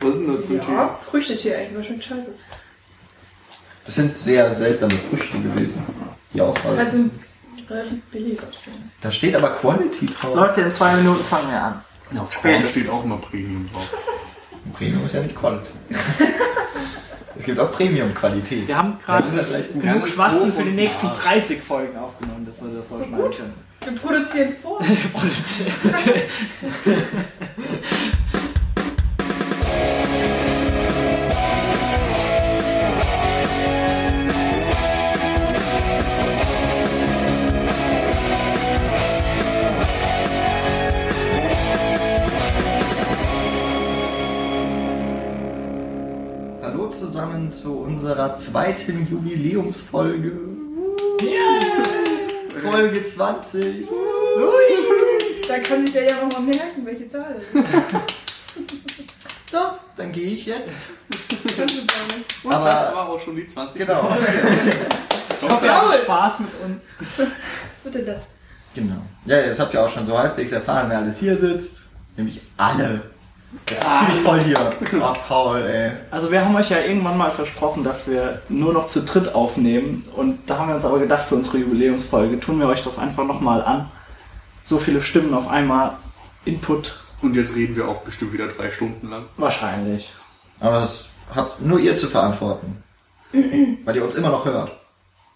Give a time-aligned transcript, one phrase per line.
[0.00, 0.72] Was ist denn das für ein Tee?
[0.72, 2.30] Ja, Früchtetee eigentlich, aber schmeckt scheiße.
[3.84, 5.82] Das sind sehr seltsame Früchte gewesen.
[6.32, 6.96] Die Das ist halt so Auswahl.
[6.96, 7.10] ein
[7.68, 8.70] relativ billiger Tee.
[9.00, 10.34] Da steht aber Quality drauf.
[10.34, 11.82] Leute, in zwei Minuten fangen wir an.
[12.18, 12.58] Auf Später.
[12.60, 13.94] Korn steht auch immer Premium drauf.
[14.74, 15.72] Premium ist ja nicht Quality.
[17.38, 18.66] es gibt auch Premium-Qualität.
[18.68, 19.82] Wir haben gerade Dann ist das vielleicht gut.
[19.82, 21.18] genug Ganz Schwachsinn doof für die und nächsten Arsch.
[21.18, 23.36] 30 Folgen aufgenommen, dass wir da voll So schneiden gut.
[23.36, 23.54] können.
[23.82, 24.80] Wir produzieren vor.
[24.84, 24.90] Hallo
[47.48, 50.32] zusammen zu unserer zweiten Jubiläumsfolge.
[52.62, 53.88] Folge 20.
[55.48, 57.70] Da kann sich der ja nochmal merken, welche Zahl das ist.
[59.52, 59.58] So,
[59.96, 60.70] dann gehe ich jetzt.
[61.56, 62.44] Kannst du gar nicht.
[62.44, 63.84] Und Aber- das war auch schon die 20.
[63.84, 64.16] Genau.
[65.42, 66.82] Ich hoffe, ihr habt Spaß mit uns.
[67.16, 67.28] Was
[67.82, 68.20] wird denn das?
[68.74, 69.02] Genau.
[69.24, 71.80] Ja, jetzt habt ihr auch schon so halbwegs erfahren, wer alles hier sitzt.
[72.16, 73.09] Nämlich alle.
[73.66, 74.70] Das ist ziemlich voll hier.
[75.00, 75.92] Oh, Paul, ey.
[76.10, 80.04] Also wir haben euch ja irgendwann mal versprochen, dass wir nur noch zu dritt aufnehmen.
[80.14, 83.24] Und da haben wir uns aber gedacht, für unsere Jubiläumsfolge tun wir euch das einfach
[83.24, 83.90] nochmal an.
[84.64, 85.96] So viele Stimmen auf einmal.
[86.44, 87.00] Input.
[87.22, 89.24] Und jetzt reden wir auch bestimmt wieder drei Stunden lang.
[89.36, 90.12] Wahrscheinlich.
[90.60, 92.82] Aber das habt nur ihr zu verantworten.
[93.32, 94.76] Weil ihr uns immer noch hört.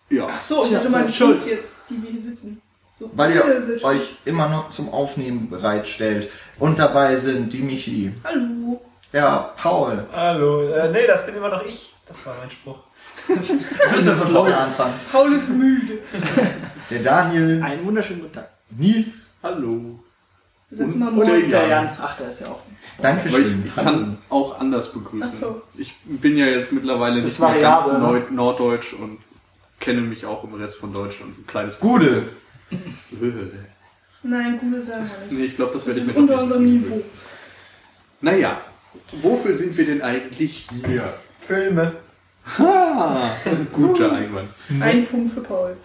[0.08, 0.28] Ja.
[0.30, 1.08] Ach so, ich hatte meine.
[1.08, 2.60] Schuld jetzt, die wir hier sitzen.
[2.98, 6.30] So, Weil ihr euch immer noch zum Aufnehmen bereitstellt.
[6.58, 8.80] Und dabei sind die Michi, Hallo.
[9.12, 10.06] der Paul.
[10.12, 11.92] Hallo, äh, nee, das bin immer noch ich.
[12.06, 12.78] Das war mein Spruch.
[13.26, 13.36] Wir
[13.96, 14.94] müssen von vorne anfangen.
[15.10, 15.98] Paul ist müde.
[16.90, 18.50] Der Daniel, Einen wunderschönen guten Tag.
[18.70, 19.38] Nils.
[19.42, 19.98] Hallo.
[20.70, 21.68] Und- mal und der Jan.
[21.70, 21.88] Jan.
[22.00, 22.50] Ach, der ist ja auch.
[22.50, 22.62] Aber
[22.98, 23.64] ich, Dankeschön.
[23.66, 25.28] ich kann auch anders begrüßen.
[25.32, 25.62] Ach so.
[25.76, 27.98] Ich bin ja jetzt mittlerweile Das nicht mehr ganz variabel, ne?
[28.06, 29.18] Nord Norddeutsch und
[29.80, 32.22] kenne mich auch im Rest von Deutschland so ein kleines Gute.
[34.22, 35.32] Nein, gute Sache nicht.
[35.32, 36.64] Nee, ich glaube, das werde ich mir unter unserem.
[36.64, 37.02] Niveau.
[38.20, 38.60] Naja,
[39.20, 41.12] wofür sind wir denn eigentlich hier?
[41.38, 41.92] Filme.
[42.58, 43.30] Ah,
[43.72, 44.48] guter Einwand.
[44.80, 45.76] Ein Punkt für Paul.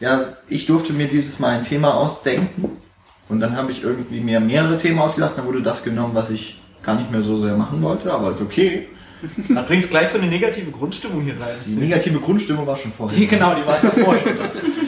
[0.00, 2.76] Ja, ich durfte mir dieses Mal ein Thema ausdenken.
[3.28, 5.36] Und dann habe ich irgendwie mir mehrere Themen ausgedacht.
[5.36, 8.12] Dann wurde das genommen, was ich gar nicht mehr so sehr machen wollte.
[8.12, 8.88] Aber ist okay.
[9.48, 11.56] Da bringst gleich so eine negative Grundstimmung hier rein.
[11.66, 13.18] Die negative Grundstimmung war schon vorher.
[13.18, 14.44] Die, genau, die war davor schon da.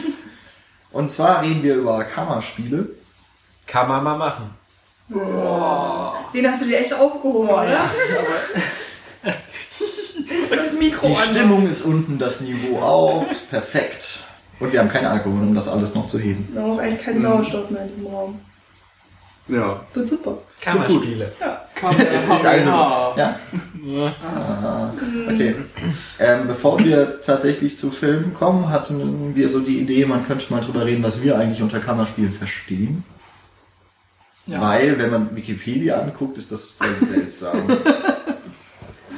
[0.92, 2.88] Und zwar reden wir über Kammerspiele.
[3.66, 4.50] Kann man mal machen.
[6.34, 7.90] Den hast du dir echt aufgehoben, oder?
[10.28, 11.22] ist das Mikro Die an?
[11.22, 13.26] Stimmung ist unten, das Niveau auch.
[13.50, 14.20] Perfekt.
[14.58, 16.48] Und wir haben keinen Alkohol, um das alles noch zu heben.
[16.54, 18.40] Da ist eigentlich kein Sauerstoff mehr in diesem Raum.
[19.50, 19.80] Ja.
[19.94, 20.38] Wird super.
[20.60, 21.30] Kammerspiele.
[21.74, 22.68] Kann Es ist also.
[22.68, 23.36] Ja.
[24.22, 24.90] Ah,
[25.28, 25.54] Okay.
[26.18, 30.60] Ähm, bevor wir tatsächlich zu Filmen kommen, hatten wir so die Idee, man könnte mal
[30.60, 33.04] drüber reden, was wir eigentlich unter Kammerspielen verstehen.
[34.46, 34.60] Ja.
[34.60, 37.62] Weil, wenn man Wikipedia anguckt, ist das voll seltsam.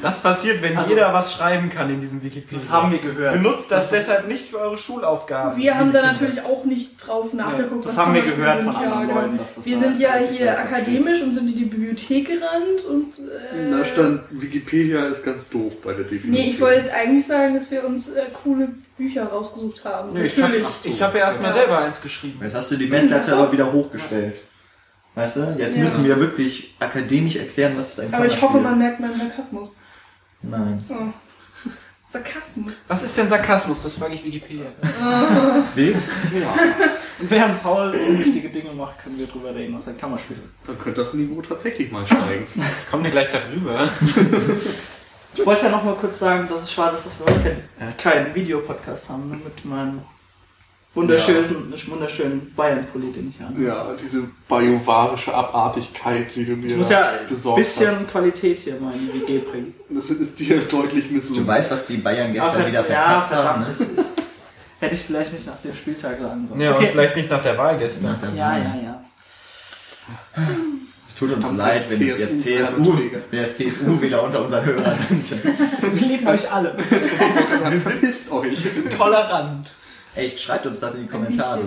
[0.02, 2.58] Was passiert, wenn Also- jeder was schreiben kann in diesem Wikipedia?
[2.58, 3.32] Das haben wir gehört.
[3.34, 5.56] Benutzt das deshalb nicht für eure Schulaufgaben.
[5.60, 6.12] Wir haben da Kinder.
[6.12, 7.84] natürlich auch nicht drauf nachgeguckt.
[7.86, 8.64] das was haben wir gehört sind.
[8.66, 9.20] von anderen genau.
[9.20, 13.18] Leuten, dass das Wir sind ja hier akademisch und sind in die Bibliothek gerannt und.
[13.18, 16.30] Äh, Da stand, Wikipedia ist ganz doof bei der Definition.
[16.32, 20.12] Nee, ich wollte jetzt eigentlich sagen, dass wir uns äh, coole Bücher rausgesucht haben.
[20.12, 20.68] Nee, ich habe Natürlich.
[20.94, 21.56] ich hab ja erstmal Ja.
[21.56, 22.40] selber eins geschrieben.
[22.42, 24.40] Jetzt hast du die Messlatte aber wieder hochgestellt.
[25.14, 25.56] Weißt du?
[25.58, 25.82] Jetzt Ja.
[25.82, 29.76] müssen wir wirklich akademisch erklären, was ist ein Aber ich hoffe, man merkt meinen Sarkasmus.
[30.42, 30.84] Nein.
[30.88, 30.94] Oh.
[32.08, 32.74] Sarkasmus.
[32.88, 33.82] Was ist denn Sarkasmus?
[33.82, 34.66] Das frage ich Wikipedia.
[35.74, 35.90] Wie?
[35.90, 40.54] Und während Paul unwichtige Dinge macht, können wir drüber reden, was ein Kammerspiel ist.
[40.66, 42.46] Dann könnte das Niveau tatsächlich mal steigen.
[42.90, 43.88] Kommen wir gleich darüber.
[45.34, 47.96] Ich wollte ja noch mal kurz sagen, dass es schade ist, dass wir heute keinen,
[47.96, 49.64] keinen Videopodcast haben, ne, mit
[50.94, 53.60] wunderschönen, wunderschönen Bayern-Pulli, den ich habe.
[53.62, 57.26] ja, diese bajovarische Abartigkeit, die du mir Ich muss ja ein
[57.56, 58.08] bisschen hast.
[58.10, 59.74] Qualität hier in meine WG bringen.
[59.88, 61.46] Das ist dir deutlich Du misslungen.
[61.46, 63.86] weißt, was die Bayern gestern Ach, wieder ja, verzapft haben, verdammt, ne?
[64.02, 64.04] ist-
[64.80, 66.60] Hätte ich vielleicht nicht nach dem Spieltag sagen sollen.
[66.60, 66.86] Ja, okay.
[66.86, 68.10] und vielleicht nicht nach der Wahl gestern.
[68.12, 68.62] Nach der ja, Wahl.
[68.62, 69.04] ja, ja.
[71.08, 72.98] Es tut uns leid, wenn der jetzt CSU CSU,
[73.30, 75.44] wenn jetzt CSU wieder unter unseren Hörern sind.
[75.44, 76.76] Wir lieben euch alle.
[77.70, 78.58] Wir sind euch.
[78.96, 79.72] Tolerant.
[80.14, 81.62] Echt, schreibt uns das in die Kommentare.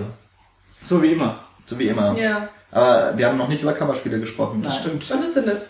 [0.84, 1.40] So wie immer.
[1.66, 2.16] So wie immer.
[2.18, 2.50] Ja.
[2.72, 4.62] Aber wir haben noch nicht über Kammerspiele gesprochen.
[4.62, 4.72] Nein.
[4.72, 5.10] Stimmt.
[5.10, 5.70] Was ist denn das?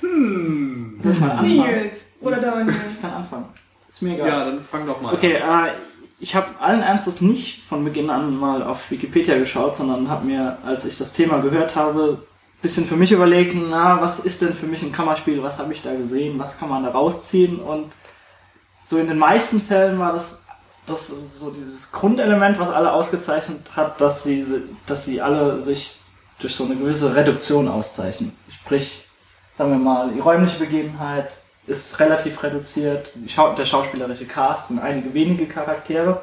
[0.00, 1.48] Soll ich mal anfangen?
[1.82, 2.12] Nils.
[2.20, 2.74] Oder Daniel.
[2.90, 3.46] Ich kann anfangen.
[3.90, 4.28] Ist mir egal.
[4.28, 5.66] Ja, dann fang doch mal Okay, an.
[5.68, 5.70] äh,
[6.18, 10.58] ich habe allen Ernstes nicht von Beginn an mal auf Wikipedia geschaut, sondern habe mir,
[10.64, 12.22] als ich das Thema gehört habe,
[12.62, 15.82] bisschen für mich überlegt, na, was ist denn für mich ein Kammerspiel, was habe ich
[15.82, 17.90] da gesehen, was kann man da rausziehen und
[18.86, 20.41] so in den meisten Fällen war das,
[20.86, 24.44] das so dieses Grundelement, was alle ausgezeichnet hat, dass sie,
[24.86, 25.96] dass sie alle sich
[26.40, 28.36] durch so eine gewisse Reduktion auszeichnen.
[28.50, 29.06] Sprich,
[29.56, 31.30] sagen wir mal, die räumliche Begebenheit
[31.66, 36.22] ist relativ reduziert, der schauspielerische Cast sind einige wenige Charaktere,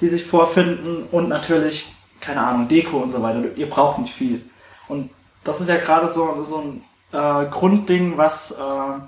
[0.00, 3.42] die sich vorfinden und natürlich, keine Ahnung, Deko und so weiter.
[3.56, 4.42] Ihr braucht nicht viel.
[4.88, 5.10] Und
[5.42, 9.00] das ist ja gerade so, so ein äh, Grundding, was, äh,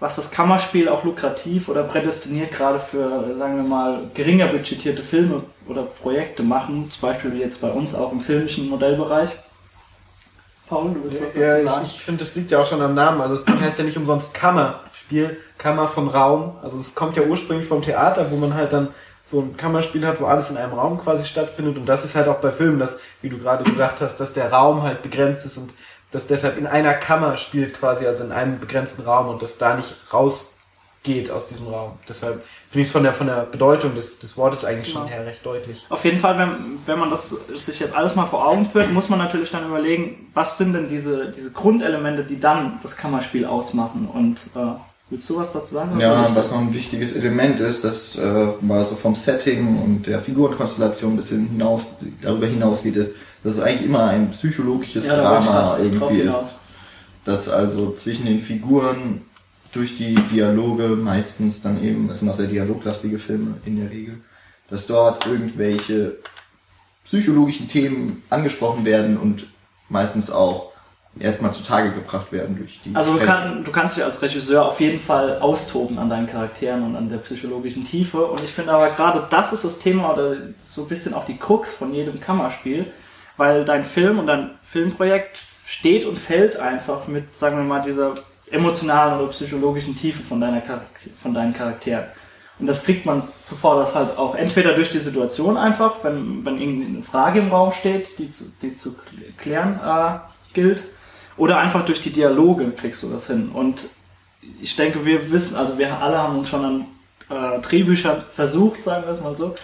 [0.00, 5.42] was das Kammerspiel auch lukrativ oder prädestiniert gerade für, sagen wir mal, geringer budgetierte Filme
[5.68, 9.30] oder Projekte machen, zum Beispiel wie jetzt bei uns auch im filmischen Modellbereich.
[10.68, 11.84] Paul, du willst was dazu ja, sagen?
[11.84, 13.20] Ich, ich finde, das liegt ja auch schon am Namen.
[13.20, 16.56] Also es heißt ja nicht umsonst Kammerspiel, Kammer vom Raum.
[16.62, 18.88] Also es kommt ja ursprünglich vom Theater, wo man halt dann
[19.26, 21.76] so ein Kammerspiel hat, wo alles in einem Raum quasi stattfindet.
[21.76, 24.52] Und das ist halt auch bei Filmen, dass, wie du gerade gesagt hast, dass der
[24.52, 25.72] Raum halt begrenzt ist und
[26.14, 29.74] dass deshalb in einer Kammer spielt quasi, also in einem begrenzten Raum und das da
[29.74, 31.98] nicht rausgeht aus diesem Raum.
[32.08, 35.16] Deshalb finde ich es von der, von der Bedeutung des, des Wortes eigentlich schon genau.
[35.16, 35.84] her recht deutlich.
[35.88, 39.08] Auf jeden Fall, wenn, wenn man das sich jetzt alles mal vor Augen führt, muss
[39.08, 44.08] man natürlich dann überlegen, was sind denn diese, diese Grundelemente, die dann das Kammerspiel ausmachen
[44.08, 44.78] und äh,
[45.10, 45.98] Willst du was dazu sagen?
[46.00, 50.18] Ja, was noch ein wichtiges Element ist, das äh, mal so vom Setting und der
[50.20, 53.12] Figurenkonstellation ein bisschen hinaus, darüber hinausgeht, ist,
[53.44, 56.56] dass es eigentlich immer ein psychologisches ja, Drama irgendwie ist.
[57.24, 59.22] Dass also zwischen den Figuren
[59.72, 64.18] durch die Dialoge meistens dann eben, es sind auch sehr dialoglastige Filme in der Regel,
[64.68, 66.16] dass dort irgendwelche
[67.04, 69.46] psychologischen Themen angesprochen werden und
[69.88, 70.72] meistens auch
[71.18, 72.94] erstmal zutage gebracht werden durch die.
[72.94, 76.82] Also du, kann, du, kannst dich als Regisseur auf jeden Fall austoben an deinen Charakteren
[76.82, 78.24] und an der psychologischen Tiefe.
[78.24, 81.36] Und ich finde aber gerade das ist das Thema oder so ein bisschen auch die
[81.36, 82.86] Krux von jedem Kammerspiel,
[83.36, 88.14] weil dein Film und dein Filmprojekt steht und fällt einfach mit, sagen wir mal, dieser
[88.50, 92.04] emotionalen oder psychologischen Tiefe von, deiner Charakter, von deinen Charakteren.
[92.58, 96.60] Und das kriegt man zuvor das halt auch entweder durch die Situation einfach, wenn, wenn
[96.60, 98.96] irgendeine Frage im Raum steht, die zu, die zu
[99.38, 100.18] klären äh,
[100.54, 100.84] gilt,
[101.36, 103.50] oder einfach durch die Dialoge kriegst du das hin.
[103.52, 103.88] Und
[104.60, 106.86] ich denke, wir wissen, also wir alle haben uns schon an
[107.28, 109.54] äh, Drehbüchern versucht, sagen wir es mal so.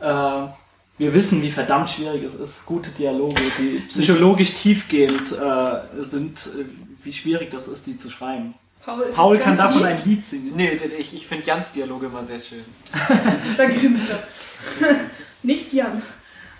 [0.00, 0.48] Äh,
[0.98, 6.64] wir wissen, wie verdammt schwierig es ist, gute Dialoge, die psychologisch tiefgehend äh, sind, äh,
[7.04, 8.54] wie schwierig das ist, die zu schreiben.
[8.84, 9.86] Paul, Paul kann davon lieb?
[9.86, 10.52] ein Lied singen.
[10.56, 12.64] Nee, ich, ich finde Jans Dialoge immer sehr schön.
[13.56, 14.18] da grinst er.
[15.42, 16.02] Nicht Jan.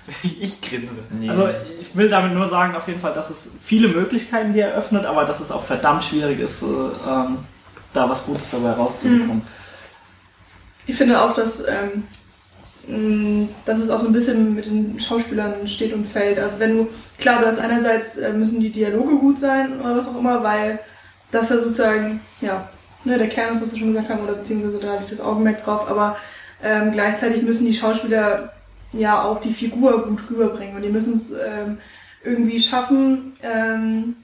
[0.40, 1.02] Ich grinse.
[1.11, 1.29] Nee.
[1.29, 1.49] Also
[1.81, 5.25] ich will damit nur sagen, auf jeden Fall, dass es viele Möglichkeiten die eröffnet, aber
[5.25, 7.38] dass es auch verdammt schwierig ist, äh, ähm,
[7.93, 9.43] da was Gutes dabei rauszubekommen.
[9.43, 9.43] Hm.
[10.87, 12.05] Ich finde auch, dass, ähm,
[13.67, 16.38] dass es auch so ein bisschen mit den Schauspielern steht und fällt.
[16.38, 16.88] Also wenn du,
[17.19, 20.79] klar, du hast einerseits äh, müssen die Dialoge gut sein oder was auch immer, weil
[21.31, 22.69] das ja sozusagen, ja,
[23.05, 25.62] ne, der Kern ist, was wir schon gesagt haben, oder beziehungsweise da liegt das Augenmerk
[25.62, 26.17] drauf, aber
[26.62, 28.52] ähm, gleichzeitig müssen die Schauspieler
[28.93, 30.76] ja auch die Figur gut rüberbringen.
[30.76, 31.79] Und die müssen es ähm,
[32.25, 34.17] irgendwie schaffen, ähm,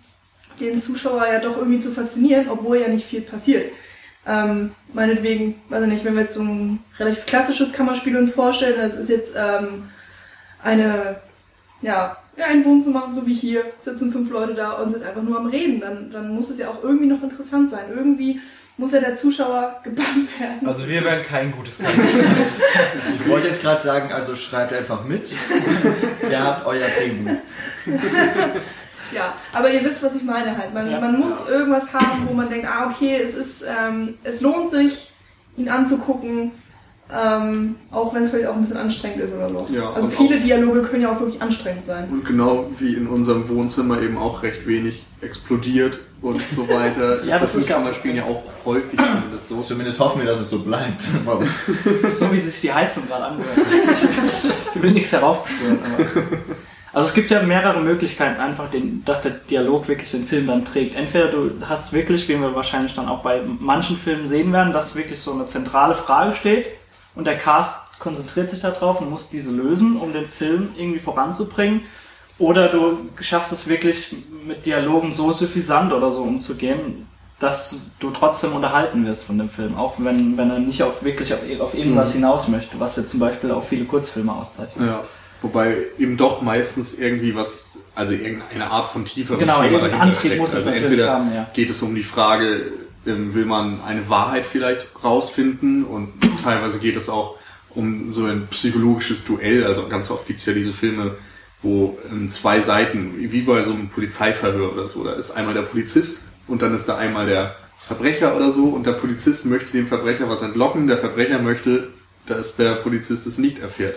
[0.60, 3.66] den Zuschauer ja doch irgendwie zu faszinieren, obwohl ja nicht viel passiert.
[4.26, 8.76] Ähm, meinetwegen, weiß ich nicht, wenn wir jetzt so ein relativ klassisches Kammerspiel uns vorstellen,
[8.78, 9.90] das ist jetzt ähm,
[10.62, 11.16] eine,
[11.82, 15.46] ja, ein Wohnzimmer, so wie hier, sitzen fünf Leute da und sind einfach nur am
[15.46, 17.84] Reden, dann, dann muss es ja auch irgendwie noch interessant sein.
[17.94, 18.40] Irgendwie
[18.76, 20.66] muss ja der Zuschauer gebannt werden.
[20.66, 21.78] Also wir werden kein gutes
[23.16, 25.30] Ich wollte jetzt gerade sagen, also schreibt einfach mit.
[26.30, 27.36] Ihr habt euer Drehbuch.
[29.14, 30.74] Ja, aber ihr wisst, was ich meine halt.
[30.74, 31.00] Man, ja.
[31.00, 35.12] man muss irgendwas haben, wo man denkt, ah okay, es ist, ähm, es lohnt sich,
[35.56, 36.52] ihn anzugucken.
[37.12, 39.74] Ähm, auch wenn es vielleicht auch ein bisschen anstrengend ist oder so.
[39.74, 42.08] Ja, also viele Dialoge können ja auch wirklich anstrengend sein.
[42.10, 47.22] Und genau wie in unserem Wohnzimmer eben auch recht wenig explodiert und so weiter.
[47.24, 49.60] ja, das, das ist Kammerspielen ja auch häufig zumindest so.
[49.60, 51.02] Zumindest hoffen wir, dass es so bleibt.
[52.12, 53.58] so wie sich die Heizung gerade angehört.
[54.74, 55.78] Ich will nichts heraufbeschwören,
[56.94, 60.64] Also es gibt ja mehrere Möglichkeiten, einfach den, dass der Dialog wirklich den Film dann
[60.64, 60.94] trägt.
[60.94, 64.94] Entweder du hast wirklich, wie wir wahrscheinlich dann auch bei manchen Filmen sehen werden, dass
[64.94, 66.68] wirklich so eine zentrale Frage steht
[67.16, 71.82] und der Cast konzentriert sich darauf und muss diese lösen, um den Film irgendwie voranzubringen.
[72.38, 74.14] Oder du schaffst es wirklich
[74.46, 77.06] mit Dialogen so suffisant oder so umzugehen,
[77.40, 81.34] dass du trotzdem unterhalten wirst von dem Film, auch wenn, wenn er nicht auf wirklich
[81.34, 82.18] auf, auf irgendwas mhm.
[82.18, 84.88] hinaus möchte, was ja zum Beispiel auch viele Kurzfilme auszeichnet.
[84.88, 85.04] Ja.
[85.44, 90.16] Wobei eben doch meistens irgendwie was, also irgendeine Art von tieferem genau, Thema dahinter Antrieb
[90.16, 90.40] steckt.
[90.40, 91.50] Muss also entweder haben, ja.
[91.52, 92.72] geht es um die Frage,
[93.06, 97.36] ähm, will man eine Wahrheit vielleicht rausfinden und teilweise geht es auch
[97.74, 99.64] um so ein psychologisches Duell.
[99.64, 101.16] Also ganz oft gibt es ja diese Filme,
[101.60, 105.62] wo ähm, zwei Seiten, wie bei so einem Polizeiverhör oder so, da ist einmal der
[105.62, 109.88] Polizist und dann ist da einmal der Verbrecher oder so und der Polizist möchte dem
[109.88, 111.88] Verbrecher was entlocken, der Verbrecher möchte,
[112.24, 113.96] dass der Polizist es nicht erfährt.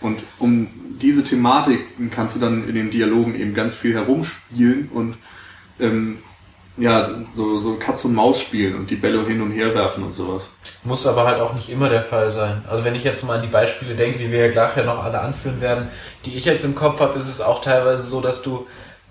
[0.00, 0.68] Und um
[1.00, 5.16] diese Thematik kannst du dann in den Dialogen eben ganz viel herumspielen und
[5.80, 6.18] ähm,
[6.76, 10.14] ja, so, so Katz und Maus spielen und die Bälle hin und her werfen und
[10.14, 10.54] sowas.
[10.84, 12.62] Muss aber halt auch nicht immer der Fall sein.
[12.68, 15.02] Also wenn ich jetzt mal an die Beispiele denke, die wir ja gleich ja noch
[15.02, 15.88] alle anführen werden,
[16.24, 18.66] die ich jetzt im Kopf habe, ist es auch teilweise so, dass du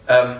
[0.07, 0.37] ähm,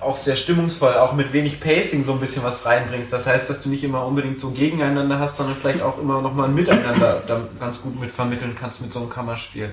[0.00, 3.12] auch sehr stimmungsvoll, auch mit wenig Pacing so ein bisschen was reinbringst.
[3.12, 6.48] Das heißt, dass du nicht immer unbedingt so gegeneinander hast, sondern vielleicht auch immer nochmal
[6.48, 9.72] ein Miteinander dann ganz gut mit vermitteln kannst mit so einem Kammerspiel.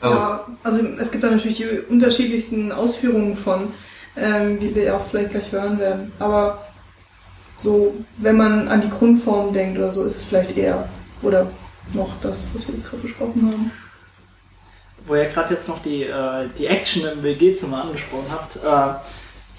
[0.00, 3.68] Also, ja, also es gibt da natürlich die unterschiedlichsten Ausführungen von
[4.16, 6.12] ähm, wie wir auch vielleicht gleich hören werden.
[6.18, 6.66] Aber
[7.58, 10.88] so, wenn man an die Grundform denkt oder so, ist es vielleicht eher
[11.22, 11.50] oder
[11.92, 13.72] noch das, was wir jetzt gerade besprochen haben.
[15.06, 19.00] Wo ihr gerade jetzt noch die, äh, die Action im WG-Zimmer angesprochen habt, äh,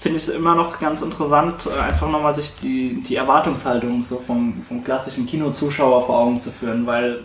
[0.02, 4.18] finde ich es immer noch ganz interessant, äh, einfach nochmal sich die, die Erwartungshaltung so
[4.18, 7.20] vom, vom klassischen Kinozuschauer vor Augen zu führen, weil.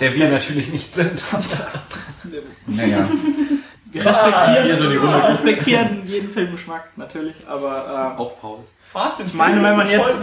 [0.00, 1.22] Der wir natürlich nicht sind.
[2.66, 3.06] naja.
[3.92, 8.72] Wir respektieren, ah, so respektieren jeden Filmgeschmack natürlich, aber äh, auch Pauls.
[8.84, 10.16] Fast ich meine, wenn man jetzt,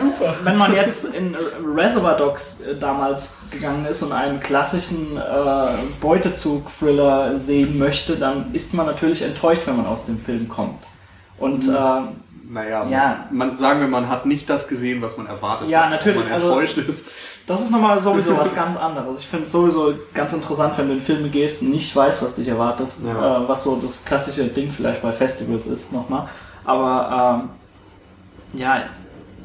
[0.44, 1.36] wenn man jetzt in
[1.76, 5.68] Reservoir Dogs äh, damals gegangen ist und einen klassischen äh,
[6.00, 10.82] Beutezug-Thriller sehen möchte, dann ist man natürlich enttäuscht, wenn man aus dem Film kommt.
[11.40, 12.02] Und äh,
[12.50, 13.26] naja, ja.
[13.32, 15.86] man, sagen wir, man hat nicht das gesehen, was man erwartet ja, hat.
[15.86, 16.24] Ja, natürlich.
[16.24, 17.06] Man also enttäuscht also, ist.
[17.46, 19.20] Das ist nochmal sowieso was ganz anderes.
[19.20, 22.36] Ich finde es sowieso ganz interessant, wenn du in Filme gehst und nicht weißt, was
[22.36, 22.90] dich erwartet.
[23.06, 23.44] Ja.
[23.44, 26.30] Äh, was so das klassische Ding vielleicht bei Festivals ist nochmal.
[26.64, 27.44] Aber
[28.54, 28.84] ähm, ja,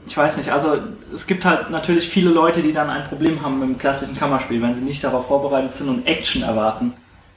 [0.06, 0.52] ich weiß nicht.
[0.52, 0.78] Also
[1.12, 4.62] es gibt halt natürlich viele Leute, die dann ein Problem haben mit dem klassischen Kammerspiel,
[4.62, 6.94] wenn sie nicht darauf vorbereitet sind und Action erwarten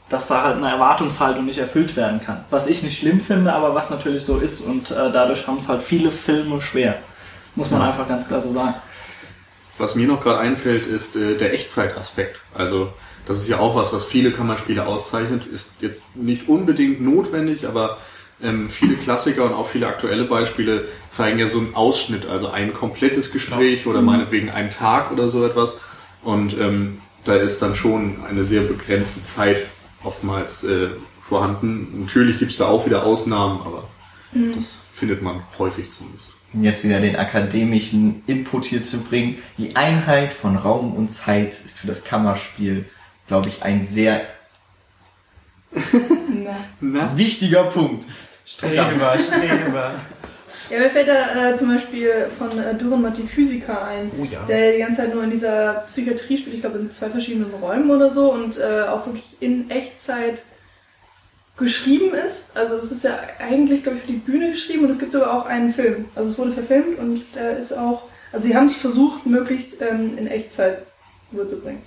[0.09, 2.45] dass da halt eine Erwartungshaltung nicht erfüllt werden kann.
[2.49, 5.67] Was ich nicht schlimm finde, aber was natürlich so ist und äh, dadurch haben es
[5.67, 6.99] halt viele Filme schwer.
[7.55, 7.87] Muss man ja.
[7.87, 8.75] einfach ganz klar so sagen.
[9.77, 12.39] Was mir noch gerade einfällt, ist äh, der Echtzeitaspekt.
[12.53, 12.93] Also
[13.25, 15.45] das ist ja auch was, was viele Kammerspiele auszeichnet.
[15.47, 17.97] Ist jetzt nicht unbedingt notwendig, aber
[18.41, 22.73] ähm, viele Klassiker und auch viele aktuelle Beispiele zeigen ja so einen Ausschnitt, also ein
[22.73, 24.05] komplettes Gespräch oder mhm.
[24.05, 25.79] meinetwegen einen Tag oder so etwas.
[26.23, 29.65] Und ähm, da ist dann schon eine sehr begrenzte Zeit
[30.05, 30.89] oftmals äh,
[31.21, 32.01] vorhanden.
[32.01, 33.87] Natürlich gibt es da auch wieder Ausnahmen, aber
[34.31, 34.55] mhm.
[34.55, 36.29] das findet man häufig zumindest.
[36.53, 39.37] Jetzt wieder den akademischen Input hier zu bringen.
[39.57, 42.85] Die Einheit von Raum und Zeit ist für das Kammerspiel,
[43.27, 44.21] glaube ich, ein sehr
[46.79, 48.05] wichtiger Punkt.
[48.45, 49.95] Streber, Streber.
[50.69, 54.43] Ja, mir fällt da äh, zum Beispiel von äh, Duran Physiker ein, oh, ja.
[54.47, 57.91] der die ganze Zeit nur in dieser Psychiatrie spielt, ich glaube in zwei verschiedenen Räumen
[57.91, 60.45] oder so und äh, auch wirklich in Echtzeit
[61.57, 62.57] geschrieben ist.
[62.57, 65.33] Also es ist ja eigentlich, glaube ich, für die Bühne geschrieben und es gibt sogar
[65.33, 66.05] auch einen Film.
[66.15, 70.17] Also es wurde verfilmt und der ist auch, also sie haben es versucht, möglichst ähm,
[70.17, 70.85] in Echtzeit
[71.31, 71.81] rüberzubringen.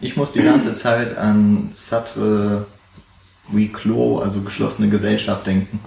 [0.00, 2.66] Ich muss die ganze Zeit an Satre
[3.52, 5.80] Huis Clos, also geschlossene Gesellschaft denken.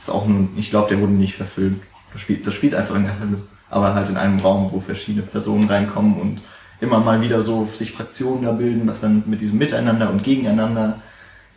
[0.00, 1.82] Ist auch ein, ich glaube, der wurde nicht verfilmt.
[2.12, 3.42] Das spielt, das spielt einfach in der Hölle.
[3.70, 6.40] Aber halt in einem Raum, wo verschiedene Personen reinkommen und
[6.80, 11.00] immer mal wieder so sich Fraktionen da bilden, was dann mit diesem Miteinander und Gegeneinander,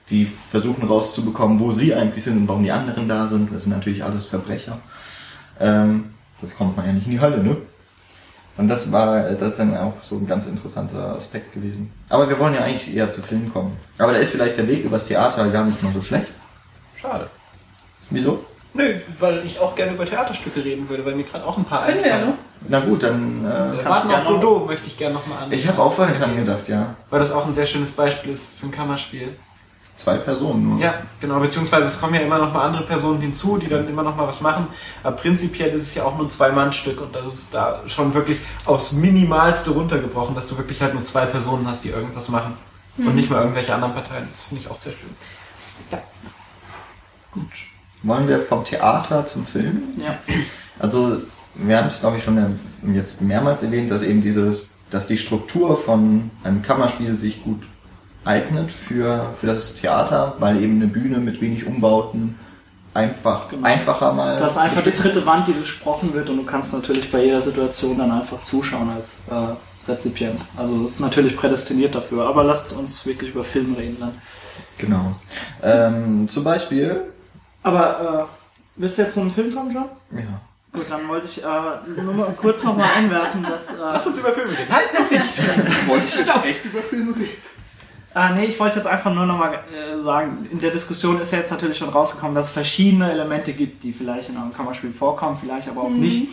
[0.09, 3.53] die versuchen rauszubekommen, wo sie eigentlich sind und warum die anderen da sind.
[3.53, 4.79] Das sind natürlich alles Verbrecher.
[5.59, 6.05] Ähm,
[6.41, 7.55] das kommt man ja nicht in die Hölle, ne?
[8.57, 11.91] Und das war, das ist dann auch so ein ganz interessanter Aspekt gewesen.
[12.09, 13.77] Aber wir wollen ja eigentlich eher zu Filmen kommen.
[13.97, 16.33] Aber da ist vielleicht der Weg übers Theater gar nicht mal so schlecht.
[17.01, 17.29] Schade.
[18.11, 18.45] Wieso?
[18.73, 21.85] Nö, weil ich auch gerne über Theaterstücke reden würde, weil mir gerade auch ein paar
[21.85, 22.21] Können einfallen.
[22.21, 22.37] Wir ja, ne?
[22.67, 23.45] Na gut, dann.
[23.45, 25.51] Äh, Warten auf Dodo möchte ich gerne nochmal an.
[25.51, 26.95] Ich habe auch vorher dran gedacht, ja.
[27.09, 29.35] Weil das auch ein sehr schönes Beispiel ist für ein Kammerspiel.
[29.97, 30.79] Zwei Personen nur.
[30.79, 34.03] Ja, genau, beziehungsweise es kommen ja immer noch mal andere Personen hinzu, die dann immer
[34.03, 34.67] noch mal was machen.
[35.03, 38.39] Aber prinzipiell ist es ja auch nur ein Zwei-Mann-Stück und das ist da schon wirklich
[38.65, 42.53] aufs Minimalste runtergebrochen, dass du wirklich halt nur zwei Personen hast, die irgendwas machen.
[42.97, 43.07] Mhm.
[43.07, 44.27] Und nicht mal irgendwelche anderen Parteien.
[44.31, 45.15] Das finde ich auch sehr schön.
[45.91, 45.99] Ja.
[47.33, 47.51] Gut.
[48.03, 49.83] Wollen wir vom Theater zum Film?
[49.97, 50.17] Ja.
[50.79, 51.17] Also,
[51.55, 52.59] wir haben es, glaube ich, schon
[52.93, 57.61] jetzt mehrmals erwähnt, dass eben dieses, dass die Struktur von einem Kammerspiel sich gut
[58.25, 62.35] eignet für, für das Theater, weil eben eine Bühne mit wenig Umbauten
[62.93, 63.67] einfach genau.
[63.67, 64.39] einfacher mal.
[64.39, 67.41] Das ist einfach die dritte Wand, die besprochen wird und du kannst natürlich bei jeder
[67.41, 70.41] Situation dann einfach zuschauen als äh, Rezipient.
[70.57, 74.11] Also das ist natürlich prädestiniert dafür, aber lasst uns wirklich über Film reden dann.
[74.77, 75.15] Genau.
[75.63, 77.03] Ähm, zum Beispiel
[77.63, 79.89] aber äh, willst du jetzt zum Film kommen, John?
[80.11, 80.41] Ja.
[80.73, 83.71] Gut, dann wollte ich äh, nur mal kurz noch mal einwerfen, dass...
[83.71, 84.69] Äh, Lass uns über Filme reden.
[84.69, 85.87] Nein, noch nicht.
[85.87, 87.29] wollte ich echt über Filme reden?
[88.13, 91.39] Ah, nee, ich wollte jetzt einfach nur nochmal äh, sagen, in der Diskussion ist ja
[91.39, 95.37] jetzt natürlich schon rausgekommen, dass es verschiedene Elemente gibt, die vielleicht in einem Kammerspiel vorkommen,
[95.39, 95.99] vielleicht aber auch mhm.
[95.99, 96.27] nicht.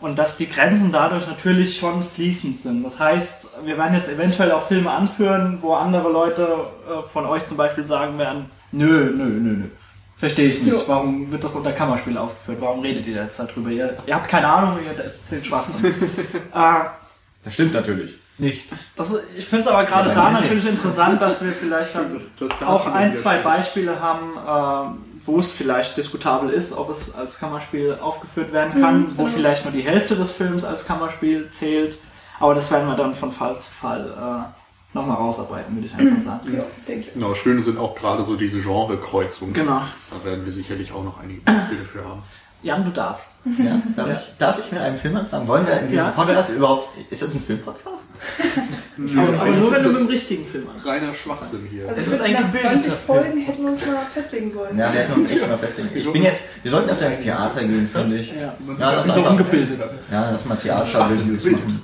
[0.00, 2.82] Und dass die Grenzen dadurch natürlich schon fließend sind.
[2.82, 7.46] Das heißt, wir werden jetzt eventuell auch Filme anführen, wo andere Leute äh, von euch
[7.46, 9.64] zum Beispiel sagen werden, nö, nö, nö, nö.
[10.22, 10.72] Verstehe ich nicht.
[10.72, 10.80] Jo.
[10.86, 12.58] Warum wird das unter Kammerspiel aufgeführt?
[12.60, 13.70] Warum redet ihr jetzt darüber?
[13.70, 15.92] Ihr, ihr habt keine Ahnung, ihr erzählt Schwachsinn.
[16.54, 16.84] äh,
[17.42, 18.14] das stimmt natürlich.
[18.38, 18.68] Nicht.
[18.94, 22.20] Das, ich finde es aber gerade ja, da natürlich interessant, dass wir vielleicht dann
[22.64, 27.98] auch ein, zwei Beispiele haben, äh, wo es vielleicht diskutabel ist, ob es als Kammerspiel
[28.00, 29.34] aufgeführt werden kann, mhm, wo genau.
[29.34, 31.98] vielleicht nur die Hälfte des Films als Kammerspiel zählt.
[32.38, 34.61] Aber das werden wir dann von Fall zu Fall äh,
[34.94, 36.54] nochmal rausarbeiten, würde ich einfach sagen.
[36.54, 37.14] Ja, denke ich.
[37.14, 39.54] Genau, schön sind auch gerade so diese Genrekreuzungen.
[39.54, 39.82] Genau.
[40.10, 42.22] Da werden wir sicherlich auch noch einige Beispiele für haben.
[42.62, 43.30] Jan, du darfst.
[43.58, 44.12] Ja, darf, ja.
[44.12, 45.48] Ich, darf ich mit einem Film anfangen?
[45.48, 46.10] Wollen wir in diesem ja.
[46.12, 46.90] Podcast überhaupt.
[47.10, 48.04] Ist das ein Filmpodcast?
[49.16, 50.76] aber, aber nur wenn du mit dem richtigen Film an.
[50.76, 51.88] Reiner Schwachsinn hier.
[51.88, 54.78] Also es ist ein nach 20 Folgen hätten wir uns mal festlegen sollen.
[54.78, 55.90] Ja, wir hätten uns echt mal festlegen.
[55.92, 58.32] Ich bin jetzt, wir sollten öfter ins Theater gehen, finde ich.
[58.32, 59.80] Ja, ja das ist so ungebildet.
[60.12, 61.82] Ja, dass mal Theater-Reviews machen.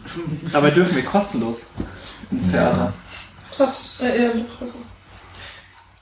[0.53, 1.67] Dabei dürfen wir kostenlos
[2.31, 2.93] ins Theater.
[3.59, 4.07] Ja.
[4.07, 4.45] Äh,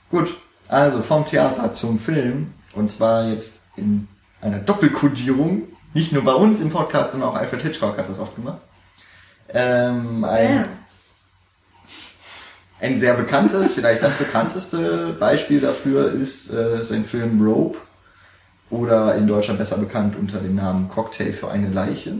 [0.09, 2.53] Gut, also vom Theater zum Film.
[2.73, 4.07] Und zwar jetzt in
[4.41, 5.63] einer Doppelkodierung.
[5.93, 8.59] Nicht nur bei uns im Podcast, sondern auch Alfred Hitchcock hat das oft gemacht.
[9.49, 10.65] Ähm, ein, ja.
[12.81, 17.77] ein sehr bekanntes, vielleicht das bekannteste Beispiel dafür ist äh, sein Film Rope
[18.69, 22.15] oder in Deutschland besser bekannt unter dem Namen Cocktail für eine Leiche.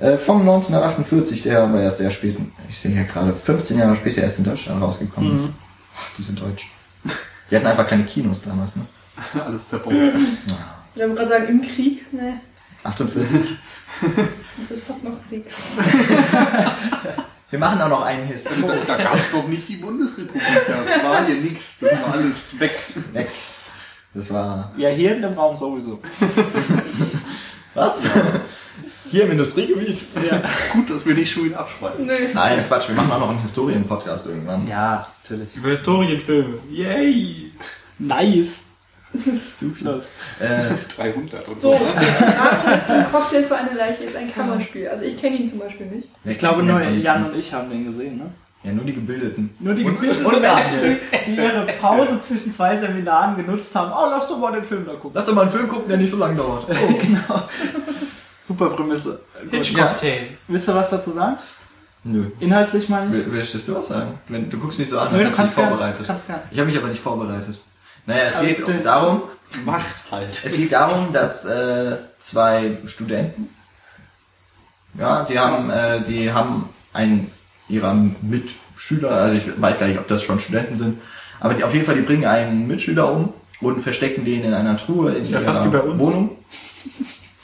[0.00, 2.36] Äh, vom 1948, der aber erst sehr spät,
[2.68, 5.36] ich sehe hier gerade, 15 Jahre später erst in Deutschland rausgekommen mhm.
[5.36, 5.48] ist.
[5.96, 6.70] Ach, die sind deutsch.
[7.50, 8.86] Die hatten einfach keine Kinos damals, ne?
[9.44, 9.92] Alles zerbaut.
[9.92, 10.14] Ja.
[10.94, 12.40] Wir haben gerade sagen, im Krieg, ne?
[12.82, 13.40] 48?
[14.60, 15.44] Das ist fast noch Krieg.
[17.50, 18.48] Wir machen auch noch einen Hist.
[18.66, 20.42] Da, da gab es noch nicht die Bundesrepublik.
[20.66, 21.80] Da war hier nichts.
[21.80, 22.78] Das war alles weg.
[23.12, 23.28] Weg.
[24.14, 24.72] Das war.
[24.76, 26.00] Ja, hier in dem Raum sowieso.
[27.74, 28.04] Was?
[28.04, 28.10] Ja.
[29.10, 30.02] Hier im Industriegebiet?
[30.30, 30.40] Ja.
[30.72, 32.06] Gut, dass wir nicht schon wieder abschweifen.
[32.06, 32.12] Nee.
[32.32, 32.88] Nein, Quatsch.
[32.88, 34.68] Wir machen auch noch einen Historien-Podcast irgendwann.
[34.68, 35.48] Ja, natürlich.
[35.56, 36.58] Über Historienfilme.
[36.70, 37.50] Yay!
[37.98, 38.66] Nice.
[39.58, 40.00] Super.
[40.38, 41.72] Äh, 300 und so.
[41.72, 44.88] So, Drachen ist ein Cocktail für eine Leiche, ist ein Kammerspiel.
[44.88, 46.08] Also ich kenne ihn zum Beispiel nicht.
[46.24, 48.26] Ich glaube nur Jan und ich haben den gesehen, ne?
[48.62, 49.50] Ja, nur die Gebildeten.
[49.58, 53.90] Nur die Gebildeten, und, und Menschen, die, die ihre Pause zwischen zwei Seminaren genutzt haben.
[53.90, 55.12] Oh, lass doch mal den Film da gucken.
[55.14, 56.66] Lass doch mal einen Film gucken, der nicht so lange dauert.
[56.70, 56.92] Oh.
[56.92, 57.42] genau.
[58.42, 59.20] Super Prämisse.
[59.50, 60.16] Hitch-Cocktail.
[60.16, 60.36] Ja.
[60.48, 61.36] Willst du was dazu sagen?
[62.04, 62.26] Nö.
[62.40, 63.24] Inhaltlich meine ich?
[63.30, 64.18] Willst du was sagen?
[64.28, 66.06] Wenn, du guckst mich so an, als hättest du dich vorbereitet.
[66.06, 66.40] Kannst gern.
[66.50, 67.62] Ich habe mich aber nicht vorbereitet.
[68.06, 69.22] Naja, es geht um darum.
[69.64, 70.42] Macht halt.
[70.44, 73.48] Es geht darum, dass äh, zwei Studenten,
[74.98, 77.30] ja, die haben, äh, die haben einen
[77.68, 81.00] ihrer Mitschüler, also ich weiß gar nicht, ob das schon Studenten sind,
[81.40, 84.76] aber die, auf jeden Fall, die bringen einen Mitschüler um und verstecken den in einer
[84.76, 86.36] Truhe in ja, ihrer Wohnung.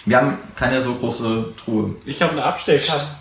[0.07, 1.97] Wir haben keine so große Truhe.
[2.07, 3.19] Ich habe eine Abstellkammer.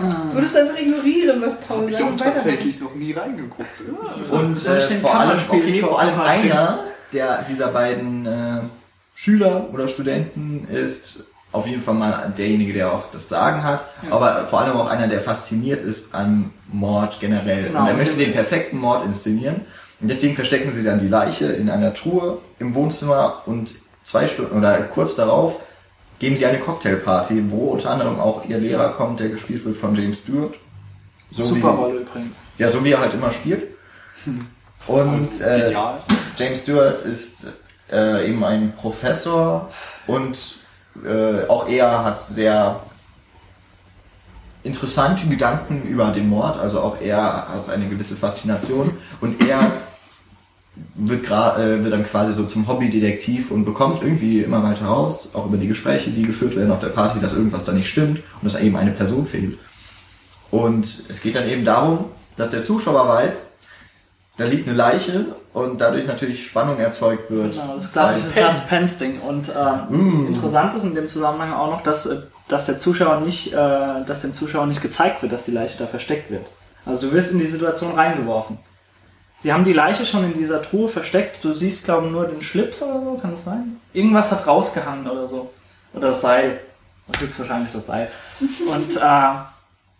[0.00, 0.32] Ah.
[0.32, 1.94] Würdest du einfach ignorieren, was Paul sagt?
[1.94, 3.68] Ich habe tatsächlich noch nie reingeguckt.
[4.30, 4.38] Ja.
[4.38, 8.60] Und äh, vor, allem, okay, vor allem einer der, dieser beiden äh,
[9.14, 14.12] Schüler oder Studenten ist auf jeden Fall mal derjenige, der auch das Sagen hat, ja.
[14.12, 17.64] aber vor allem auch einer, der fasziniert ist an Mord generell.
[17.64, 17.80] Genau.
[17.80, 19.62] Und er möchte den perfekten Mord inszenieren.
[20.00, 24.56] Und deswegen verstecken sie dann die Leiche in einer Truhe im Wohnzimmer und zwei Stunden
[24.56, 25.60] oder kurz darauf
[26.18, 29.94] geben sie eine Cocktailparty, wo unter anderem auch ihr Lehrer kommt, der gespielt wird von
[29.94, 30.54] James Stewart.
[31.30, 32.36] So Super Rolle übrigens.
[32.56, 33.68] Ja, so wie er halt immer spielt.
[34.86, 35.74] Und äh,
[36.36, 37.48] James Stewart ist
[37.92, 39.70] äh, eben ein Professor
[40.06, 40.56] und
[41.04, 42.80] äh, auch er hat sehr
[44.62, 49.72] interessante Gedanken über den Mord, also auch er hat eine gewisse Faszination und er
[50.94, 55.46] wird, äh, wird dann quasi so zum Hobbydetektiv und bekommt irgendwie immer weiter raus, auch
[55.46, 58.52] über die Gespräche, die geführt werden auf der Party, dass irgendwas da nicht stimmt und
[58.52, 59.58] dass eben eine Person fehlt.
[60.50, 63.50] Und es geht dann eben darum, dass der Zuschauer weiß,
[64.38, 67.54] da liegt eine Leiche und dadurch natürlich Spannung erzeugt wird.
[67.54, 69.20] Genau, das klassische Suspense-Ding.
[69.20, 69.52] Und
[69.90, 70.26] ähm, mm.
[70.28, 73.56] interessant ist in dem Zusammenhang auch noch, dass, äh, dass der Zuschauer nicht, äh,
[74.06, 76.46] dass dem Zuschauer nicht gezeigt wird, dass die Leiche da versteckt wird.
[76.86, 78.58] Also du wirst in die Situation reingeworfen.
[79.42, 81.44] Sie haben die Leiche schon in dieser Truhe versteckt.
[81.44, 83.76] Du siehst, glaube ich, nur den Schlips oder so, kann das sein?
[83.92, 85.50] Irgendwas hat rausgehangen oder so.
[85.94, 86.60] Oder das Seil.
[87.18, 88.10] Höchstwahrscheinlich das Seil.
[88.40, 89.34] Und äh,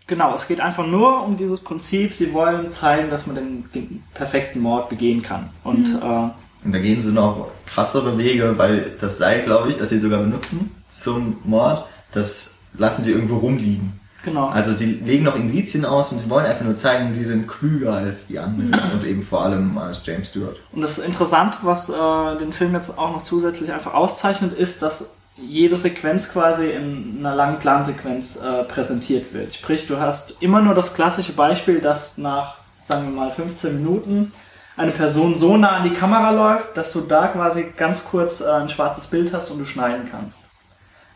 [0.07, 3.37] genau, es geht einfach nur um dieses Prinzip, sie wollen zeigen, dass man
[3.73, 5.51] den perfekten Mord begehen kann.
[5.63, 6.03] Und, mhm.
[6.03, 10.01] äh, und da gehen sie noch krassere Wege, weil das Seil, glaube ich, das sie
[10.01, 14.01] sogar benutzen zum Mord, das lassen sie irgendwo rumliegen.
[14.25, 14.49] Genau.
[14.49, 17.95] Also sie legen noch Indizien aus und sie wollen einfach nur zeigen, die sind klüger
[17.95, 18.99] als die anderen mhm.
[18.99, 20.57] und eben vor allem als James Stewart.
[20.73, 25.11] Und das Interessante, was äh, den Film jetzt auch noch zusätzlich einfach auszeichnet, ist, dass
[25.37, 29.55] jede Sequenz quasi in einer langen Plansequenz äh, präsentiert wird.
[29.55, 34.33] Sprich, du hast immer nur das klassische Beispiel, dass nach, sagen wir mal, 15 Minuten
[34.77, 38.51] eine Person so nah an die Kamera läuft, dass du da quasi ganz kurz äh,
[38.51, 40.48] ein schwarzes Bild hast und du schneiden kannst.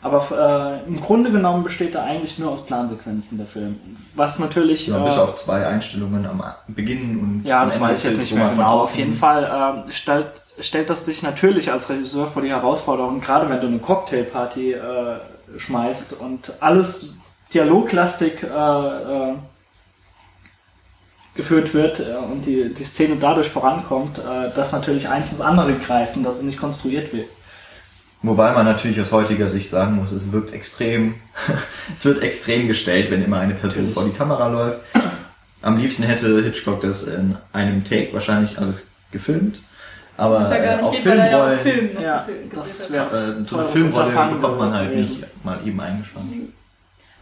[0.02, 3.78] Aber äh, im Grunde genommen besteht er eigentlich nur aus Plansequenzen der Film.
[4.14, 4.88] Was natürlich.
[4.88, 7.44] Ja, bis äh, auf zwei Einstellungen am Beginn und.
[7.44, 8.80] Ja, das weiß ich jetzt nicht mehr genau.
[8.80, 10.26] Auf jeden Fall äh, stellt,
[10.58, 14.80] stellt das dich natürlich als Regisseur vor die Herausforderung, gerade wenn du eine Cocktailparty äh,
[15.56, 17.16] schmeißt und alles
[17.54, 19.34] dialoglastig äh, äh,
[21.34, 25.74] geführt wird äh, und die, die Szene dadurch vorankommt, äh, dass natürlich eins ins andere
[25.74, 27.28] greift und dass es nicht konstruiert wird.
[28.22, 31.16] Wobei man natürlich aus heutiger Sicht sagen muss, es wirkt extrem,
[31.96, 33.94] es wird extrem gestellt, wenn immer eine Person Natürlich.
[33.94, 34.80] vor die Kamera läuft.
[35.60, 39.60] Am liebsten hätte Hitchcock das in einem Take wahrscheinlich alles gefilmt.
[40.16, 43.46] Aber das ja gar nicht auf geht, Filmrollen, ja Film, ja, Film das wäre äh,
[43.46, 46.26] so eine Filmrolle bekommt man halt nicht mal eben eingespannt.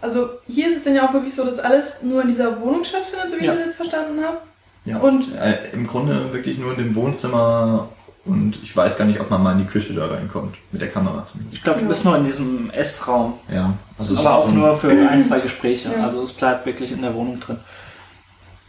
[0.03, 2.85] Also hier ist es denn ja auch wirklich so, dass alles nur in dieser Wohnung
[2.85, 3.53] stattfindet, so wie ja.
[3.53, 4.39] ich das jetzt verstanden habe.
[4.87, 4.99] Ja.
[4.99, 7.89] Und äh, im Grunde wirklich nur in dem Wohnzimmer
[8.25, 10.91] und ich weiß gar nicht, ob man mal in die Küche da reinkommt, mit der
[10.91, 11.57] Kamera zumindest.
[11.57, 13.35] Ich glaube, du bist nur in diesem Essraum.
[13.53, 13.75] Ja.
[13.99, 15.91] Also Aber auch nur für ein, zwei Gespräche.
[15.91, 16.05] Ja.
[16.05, 17.59] Also es bleibt wirklich in der Wohnung drin.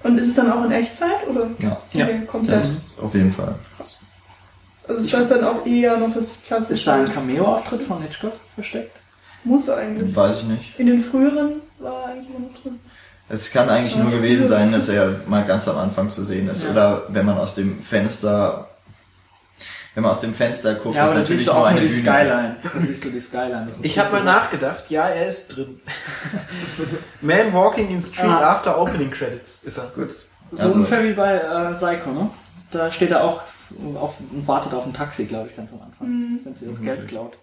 [0.04, 1.28] Und ist es dann auch in Echtzeit?
[1.30, 1.48] Oder?
[1.60, 1.78] Ja.
[1.90, 2.26] Okay, ja.
[2.26, 2.64] komplett.
[2.64, 3.56] Das auf jeden Fall.
[3.78, 4.00] Krass.
[4.88, 6.74] Also ist das dann auch eher noch das klassische...
[6.74, 8.96] Ist da ein Cameo-Auftritt von Hitchcock versteckt?
[9.44, 10.16] Muss eigentlich.
[10.16, 10.80] Weiß ich nicht.
[10.80, 12.80] In den früheren war er eigentlich immer noch drin.
[13.30, 16.64] Es kann eigentlich nur gewesen sein, dass er mal ganz am Anfang zu sehen ist.
[16.64, 16.72] Ja.
[16.72, 18.68] Oder wenn man aus dem Fenster
[19.94, 21.90] wenn man aus dem Fenster guckt, ja, ist natürlich siehst du auch nur eine die
[21.90, 22.56] Skyline.
[22.64, 23.68] Da siehst du die Skyline.
[23.82, 25.82] Ich habe mal nachgedacht, ja, er ist drin.
[27.22, 28.52] Man walking in street ah.
[28.52, 29.88] after opening credits ist er.
[29.94, 30.12] Gut.
[30.52, 30.76] So also.
[30.76, 32.30] ungefähr wie bei äh, Psycho, ne?
[32.72, 33.42] Da steht er auch
[33.96, 36.40] auf, und wartet auf ein Taxi, glaube ich, ganz am Anfang, mhm.
[36.44, 36.86] wenn sie das mhm.
[36.86, 37.38] Geld klaut.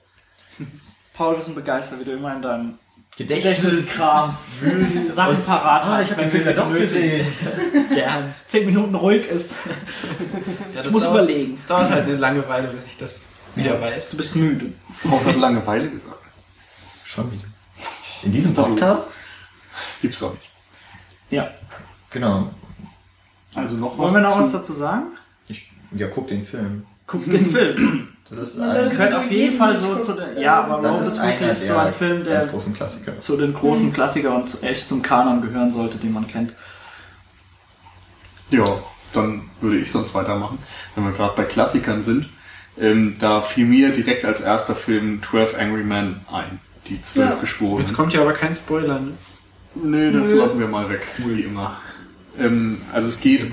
[1.15, 2.79] Paul, wir sind begeistert, wie du immer in deinem
[3.19, 7.27] Gedächtniskrams wühlst, Sachen parat ah, ich habe den Film ja doch gesehen.
[7.93, 8.33] Gern.
[8.47, 9.55] Zehn Minuten ruhig ist.
[10.75, 11.55] Ja, ich muss dauert, überlegen.
[11.55, 13.25] Es dauert halt eine Langeweile, bis ich das
[13.57, 13.81] wieder ja.
[13.81, 14.11] weiß.
[14.11, 14.73] Du bist müde.
[15.11, 16.23] Auch hat Langeweile gesagt.
[17.05, 17.45] Schon wieder.
[18.23, 19.13] In diesem Podcast?
[19.73, 20.51] Das gibt's doch nicht.
[21.31, 21.51] Ja.
[22.11, 22.51] Genau.
[23.55, 23.99] Also noch was.
[23.99, 25.07] Wollen wir noch was dazu sagen?
[25.49, 26.87] Ich, ja, guck den Film.
[27.09, 28.09] Guck den Film.
[28.31, 31.23] Das ist ein, gehört auf jeden Fall so zu den, ja, aber das ist, ist
[31.23, 33.17] wirklich so ein Film, der großen Klassiker.
[33.17, 33.93] zu den großen mhm.
[33.95, 36.53] Klassikern und echt zum Kanon gehören sollte, den man kennt.
[38.51, 38.83] Ja,
[39.15, 40.59] dann würde ich sonst weitermachen,
[40.95, 42.29] wenn wir gerade bei Klassikern sind.
[42.79, 47.37] Ähm, da fiel mir direkt als erster Film 12 Angry Men ein, die zwölf ja.
[47.37, 47.81] Geschworenen.
[47.81, 49.13] Jetzt kommt ja aber kein Spoiler, ne?
[49.75, 50.35] Nee, das Nö.
[50.37, 51.79] lassen wir mal weg, wie immer.
[52.39, 53.51] Ähm, also es geht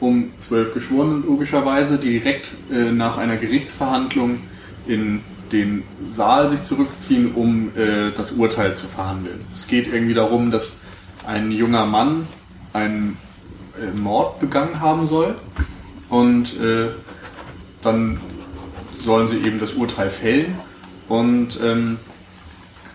[0.00, 4.40] um zwölf Geschworene logischerweise, direkt äh, nach einer Gerichtsverhandlung
[4.86, 9.38] in den Saal sich zurückziehen, um äh, das Urteil zu verhandeln.
[9.54, 10.78] Es geht irgendwie darum, dass
[11.26, 12.26] ein junger Mann
[12.72, 13.18] einen
[13.80, 15.34] äh, Mord begangen haben soll
[16.08, 16.88] und äh,
[17.82, 18.20] dann
[18.98, 20.56] sollen sie eben das Urteil fällen
[21.08, 21.98] und ähm,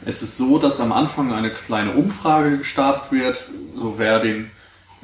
[0.06, 4.50] es ist so, dass am Anfang eine kleine Umfrage gestartet wird, so wer den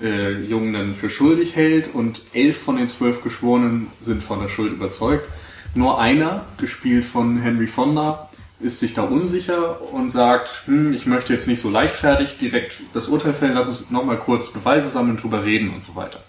[0.01, 4.49] äh, Jungen dann für schuldig hält und elf von den zwölf Geschworenen sind von der
[4.49, 5.27] Schuld überzeugt.
[5.73, 8.29] Nur einer, gespielt von Henry Fonda,
[8.59, 13.07] ist sich da unsicher und sagt, hm, ich möchte jetzt nicht so leichtfertig direkt das
[13.07, 16.19] Urteil fällen, lass uns nochmal kurz Beweise sammeln, drüber reden und so weiter.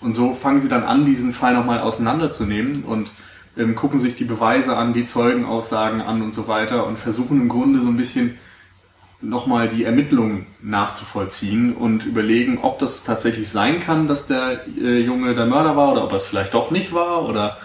[0.00, 3.10] Und so fangen sie dann an, diesen Fall nochmal auseinanderzunehmen und
[3.56, 7.48] ähm, gucken sich die Beweise an, die Zeugenaussagen an und so weiter und versuchen im
[7.48, 8.38] Grunde so ein bisschen
[9.22, 15.34] nochmal die Ermittlungen nachzuvollziehen und überlegen, ob das tatsächlich sein kann, dass der äh, Junge
[15.34, 17.56] der Mörder war oder ob es vielleicht doch nicht war oder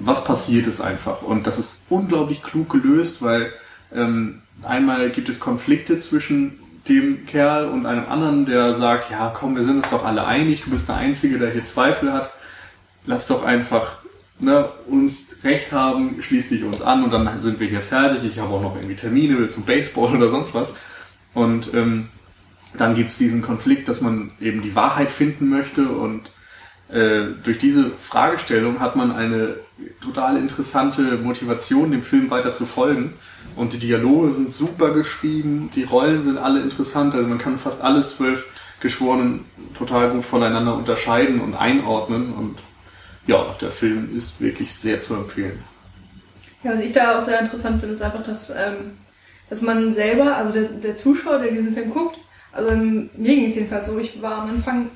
[0.00, 1.22] was passiert ist einfach.
[1.22, 3.52] Und das ist unglaublich klug gelöst, weil
[3.94, 9.56] ähm, einmal gibt es Konflikte zwischen dem Kerl und einem anderen, der sagt, ja komm,
[9.56, 12.32] wir sind uns doch alle einig, du bist der Einzige, der hier Zweifel hat.
[13.06, 13.98] Lass doch einfach
[14.42, 18.24] ne, uns recht haben, schließ dich uns an und dann sind wir hier fertig.
[18.24, 20.74] Ich habe auch noch irgendwie Termine zum Baseball oder sonst was.
[21.34, 22.08] Und ähm,
[22.76, 26.22] dann gibt's diesen Konflikt, dass man eben die Wahrheit finden möchte und
[26.92, 29.56] äh, durch diese Fragestellung hat man eine
[30.02, 33.14] total interessante Motivation, dem Film weiter zu folgen.
[33.56, 37.82] Und die Dialoge sind super geschrieben, die Rollen sind alle interessant, also man kann fast
[37.82, 38.46] alle zwölf
[38.80, 39.44] Geschworenen
[39.76, 42.58] total gut voneinander unterscheiden und einordnen und
[43.26, 45.62] ja, der Film ist wirklich sehr zu empfehlen.
[46.62, 48.98] Ja, was ich da auch sehr interessant finde, ist einfach, dass, ähm,
[49.50, 52.18] dass man selber, also der, der Zuschauer, der diesen Film guckt,
[52.52, 53.98] Also mir ging es jedenfalls so.
[53.98, 54.88] Ich war am Anfang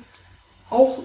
[0.69, 0.99] auch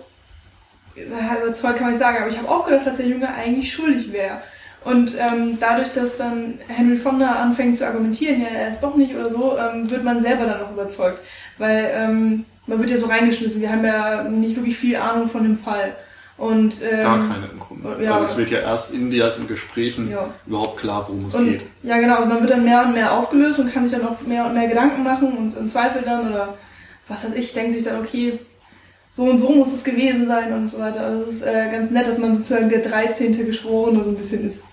[0.95, 4.13] überzeugt, kann man nicht sagen, aber ich habe auch gedacht, dass der Junge eigentlich schuldig
[4.13, 4.39] wäre.
[4.85, 9.15] Und ähm, dadurch, dass dann Henry Fonda anfängt zu argumentieren, ja, er ist doch nicht
[9.15, 11.21] oder so, ähm, wird man selber dann auch überzeugt.
[11.57, 13.61] Weil ähm, man wird ja so reingeschmissen.
[13.61, 15.95] Wir haben ja nicht wirklich viel Ahnung von dem Fall.
[16.43, 18.03] Und, ähm, Gar keine im Grunde.
[18.03, 20.29] Ja, also es wird ja erst in den Gesprächen ja.
[20.45, 21.63] überhaupt klar, worum es und, geht.
[21.85, 22.17] Ja, genau.
[22.17, 24.55] Also man wird dann mehr und mehr aufgelöst und kann sich dann auch mehr und
[24.55, 26.59] mehr Gedanken machen und, und Zweifel dann oder
[27.07, 28.41] was weiß ich, denkt sich dann, okay,
[29.15, 31.03] so und so muss es gewesen sein und so weiter.
[31.03, 33.47] Also es ist äh, ganz nett, dass man sozusagen der 13.
[33.47, 34.65] Geschworene so ein bisschen ist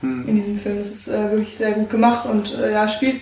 [0.00, 0.26] hm.
[0.26, 0.78] in diesem Film.
[0.78, 3.20] Das ist äh, wirklich sehr gut gemacht und äh, ja, spielt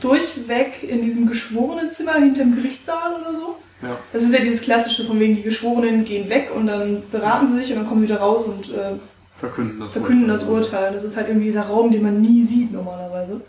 [0.00, 3.54] durchweg in diesem Geschworenenzimmer hinterm Gerichtssaal oder so.
[3.82, 3.96] Ja.
[4.12, 7.60] Das ist ja dieses klassische, von wegen die Geschworenen gehen weg und dann beraten sie
[7.60, 8.92] sich und dann kommen sie wieder raus und äh,
[9.36, 10.46] verkünden, das, verkünden Urteil.
[10.46, 10.92] das Urteil.
[10.92, 13.40] Das ist halt irgendwie dieser Raum, den man nie sieht normalerweise.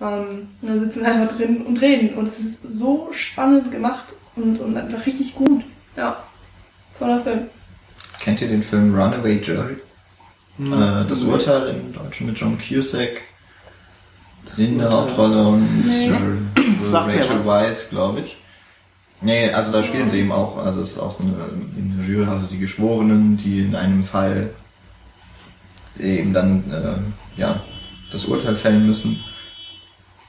[0.00, 4.04] Ähm, dann sitzen einfach drin und reden und es ist so spannend gemacht
[4.36, 5.62] und, und einfach richtig gut.
[5.96, 6.22] Ja,
[6.98, 7.40] toller Film.
[8.20, 9.76] Kennt ihr den Film Runaway Jury?
[10.58, 10.72] Mhm.
[10.72, 13.20] Äh, das Urteil im Deutschen mit John Cusack
[14.56, 16.10] in der Hauptrolle und nee.
[16.92, 18.36] Rachel Weisz, glaube ich.
[19.22, 22.26] Nee, also da spielen sie eben auch, also es ist auch so eine, eine Jury,
[22.28, 24.50] also die Geschworenen, die in einem Fall
[26.00, 27.60] eben dann äh, ja,
[28.10, 29.22] das Urteil fällen müssen.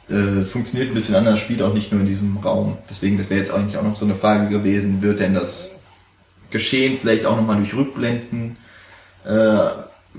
[0.10, 2.77] Äh, funktioniert ein bisschen anders, spielt auch nicht nur in diesem Raum.
[2.89, 5.71] Deswegen, das wäre jetzt eigentlich auch noch so eine Frage gewesen, wird denn das
[6.51, 8.58] Geschehen vielleicht auch nochmal durch Rückblenden
[9.25, 9.58] äh,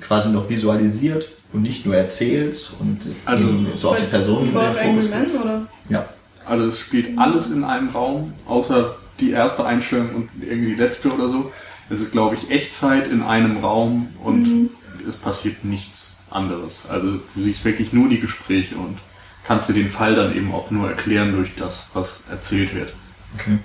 [0.01, 4.75] quasi noch visualisiert und nicht nur erzählt und also so auf die Personen in den
[4.75, 5.09] Fokus.
[5.41, 5.67] oder?
[5.89, 6.09] Ja.
[6.47, 11.13] Also es spielt alles in einem Raum, außer die erste Einstellung und irgendwie die letzte
[11.13, 11.53] oder so.
[11.91, 14.71] Es ist, glaube ich, Echtzeit in einem Raum und mhm.
[15.07, 16.87] es passiert nichts anderes.
[16.89, 18.99] Also du siehst wirklich nur die Gespräche und
[19.47, 22.93] kannst dir den Fall dann eben auch nur erklären durch das, was erzählt wird.
[23.35, 23.59] Okay.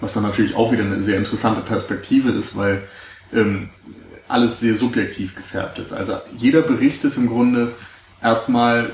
[0.00, 2.82] Was dann natürlich auch wieder eine sehr interessante Perspektive ist, weil
[3.32, 3.70] ähm,
[4.28, 5.92] alles sehr subjektiv gefärbt ist.
[5.92, 7.72] Also jeder Bericht ist im Grunde
[8.22, 8.90] erstmal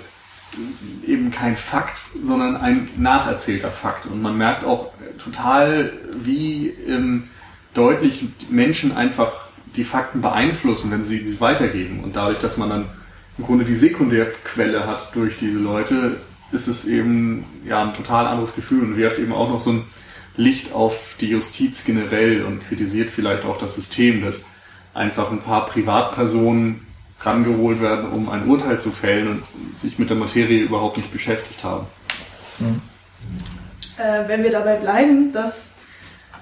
[1.06, 4.06] eben kein Fakt, sondern ein nacherzählter Fakt.
[4.06, 7.28] Und man merkt auch total, wie ähm,
[7.74, 9.32] deutlich Menschen einfach
[9.76, 12.00] die Fakten beeinflussen, wenn sie sie weitergeben.
[12.04, 12.86] Und dadurch, dass man dann
[13.38, 16.16] im Grunde die Sekundärquelle hat durch diese Leute,
[16.52, 19.84] ist es eben ja ein total anderes Gefühl und wirft eben auch noch so ein
[20.36, 24.46] Licht auf die Justiz generell und kritisiert vielleicht auch das System, dass
[24.92, 26.86] einfach ein paar Privatpersonen
[27.20, 31.64] rangeholt werden, um ein Urteil zu fällen und sich mit der Materie überhaupt nicht beschäftigt
[31.64, 31.86] haben.
[32.58, 32.80] Mhm.
[33.96, 35.74] Äh, wenn wir dabei bleiben, dass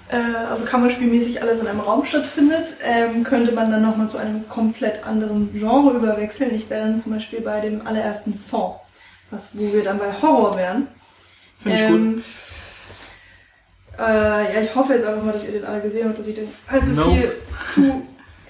[0.09, 0.17] äh,
[0.51, 5.05] also kammerspielmäßig alles in einem Raum stattfindet, ähm, könnte man dann nochmal zu einem komplett
[5.07, 6.55] anderen Genre überwechseln.
[6.55, 8.77] Ich wäre dann zum Beispiel bei dem allerersten Song,
[9.31, 10.89] was, wo wir dann bei Horror wären.
[11.59, 12.25] Finde ich ähm, gut.
[13.99, 16.35] Äh, ja, ich hoffe jetzt einfach mal, dass ihr den alle gesehen habt, dass ich
[16.35, 17.05] den allzu no.
[17.05, 17.33] viel
[17.75, 18.03] zu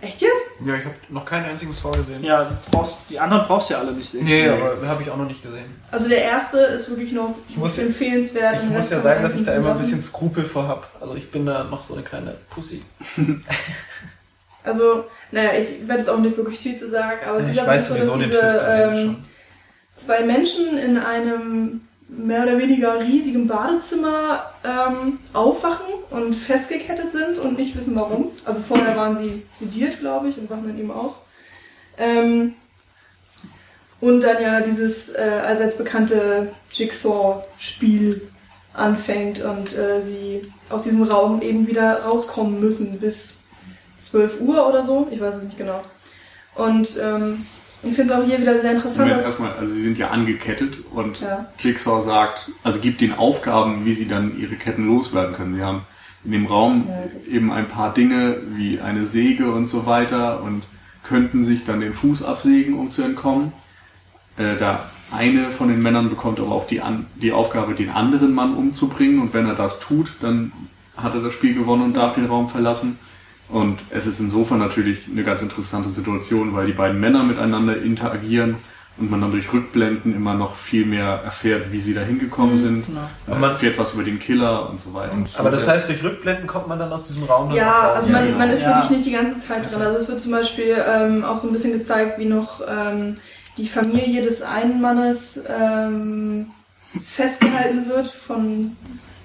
[0.03, 0.33] Echt jetzt?
[0.67, 2.25] Ja, ich habe noch keinen einzigen Saw gesehen.
[2.25, 4.25] Ja, brauchst, die anderen brauchst du ja alle nicht sehen.
[4.25, 4.49] Nee, nee.
[4.49, 5.65] aber habe ich auch noch nicht gesehen.
[5.93, 8.57] Also der erste ist wirklich noch ich muss, empfehlenswert.
[8.57, 10.83] Ich muss ja sagen, dass ich da immer ein bisschen Skrupel vor habe.
[11.01, 12.83] Also ich bin da noch so eine kleine Pussy.
[14.65, 17.79] also, naja, ich werde jetzt auch nicht wirklich viel zu sagen, aber es ist ja
[17.79, 19.25] so, dass diese ähm,
[19.95, 21.83] zwei Menschen in einem
[22.17, 28.31] mehr oder weniger riesigen Badezimmer ähm, aufwachen und festgekettet sind und nicht wissen warum.
[28.45, 31.21] Also vorher waren sie sediert, glaube ich, und wachen dann eben auf.
[31.99, 32.55] Ähm,
[34.01, 38.29] und dann ja dieses äh, allseits bekannte Jigsaw-Spiel
[38.75, 43.45] anfängt und äh, sie aus diesem Raum eben wieder rauskommen müssen bis
[43.99, 45.09] 12 Uhr oder so.
[45.11, 45.81] Ich weiß es nicht genau.
[46.57, 47.47] Und ähm,
[47.85, 49.09] ich finde es auch hier wieder sehr interessant.
[49.09, 51.47] Moment, erstmal, also sie sind ja angekettet und ja.
[51.59, 55.57] Jigsaw sagt, also gibt ihnen Aufgaben, wie sie dann ihre Ketten loswerden können.
[55.57, 55.83] Sie haben
[56.25, 57.35] in dem Raum ja.
[57.35, 60.63] eben ein paar Dinge wie eine Säge und so weiter und
[61.03, 63.53] könnten sich dann den Fuß absägen, um zu entkommen.
[64.37, 68.33] Äh, da eine von den Männern bekommt aber auch die, an, die Aufgabe, den anderen
[68.35, 70.53] Mann umzubringen und wenn er das tut, dann
[70.97, 72.99] hat er das Spiel gewonnen und darf den Raum verlassen.
[73.53, 78.57] Und es ist insofern natürlich eine ganz interessante Situation, weil die beiden Männer miteinander interagieren
[78.97, 82.61] und man dann durch Rückblenden immer noch viel mehr erfährt, wie sie da hingekommen mhm,
[82.61, 82.87] sind.
[82.87, 83.01] Genau.
[83.27, 85.13] Man, man erfährt was über den Killer und so weiter.
[85.13, 88.11] Und aber das heißt, durch Rückblenden kommt man dann aus diesem Raum dann Ja, also
[88.11, 88.69] man, man ist ja.
[88.69, 89.83] wirklich nicht die ganze Zeit drin.
[89.83, 93.17] Also es wird zum Beispiel ähm, auch so ein bisschen gezeigt, wie noch ähm,
[93.59, 96.47] die Familie des einen Mannes ähm,
[97.05, 98.77] festgehalten wird von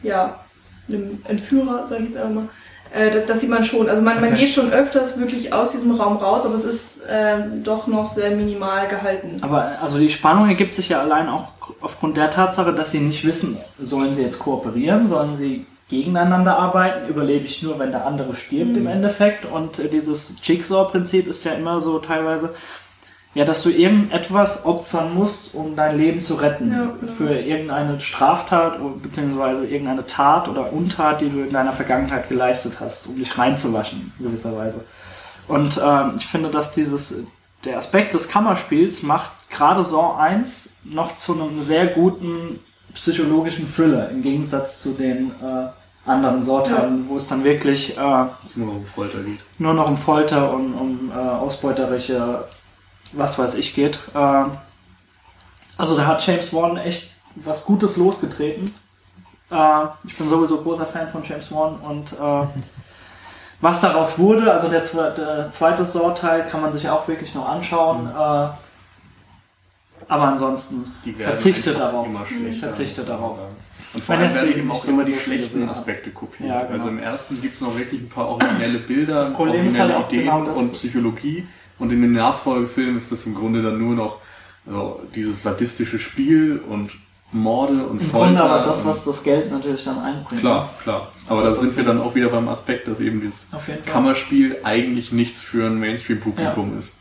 [0.04, 0.42] ja,
[0.90, 2.50] einem Entführer, sage ich jetzt einmal
[2.94, 3.90] Äh, das, sieht man schon.
[3.90, 4.30] Also man, okay.
[4.30, 8.08] man geht schon öfters wirklich aus diesem Raum raus, aber es ist äh, doch noch
[8.08, 9.38] sehr minimal gehalten.
[9.42, 11.50] Aber also die Spannung ergibt sich ja allein auch
[11.82, 17.08] aufgrund der Tatsache, dass sie nicht wissen, sollen sie jetzt kooperieren, sollen sie gegeneinander arbeiten,
[17.08, 18.78] überlebe ich nur, wenn der andere stirbt mhm.
[18.78, 19.46] im Endeffekt.
[19.46, 22.54] Und äh, dieses Jigsaw-Prinzip ist ja immer so teilweise,
[23.38, 26.72] ja, dass du irgendetwas opfern musst, um dein Leben zu retten.
[26.72, 27.14] Ja, genau.
[27.14, 33.06] Für irgendeine Straftat beziehungsweise irgendeine Tat oder Untat, die du in deiner Vergangenheit geleistet hast,
[33.06, 34.84] um dich reinzuwaschen, in gewisser Weise.
[35.48, 37.14] Und ähm, ich finde, dass dieses,
[37.64, 42.60] der Aspekt des Kammerspiels macht gerade Saw 1 noch zu einem sehr guten
[42.96, 47.10] psychologischen Thriller, im Gegensatz zu den äh, anderen Sorteilen, ja.
[47.10, 48.02] wo es dann wirklich äh,
[48.56, 49.42] nur noch um Folter geht.
[49.60, 52.46] Nur noch um Folter und um äh, ausbeuterische,
[53.14, 54.00] was weiß ich geht.
[54.14, 54.44] Äh,
[55.78, 58.66] also da hat James Wan echt was Gutes losgetreten.
[59.52, 62.48] Äh, ich bin sowieso großer Fan von James Wan und äh,
[63.62, 68.06] was daraus wurde, also der, der zweite Sorteil kann man sich auch wirklich noch anschauen.
[68.06, 68.10] Mhm.
[68.10, 68.48] Äh,
[70.10, 72.08] aber ansonsten verzichte darauf.
[72.60, 73.40] Verzichte darauf.
[73.94, 76.50] Und vor allem werden eben auch immer die schlechten Aspekte kopiert.
[76.50, 76.74] Ja, genau.
[76.74, 80.60] Also im ersten gibt es noch wirklich ein paar originelle Bilder, originelle halt Ideen genau
[80.60, 81.48] und Psychologie.
[81.80, 84.18] Und in den Nachfolgefilmen ist das im Grunde dann nur noch
[84.66, 86.92] also dieses sadistische Spiel und
[87.32, 88.28] Morde und Im Folter.
[88.28, 90.42] Grunde aber das, was das Geld natürlich dann einbringt.
[90.42, 91.12] Klar, klar.
[91.28, 93.50] Aber da sind wir dann auch wieder beim Aspekt, dass eben dieses
[93.86, 96.80] Kammerspiel eigentlich nichts für ein Mainstream-Publikum ja.
[96.80, 96.98] ist.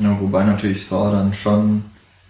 [0.00, 1.84] Ja, wobei natürlich Saw dann schon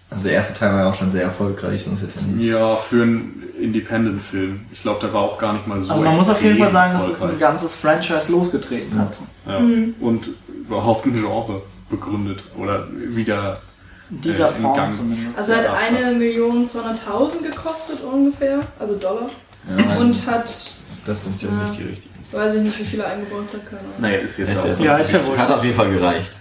[0.09, 2.45] also der erste Teil war ja auch schon sehr erfolgreich, sonst jetzt ja nicht.
[2.45, 4.61] Ja, für einen Independent-Film.
[4.71, 5.91] Ich glaube, der war auch gar nicht mal so.
[5.91, 9.13] Also man muss auf jeden Fall sagen, dass es ein ganzes Franchise losgetreten hat.
[9.45, 9.59] Ja.
[9.59, 9.95] Mhm.
[9.99, 10.29] Und
[10.67, 13.61] überhaupt ein Genre begründet oder wieder
[14.09, 15.37] in dieser äh, Form zumindest.
[15.37, 19.29] Also er hat eine Million 200.000 gekostet ungefähr, also Dollar.
[19.77, 20.71] Ja, und hat.
[21.05, 22.15] Das sind ja, nicht die richtigen.
[22.19, 23.99] Jetzt weiß ich nicht, wie viele eingebaut hat.
[23.99, 24.79] Naja, ist jetzt ist auch.
[24.79, 25.37] Ja, ist ja wohl.
[25.37, 26.31] Hat auf jeden Fall gereicht.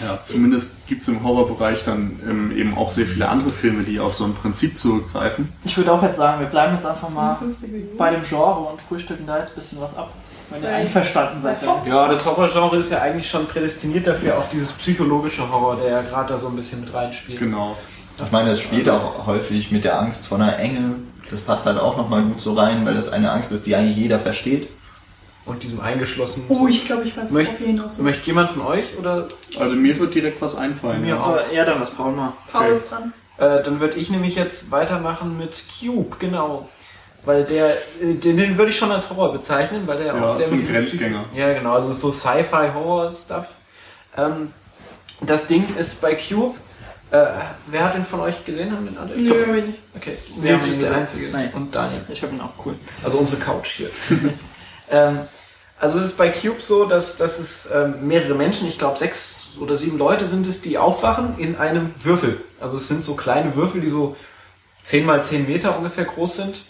[0.00, 4.00] Ja, zumindest gibt es im Horrorbereich dann ähm, eben auch sehr viele andere Filme, die
[4.00, 5.52] auf so ein Prinzip zurückgreifen.
[5.64, 7.36] Ich würde auch jetzt sagen, wir bleiben jetzt einfach mal
[7.98, 10.12] bei dem Genre und frühstücken da jetzt ein bisschen was ab.
[10.52, 11.58] Wenn ihr einverstanden seid.
[11.86, 16.02] Ja, das Horrorgenre ist ja eigentlich schon prädestiniert dafür, auch dieses psychologische Horror, der ja
[16.02, 17.38] gerade da so ein bisschen mit reinspielt.
[17.38, 17.76] Genau.
[18.24, 20.96] Ich meine, es spielt also, auch häufig mit der Angst vor einer Enge.
[21.30, 23.96] Das passt halt auch nochmal gut so rein, weil das eine Angst ist, die eigentlich
[23.96, 24.68] jeder versteht
[25.44, 26.46] und diesem eingeschlossenen.
[26.50, 29.26] Oh, ich glaube, ich weiß nicht, Möcht, hinaus Möchte jemand von euch oder?
[29.58, 31.00] Also mir wird direkt was einfallen.
[31.00, 31.20] Mir ja.
[31.20, 32.32] Aber eher dann was Paul mal.
[32.50, 32.74] Paul okay.
[32.74, 33.12] ist dran.
[33.38, 36.68] Äh, dann würde ich nämlich jetzt weitermachen mit Cube, genau.
[37.24, 40.30] Weil der, äh, den, den würde ich schon als Horror bezeichnen, weil der ja, auch
[40.30, 41.24] sehr so ein Grenzgänger.
[41.34, 43.46] Ja, genau, also so Sci-Fi-Horror-Stuff.
[44.16, 44.52] Ähm,
[45.20, 46.56] das Ding ist bei Cube.
[47.12, 47.26] Äh,
[47.66, 48.72] wer hat den von euch gesehen?
[48.72, 49.16] Haben den alle?
[49.16, 49.78] Nö, nee, nicht.
[49.94, 51.28] Okay, wer ist der Einzige?
[51.30, 51.50] Nein.
[51.54, 52.00] Und Daniel.
[52.08, 52.74] Ich habe ihn auch cool.
[53.04, 53.90] Also unsere Couch hier.
[54.90, 55.20] Ähm,
[55.80, 59.52] also es ist bei Cube so, dass, dass es ähm, mehrere Menschen, ich glaube sechs
[59.58, 62.44] oder sieben Leute sind es, die aufwachen in einem Würfel.
[62.60, 64.14] Also es sind so kleine Würfel, die so
[64.82, 66.62] zehn mal zehn Meter ungefähr groß sind.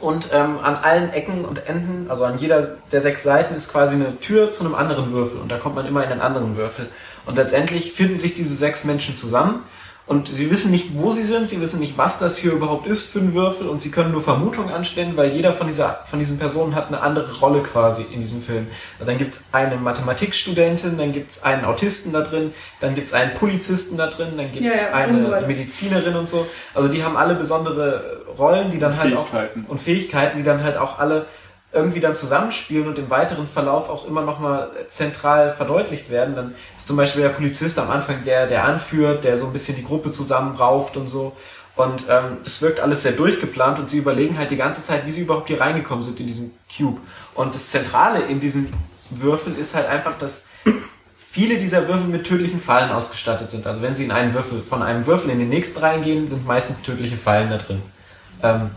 [0.00, 3.94] Und ähm, an allen Ecken und Enden, also an jeder der sechs Seiten, ist quasi
[3.94, 5.38] eine Tür zu einem anderen Würfel.
[5.38, 6.88] Und da kommt man immer in einen anderen Würfel.
[7.24, 9.62] Und letztendlich finden sich diese sechs Menschen zusammen
[10.06, 13.10] und sie wissen nicht, wo sie sind, sie wissen nicht, was das hier überhaupt ist
[13.10, 16.38] für ein Würfel und sie können nur Vermutungen anstellen, weil jeder von, dieser, von diesen
[16.38, 18.68] Personen hat eine andere Rolle quasi in diesem Film.
[19.00, 23.08] Also dann gibt es eine Mathematikstudentin, dann gibt es einen Autisten da drin, dann gibt
[23.08, 26.46] es einen Polizisten da drin, dann gibt es ja, ja, eine so Medizinerin und so.
[26.72, 29.64] Also die haben alle besondere Rollen, die dann und halt Fähigkeiten.
[29.66, 31.26] auch und Fähigkeiten, die dann halt auch alle
[31.76, 36.34] irgendwie dann zusammenspielen und im weiteren Verlauf auch immer nochmal zentral verdeutlicht werden.
[36.34, 39.76] Dann ist zum Beispiel der Polizist am Anfang der, der anführt, der so ein bisschen
[39.76, 41.36] die Gruppe zusammenrauft und so.
[41.76, 45.20] Und ähm, wirkt alles sehr durchgeplant und sie überlegen halt die ganze Zeit, wie sie
[45.20, 47.00] überhaupt hier reingekommen sind in diesen Cube.
[47.34, 48.72] Und das Zentrale in diesen
[49.10, 50.42] Würfeln ist halt einfach, dass
[51.14, 53.66] viele dieser Würfel mit tödlichen Fallen ausgestattet sind.
[53.66, 56.80] Also wenn sie in einen Würfel, von einem Würfel in den nächsten reingehen, sind meistens
[56.80, 57.82] tödliche Fallen da drin.
[58.42, 58.70] Ähm,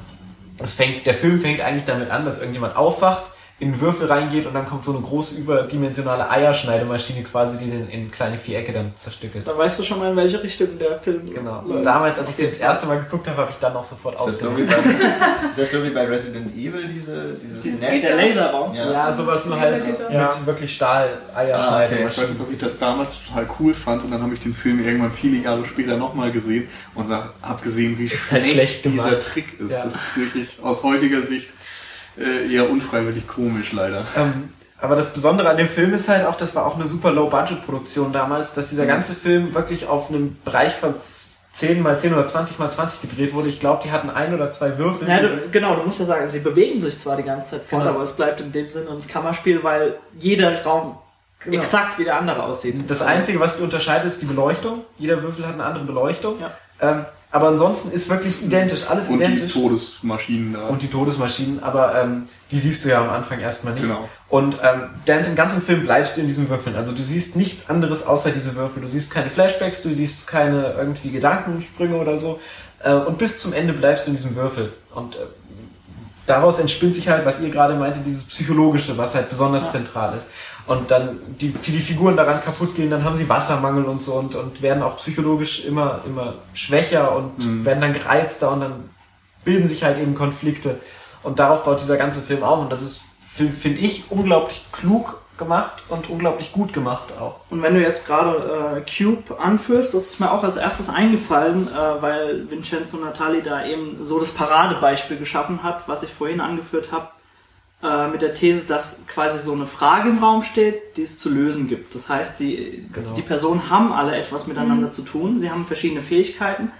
[0.61, 3.23] es fängt, der Film fängt eigentlich damit an, dass irgendjemand aufwacht,
[3.59, 8.09] in Würfel reingeht und dann kommt so eine große überdimensionale Eierschneidemaschine quasi, die den in
[8.09, 9.45] kleine Vierecke dann zerstückelt.
[9.45, 11.59] Da weißt du schon mal, in welche Richtung der Film Genau.
[11.67, 14.17] Und damals, als ich den das erste Mal geguckt habe, habe ich dann noch sofort
[14.17, 14.59] ausgesucht.
[14.59, 18.01] Ist, ist das so wie bei Resident Evil, diese, dieses, dieses Netz?
[18.03, 18.73] Der Laserraum?
[18.73, 18.91] Ja.
[18.91, 20.27] ja, sowas nur halt ja.
[20.27, 21.67] mit wirklich Stahl-Eierschneidemaschine.
[21.69, 22.07] Ah, okay.
[22.09, 24.53] Ich weiß nicht, dass ich das damals total cool fand und dann habe ich den
[24.53, 29.19] Film irgendwann viele Jahre später nochmal gesehen und habe gesehen, wie halt schlecht, halt dieser
[29.19, 29.71] Trick ist.
[29.71, 29.83] Ja.
[29.83, 31.49] Das ist wirklich aus heutiger Sicht
[32.19, 34.03] äh, eher unfreiwillig komisch, leider.
[34.15, 37.11] Ähm, aber das Besondere an dem Film ist halt auch, das war auch eine super
[37.11, 38.89] Low-Budget-Produktion damals, dass dieser mhm.
[38.89, 40.93] ganze Film wirklich auf einem Bereich von
[41.51, 43.49] 10 mal 10 oder 20 mal 20 gedreht wurde.
[43.49, 45.09] Ich glaube, die hatten ein oder zwei Würfel.
[45.09, 47.83] Ja, du, genau, du musst ja sagen, sie bewegen sich zwar die ganze Zeit fort,
[47.83, 47.95] Genau.
[47.95, 50.97] aber es bleibt in dem Sinne ein Kammerspiel, weil jeder Raum
[51.41, 51.57] Genau.
[51.57, 52.75] exakt wie der andere aussieht.
[52.89, 54.83] Das Einzige, was die unterscheidet, ist die Beleuchtung.
[54.97, 56.35] Jeder Würfel hat eine andere Beleuchtung.
[56.41, 56.51] Ja.
[56.81, 59.53] Ähm, aber ansonsten ist wirklich identisch, alles Und die identisch.
[59.53, 60.67] Todesmaschinen da.
[60.67, 63.83] und die Todesmaschinen, aber ähm, die siehst du ja am Anfang erstmal nicht.
[63.83, 64.09] Genau.
[64.29, 66.75] Und ähm, während dem ganzen Film bleibst du in diesen Würfeln.
[66.75, 68.81] Also du siehst nichts anderes außer diese Würfel.
[68.81, 72.39] Du siehst keine Flashbacks, du siehst keine irgendwie Gedankensprünge oder so.
[72.83, 74.73] Äh, und bis zum Ende bleibst du in diesem Würfel.
[74.95, 75.19] Und äh,
[76.25, 80.27] daraus entspinnt sich halt, was ihr gerade meinte, dieses Psychologische, was halt besonders zentral ist.
[80.69, 84.35] Und dann die, die Figuren daran kaputt gehen, dann haben sie Wassermangel und so und,
[84.35, 88.89] und werden auch psychologisch immer, immer schwächer und werden dann gereizter und dann
[89.43, 90.79] bilden sich halt eben Konflikte.
[91.23, 92.59] Und darauf baut dieser ganze Film auf.
[92.59, 93.01] Und das ist,
[93.33, 97.39] finde find ich, unglaublich klug gemacht und unglaublich gut gemacht auch.
[97.49, 101.67] Und wenn du jetzt gerade äh, Cube anführst, das ist mir auch als erstes eingefallen,
[101.67, 106.91] äh, weil Vincenzo Natali da eben so das Paradebeispiel geschaffen hat, was ich vorhin angeführt
[106.91, 107.07] habe,
[107.83, 111.29] äh, mit der These, dass quasi so eine Frage im Raum steht, die es zu
[111.29, 111.95] lösen gibt.
[111.95, 113.13] Das heißt, die, Genau.
[113.15, 116.71] die Personen haben alle etwas miteinander zu tun, sie haben verschiedene Fähigkeiten,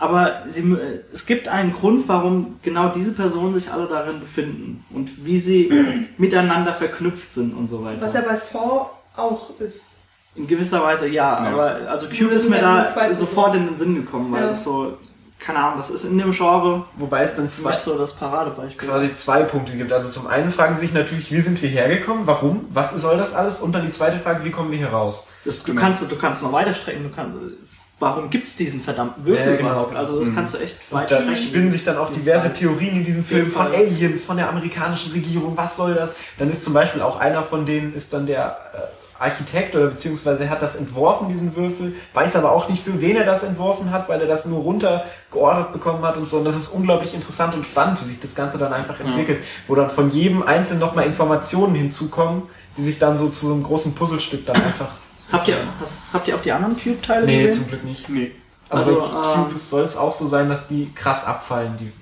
[0.00, 0.76] aber sie,
[1.12, 5.70] es gibt einen Grund, warum genau diese Personen sich alle darin befinden und wie sie
[6.18, 8.00] miteinander verknüpft sind und so weiter.
[8.02, 8.86] Was ja bei Saw
[9.16, 9.86] auch ist.
[10.36, 11.50] In gewisser Weise ja, Ja.
[11.52, 14.50] aber also Cube ist mir da sofort in den Sinn gekommen, weil Ja.
[14.50, 14.96] es so,
[15.38, 18.88] keine Ahnung, das ist in dem Genre Wobei es dann zwei, so das Paradebeispiel.
[18.88, 19.92] quasi zwei Punkte gibt.
[19.92, 22.26] Also zum einen fragen sie sich natürlich, wie sind wir hergekommen?
[22.26, 22.66] Warum?
[22.70, 23.60] Was soll das alles?
[23.60, 25.26] Und dann die zweite Frage, wie kommen wir hier raus?
[25.44, 25.80] Das, du, Genau.
[25.80, 27.54] kannst, du kannst noch weiter strecken, du kannst,
[28.00, 29.70] warum gibt's diesen verdammten Würfel Ja, genau.
[29.70, 29.96] überhaupt?
[29.96, 33.24] Also das kannst du echt weit da spinnen sich dann auch diverse Theorien in diesem
[33.24, 33.66] Film von.
[33.66, 36.14] Aliens, von der amerikanischen Regierung, was soll das?
[36.38, 38.78] Dann ist zum Beispiel auch einer von denen ist dann der äh,
[39.18, 43.16] Architekt oder beziehungsweise er hat das entworfen, diesen Würfel, weiß aber auch nicht, für wen
[43.16, 46.38] er das entworfen hat, weil er das nur runtergeordnet bekommen hat und so.
[46.38, 49.74] Und das ist unglaublich interessant und spannend, wie sich das Ganze dann einfach entwickelt, wo
[49.74, 52.42] dann von jedem Einzelnen nochmal Informationen hinzukommen,
[52.76, 54.88] die sich dann so zu so einem großen Puzzlestück dann einfach...
[55.32, 57.60] Habt ihr, hast, habt ihr auch die anderen Cube-Teile Nee, gesehen?
[57.64, 58.08] zum Glück nicht.
[58.08, 58.32] Nee.
[58.70, 61.92] Aber Also, bei ähm, Cube soll es auch so sein, dass die krass abfallen, die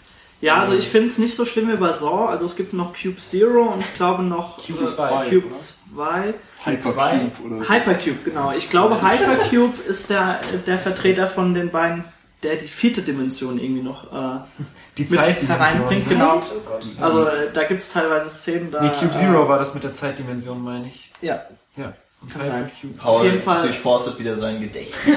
[0.41, 2.27] Ja, also ich finde es nicht so schlimm wie bei Saw.
[2.27, 5.57] Also es gibt noch Cube Zero und ich glaube noch Cube äh, zwei, Cube oder?
[5.97, 6.35] 2.
[6.65, 7.71] Hypercube oder so.
[7.73, 8.53] Hypercube, genau.
[8.53, 12.05] Ich glaube, Hypercube ist der, der Vertreter von den beiden,
[12.43, 14.41] der die vierte Dimension irgendwie noch äh,
[14.99, 15.49] die mit Zeitdimension.
[15.49, 16.09] hereinbringt.
[16.09, 16.41] Genau.
[16.41, 17.03] Oh.
[17.03, 18.83] Also äh, da gibt es teilweise Szenen da.
[18.83, 21.13] Nee, Cube äh, Zero war das mit der Zeitdimension, meine ich.
[21.21, 21.43] Ja,
[21.77, 21.93] Ja.
[22.99, 23.63] Paul Auf jeden Fall.
[23.63, 25.17] durchforstet wieder sein Gedächtnis.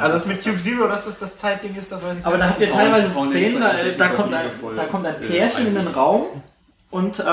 [0.00, 2.50] Also das mit Cube Zero, dass das das Zeitding ist, das weiß ich Aber da
[2.50, 5.74] habt ihr teilweise Szenen, Lenz da, da, kommt ein, da kommt ein äh, Pärchen in
[5.74, 6.26] den Raum
[6.90, 7.24] und äh,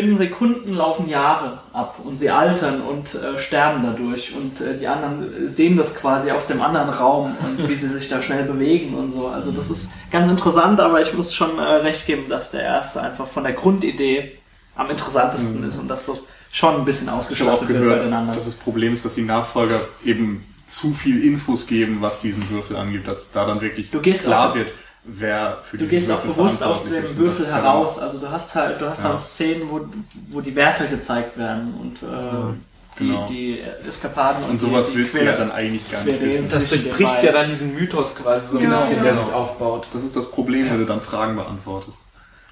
[0.00, 4.86] binnen Sekunden laufen Jahre ab und sie altern und äh, sterben dadurch und äh, die
[4.86, 8.94] anderen sehen das quasi aus dem anderen Raum und wie sie sich da schnell bewegen
[8.94, 9.26] und so.
[9.26, 13.00] Also das ist ganz interessant, aber ich muss schon äh, recht geben, dass der erste
[13.02, 14.38] einfach von der Grundidee
[14.76, 18.36] am interessantesten ist und dass das schon ein bisschen ausgeschlachtet wird bei gehört, den anderen.
[18.36, 22.76] dass das Problem ist, dass die Nachfolger eben zu viel Infos geben, was diesen Würfel
[22.76, 24.70] angeht, dass da dann wirklich klar auch- wird,
[25.04, 27.04] wer für Du diesen gehst auch bewusst aus dem.
[27.04, 27.98] Und Würfel ja heraus.
[27.98, 29.08] Also du hast halt, du hast Ja.
[29.10, 29.86] dann Szenen, wo,
[30.30, 32.54] wo die Werte gezeigt werden und äh,
[32.98, 33.26] Genau.
[33.26, 36.48] die, die Eskapaden Und sowas die, die willst du ja dann eigentlich gar nicht wissen.
[36.50, 39.14] Das durchbricht ja dann diesen Mythos quasi so ein Genau, bisschen, genau.
[39.14, 39.86] der sich aufbaut.
[39.92, 42.00] Das ist das Problem, wenn du dann Fragen beantwortest.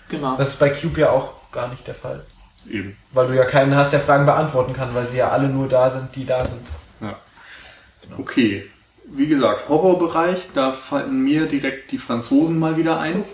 [0.09, 0.37] Genau.
[0.37, 2.25] Das ist bei Cube ja auch gar nicht der Fall.
[2.71, 2.97] Eben.
[3.13, 5.91] Weil du ja keinen hast, der Fragen beantworten kann, weil sie ja alle nur da
[5.91, 6.67] sind, die da sind.
[7.01, 7.15] Ja.
[8.17, 8.71] Okay.
[9.09, 13.25] Wie gesagt, Horrorbereich, da fallen mir direkt die Franzosen mal wieder ein.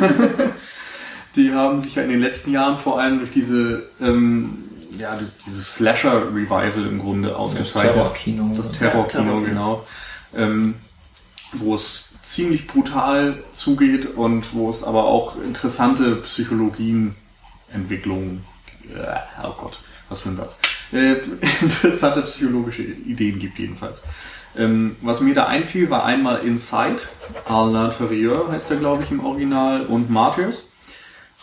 [1.36, 4.64] die haben sich ja in den letzten Jahren vor allem durch diese, ähm,
[4.98, 7.94] ja, dieses Slasher-Revival im Grunde ausgezeichnet.
[7.94, 8.52] Terrorkino.
[8.56, 9.42] Das Terrorkino, Terror.
[9.44, 9.86] genau.
[10.34, 10.74] Ähm,
[11.52, 17.14] wo es ziemlich brutal zugeht und wo es aber auch interessante Psychologien,
[17.72, 18.44] Entwicklungen,
[18.94, 20.58] äh, oh Gott, was für ein Satz,
[20.92, 21.12] äh,
[21.60, 24.02] interessante psychologische Ideen gibt jedenfalls.
[24.56, 27.00] Ähm, was mir da einfiel, war einmal Inside,
[27.48, 30.70] à l'intérieur heißt er, glaube ich, im Original, und Martyrs.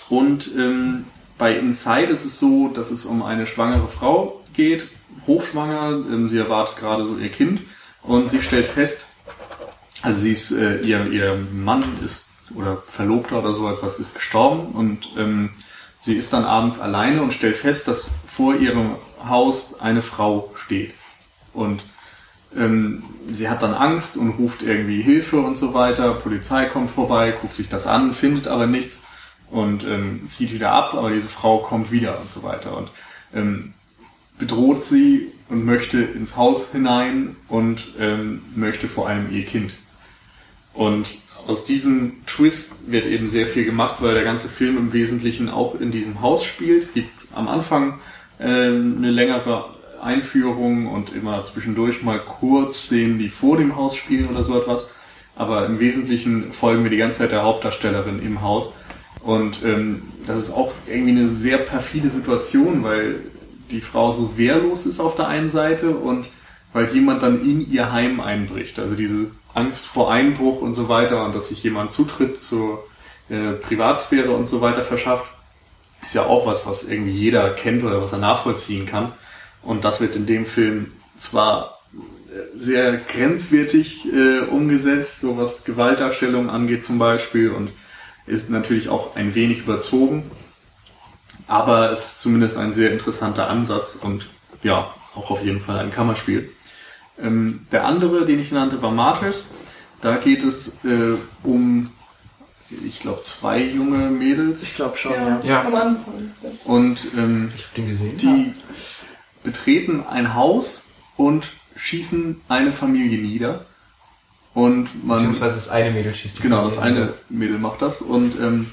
[0.10, 1.06] Und ähm,
[1.38, 4.88] bei Inside ist es so, dass es um eine schwangere Frau geht,
[5.28, 7.62] hochschwanger, ähm, sie erwartet gerade so ihr Kind
[8.04, 9.06] und sie stellt fest,
[10.02, 14.74] also sie ist, äh, ihr, ihr Mann ist oder Verlobter oder so etwas ist gestorben
[14.74, 15.52] und ähm,
[16.02, 20.94] sie ist dann abends alleine und stellt fest, dass vor ihrem Haus eine Frau steht.
[21.54, 21.84] Und
[22.58, 26.14] ähm, sie hat dann Angst und ruft irgendwie Hilfe und so weiter.
[26.14, 29.06] Polizei kommt vorbei, guckt sich das an, findet aber nichts
[29.50, 32.78] und ähm, zieht wieder ab, aber diese Frau kommt wieder und so weiter.
[32.78, 32.90] Und
[33.34, 33.74] ähm,
[34.38, 39.76] bedroht sie und möchte ins Haus hinein und ähm, möchte vor allem ihr Kind.
[40.74, 41.16] Und
[41.48, 45.80] aus diesem Twist wird eben sehr viel gemacht, weil der ganze Film im Wesentlichen auch
[45.80, 46.84] in diesem Haus spielt.
[46.84, 48.00] Es gibt am Anfang
[48.40, 49.66] äh, eine längere
[50.04, 54.90] Einführung und immer zwischendurch mal kurz Szenen, die vor dem Haus spielen oder so etwas.
[55.36, 58.74] Aber im Wesentlichen folgen wir die ganze Zeit der Hauptdarstellerin im Haus.
[59.24, 63.22] Und ähm, das ist auch irgendwie eine sehr perfide Situation, weil
[63.70, 66.28] die Frau so wehrlos ist auf der einen Seite und
[66.74, 68.80] weil jemand dann in ihr Heim einbricht.
[68.80, 72.84] Also diese Angst vor Einbruch und so weiter und dass sich jemand Zutritt zur
[73.30, 75.32] äh, Privatsphäre und so weiter verschafft,
[76.02, 79.12] ist ja auch was, was irgendwie jeder kennt oder was er nachvollziehen kann.
[79.64, 86.50] Und das wird in dem Film zwar äh, sehr grenzwertig äh, umgesetzt, so was Gewaltdarstellung
[86.50, 87.72] angeht zum Beispiel und
[88.28, 90.30] ist natürlich auch ein wenig überzogen,
[91.48, 94.28] aber es ist zumindest ein sehr interessanter Ansatz und
[94.64, 96.50] ja, auch auf jeden Fall ein Kammerspiel.
[97.20, 99.46] Ähm, der andere, den ich nannte, war Martyrs.
[100.02, 101.90] Da geht es äh, um,
[102.88, 104.64] ich glaube, zwei junge Mädels.
[104.64, 105.96] Ich glaube schon, Ja, Ja.
[106.66, 108.18] Und ähm, Ich hab den gesehen.
[108.18, 108.54] die
[109.44, 110.88] betreten ein Haus
[111.18, 113.66] und schießen eine Familie nieder.
[114.54, 115.18] Und man.
[115.18, 118.70] Beziehungsweise das eine Mädel schießt die Genau, das eine Mädel macht das und ähm,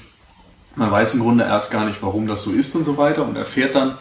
[0.75, 3.35] man weiß im Grunde erst gar nicht, warum das so ist und so weiter und
[3.35, 3.97] erfährt dann,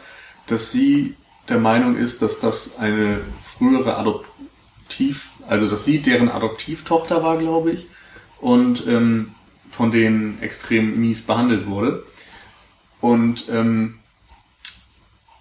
[0.47, 1.15] dass sie
[1.49, 7.73] der Meinung ist, dass das eine frühere Adoptiv, also dass sie deren Adoptivtochter war, glaube
[7.73, 7.87] ich,
[8.41, 9.35] und ähm,
[9.71, 12.05] von denen extrem mies behandelt wurde.
[13.01, 13.98] Und ähm,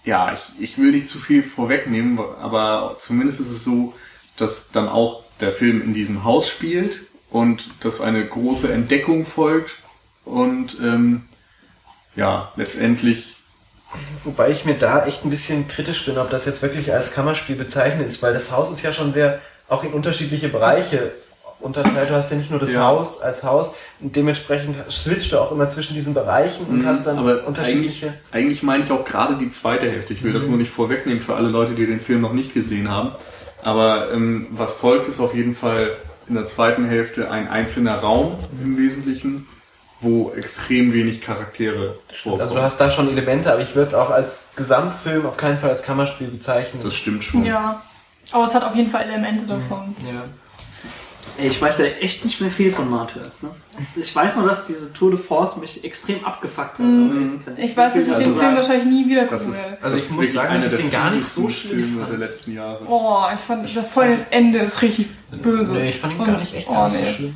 [0.08, 3.94] ja, ich, ich will nicht zu viel vorwegnehmen, aber zumindest ist es so,
[4.38, 9.76] dass dann auch der Film in diesem Haus spielt und dass eine große Entdeckung folgt
[10.24, 11.26] und ähm,
[12.16, 13.36] ja, letztendlich
[14.24, 17.56] Wobei ich mir da echt ein bisschen kritisch bin, ob das jetzt wirklich als Kammerspiel
[17.56, 19.40] bezeichnet ist, weil das Haus ist ja schon sehr
[19.70, 21.14] auch in unterschiedliche Bereiche
[21.60, 22.10] unterteilt.
[22.10, 22.84] Du hast ja nicht nur das Ja.
[22.86, 27.16] Haus als Haus und dementsprechend switcht du auch immer zwischen diesen Bereichen und hast dann
[27.16, 28.08] Mhm, aber unterschiedliche.
[28.08, 30.14] Eigentlich, eigentlich meine ich auch gerade die zweite Hälfte.
[30.14, 32.90] Ich will das nur nicht vorwegnehmen für alle Leute, die den Film noch nicht gesehen
[32.92, 33.12] haben.
[33.64, 35.92] Aber ähm, was folgt, ist auf jeden Fall
[36.30, 39.48] in der zweiten Hälfte ein einzelner Raum im Wesentlichen,
[40.00, 42.42] wo extrem wenig Charaktere vorkommen.
[42.42, 45.58] Also du hast da schon Elemente, aber ich würde es auch als Gesamtfilm auf keinen
[45.58, 46.82] Fall als Kammerspiel bezeichnen.
[46.84, 47.44] das stimmt schon.
[47.46, 47.82] Ja.
[48.32, 49.96] Aber es hat auf jeden Fall Elemente davon.
[50.06, 50.24] ja.
[51.38, 53.44] Ey, ich weiß ja echt nicht mehr viel von Martyrs.
[53.44, 53.50] Ne?
[53.96, 56.86] Ich weiß nur, dass diese Tour de Force mich extrem abgefuckt hat.
[56.86, 57.14] aber
[57.58, 59.78] ich Ich weiß, dass ich viel den Film wahrscheinlich nie wieder gucken werde.
[59.84, 62.12] Also ich muss sagen, dass ich den gar nicht so schlimm Filme fand.
[62.12, 62.80] der letzten Jahre.
[62.88, 65.74] Oh, ich fand das voll das Ende ist richtig böse.
[65.74, 67.06] Nee, ich fand ihn Und- gar nicht echt oh, gar nicht nee.
[67.06, 67.36] so schlimm.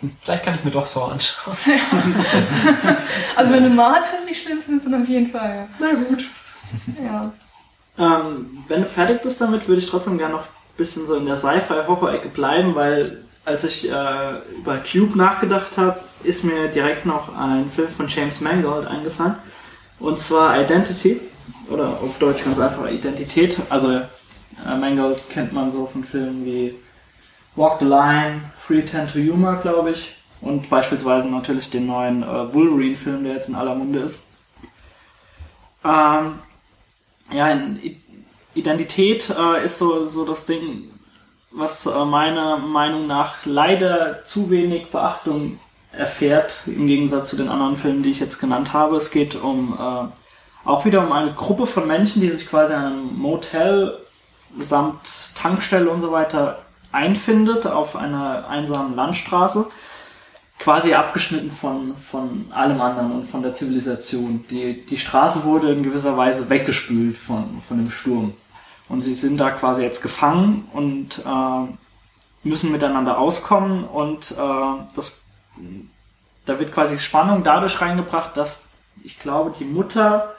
[0.00, 1.56] Hm, Vielleicht kann ich mir doch Saw anschauen.
[3.36, 5.66] Also wenn du Martyrs nicht schlimm findest, dann auf jeden Fall.
[5.78, 6.26] Na gut.
[7.04, 7.32] Ja.
[7.98, 10.44] Ähm, wenn du fertig bist damit, würde ich trotzdem gerne noch
[10.76, 16.44] bisschen so in der Sci-Fi-Horror-Ecke bleiben, weil als ich äh, über Cube nachgedacht habe, ist
[16.44, 19.34] mir direkt noch ein Film von James Mangold eingefallen.
[20.00, 21.20] Und zwar Identity.
[21.68, 23.58] Oder auf Deutsch ganz einfach Identität.
[23.68, 26.74] Also äh, Mangold kennt man so von Filmen wie
[27.56, 30.16] Walk the Line, Free Ten to Humor, glaube ich.
[30.40, 34.20] Und beispielsweise natürlich den neuen äh, Wolverine-Film, der jetzt in aller Munde ist.
[35.84, 36.38] Ähm,
[37.30, 37.96] ja, in
[38.54, 40.90] Identität äh, ist so, so das Ding,
[41.50, 45.58] was äh, meiner Meinung nach leider zu wenig Beachtung
[45.92, 48.96] erfährt, im Gegensatz zu den anderen Filmen, die ich jetzt genannt habe.
[48.96, 52.78] Es geht um äh, auch wieder um eine Gruppe von Menschen, die sich quasi in
[52.78, 53.98] einem Motel
[54.58, 59.66] samt Tankstelle und so weiter einfindet auf einer einsamen Landstraße
[60.58, 64.44] quasi abgeschnitten von, von allem anderen und von der Zivilisation.
[64.48, 68.32] Die, die Straße wurde in gewisser Weise weggespült von, von dem Sturm.
[68.88, 75.20] Und sie sind da quasi jetzt gefangen und äh, müssen miteinander auskommen und äh, das,
[76.44, 78.68] da wird quasi Spannung dadurch reingebracht, dass
[79.02, 80.34] ich glaube, die Mutter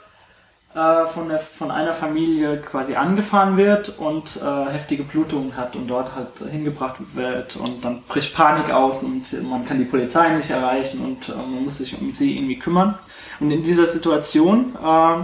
[0.74, 5.88] äh, von, der, von einer Familie quasi angefahren wird und äh, heftige Blutungen hat und
[5.88, 10.50] dort halt hingebracht wird und dann bricht Panik aus und man kann die Polizei nicht
[10.50, 12.94] erreichen und äh, man muss sich um sie irgendwie kümmern.
[13.40, 15.16] Und in dieser Situation äh,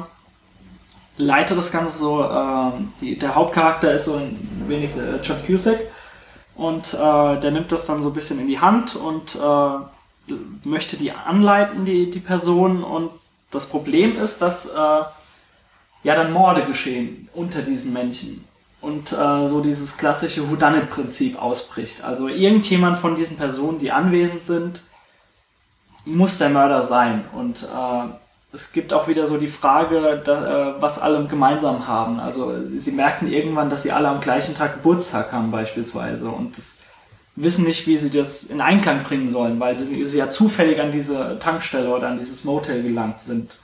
[1.17, 5.81] leitet das Ganze so, äh, die, der Hauptcharakter ist so ein wenig äh, John Cusack.
[6.55, 10.35] Und äh, der nimmt das dann so ein bisschen in die Hand und äh,
[10.65, 12.85] möchte die anleiten, die, die Person.
[12.85, 13.11] Und
[13.51, 15.03] das Problem ist, dass äh,
[16.05, 18.45] ja dann Morde geschehen unter diesen Menschen
[18.81, 22.03] und äh, so dieses klassische Whodunit-Prinzip ausbricht.
[22.03, 24.83] Also irgendjemand von diesen Personen, die anwesend sind,
[26.05, 27.25] muss der Mörder sein.
[27.33, 28.22] Und äh,
[28.53, 32.21] es gibt auch wieder so die Frage, da, äh, was alle gemeinsam haben.
[32.21, 36.79] Also sie merken irgendwann, dass sie alle am gleichen Tag Geburtstag haben beispielsweise und das
[37.35, 40.93] wissen nicht, wie sie das in Einklang bringen sollen, weil sie, sie ja zufällig an
[40.93, 43.59] diese Tankstelle oder an dieses Motel gelangt sind.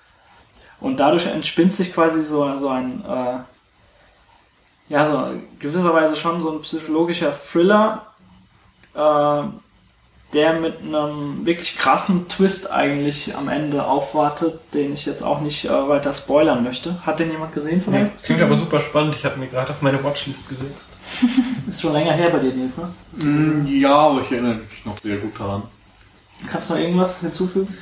[0.81, 3.39] Und dadurch entspinnt sich quasi so, so ein, äh,
[4.89, 8.07] ja, so gewisserweise schon so ein psychologischer Thriller,
[8.95, 9.43] äh,
[10.35, 15.65] der mit einem wirklich krassen Twist eigentlich am Ende aufwartet, den ich jetzt auch nicht
[15.65, 17.05] äh, weiter spoilern möchte.
[17.07, 18.13] Hat den jemand gesehen von Nee, euch?
[18.13, 19.15] das klingt aber super spannend.
[19.17, 20.99] Ich habe mir gerade auf meine Watchlist gesetzt.
[21.67, 22.89] Ist schon länger her bei dir, Nils, ne?
[23.25, 25.63] Mm, Ja, aber ich erinnere mich noch sehr gut daran.
[26.51, 27.77] Kannst du noch irgendwas hinzufügen?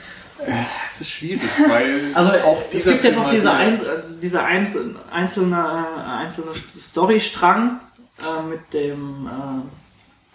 [0.92, 3.88] Es ist schwierig, weil Also auch es gibt ja noch halt diese, ein, äh,
[4.22, 7.80] diese einzelne, einzelne, äh, einzelne Storystrang
[8.20, 9.85] äh, mit dem, äh,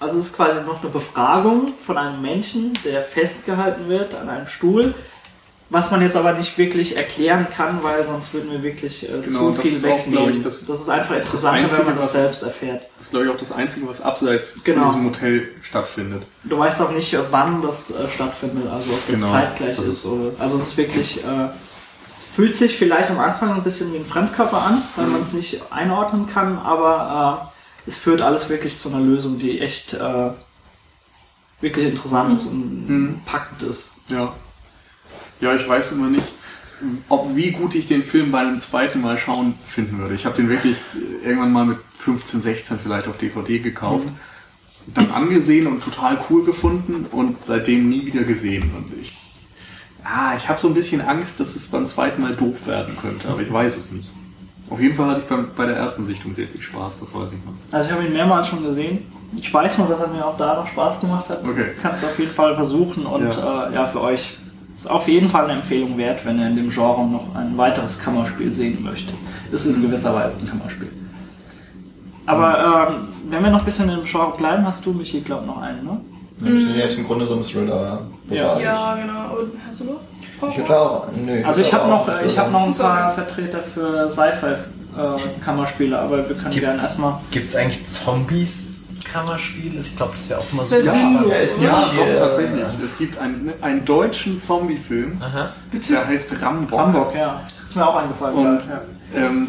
[0.01, 4.47] also es ist quasi noch eine Befragung von einem Menschen, der festgehalten wird an einem
[4.47, 4.93] Stuhl,
[5.69, 9.51] was man jetzt aber nicht wirklich erklären kann, weil sonst würden wir wirklich äh, Genau,
[9.51, 10.11] zu das viel auch, wegnehmen.
[10.25, 12.81] glaub ich, das- ist einfach interessanter, Einzige, wenn man das was- selbst erfährt.
[12.97, 14.81] Das ist, glaube ich, auch das Einzige, was abseits Genau.
[14.89, 16.23] von diesem Hotel stattfindet.
[16.43, 19.85] Du weißt auch nicht, äh, wann das äh, stattfindet, also ob das Genau, zeitgleich das
[19.85, 19.91] ist.
[19.97, 20.33] ist so.
[20.39, 21.47] Also es ist wirklich, äh,
[22.35, 25.11] fühlt sich vielleicht am Anfang ein bisschen wie ein Fremdkörper an, weil Mhm.
[25.13, 27.50] man es nicht einordnen kann, aber äh,
[27.85, 30.29] es führt alles wirklich zu einer Lösung, die echt äh,
[31.61, 33.21] wirklich interessant ist und Mhm.
[33.25, 33.91] packend ist.
[34.09, 34.33] Ja.
[35.39, 36.27] Ja, ich weiß immer nicht,
[37.09, 40.15] ob wie gut ich den Film bei einem zweiten Mal schauen finden würde.
[40.15, 40.77] Ich habe den wirklich
[41.23, 44.07] irgendwann mal mit 15, 16 vielleicht auf DVD gekauft,
[44.87, 48.71] dann angesehen und total cool gefunden und seitdem nie wieder gesehen.
[48.75, 49.13] Und ich,
[50.03, 53.27] ah, ich habe so ein bisschen Angst, dass es beim zweiten Mal doof werden könnte,
[53.29, 54.11] aber ich weiß es nicht.
[54.71, 57.33] Auf jeden Fall hatte ich beim, bei der ersten Sichtung sehr viel Spaß, das weiß
[57.33, 57.77] ich noch.
[57.77, 59.05] Also ich habe ihn mehrmals schon gesehen.
[59.35, 61.43] Ich weiß nur, dass er mir auch da noch Spaß gemacht hat.
[61.43, 61.71] Okay.
[61.81, 63.67] Kann es auf jeden Fall versuchen und Ja.
[63.69, 64.37] Äh, ja, für euch
[64.77, 67.99] ist auf jeden Fall eine Empfehlung wert, wenn ihr in dem Genre noch ein weiteres
[67.99, 69.13] Kammerspiel sehen möchtet.
[69.51, 70.89] Es ist in gewisser Weise ein Kammerspiel.
[72.25, 72.95] Aber ähm,
[73.29, 75.99] wenn wir noch ein bisschen im Genre bleiben, hast du, Michi, glaub noch einen, ne?
[76.39, 78.01] Wir sind jetzt im Grunde so ein Thriller.
[78.29, 78.57] Ja.
[78.59, 79.41] Ja, genau.
[79.41, 79.99] Und hast du noch?
[80.49, 81.07] Ich würde auch.
[81.15, 86.17] Nö, Also ich habe noch, einen ich habe noch ein paar Vertreter für Sci-Fi-Kammerspiele, aber
[86.17, 87.13] wir können Gibt's- gerne erstmal.
[87.31, 88.67] Gibt es eigentlich Zombies?
[89.11, 89.79] Kammerspiel?
[89.79, 90.75] Ich glaube, das wäre auch mal so.
[90.75, 91.65] Das Ja, ja, ist oder?
[91.65, 92.61] Ja, doch, tatsächlich.
[92.61, 95.21] äh, Es gibt einen, einen deutschen Zombie-Film,
[95.89, 96.79] der heißt Rambock.
[96.79, 97.41] Hamburg, ja.
[97.67, 98.35] Ist mir auch eingefallen.
[98.37, 98.81] Und ja.
[99.15, 99.47] ähm,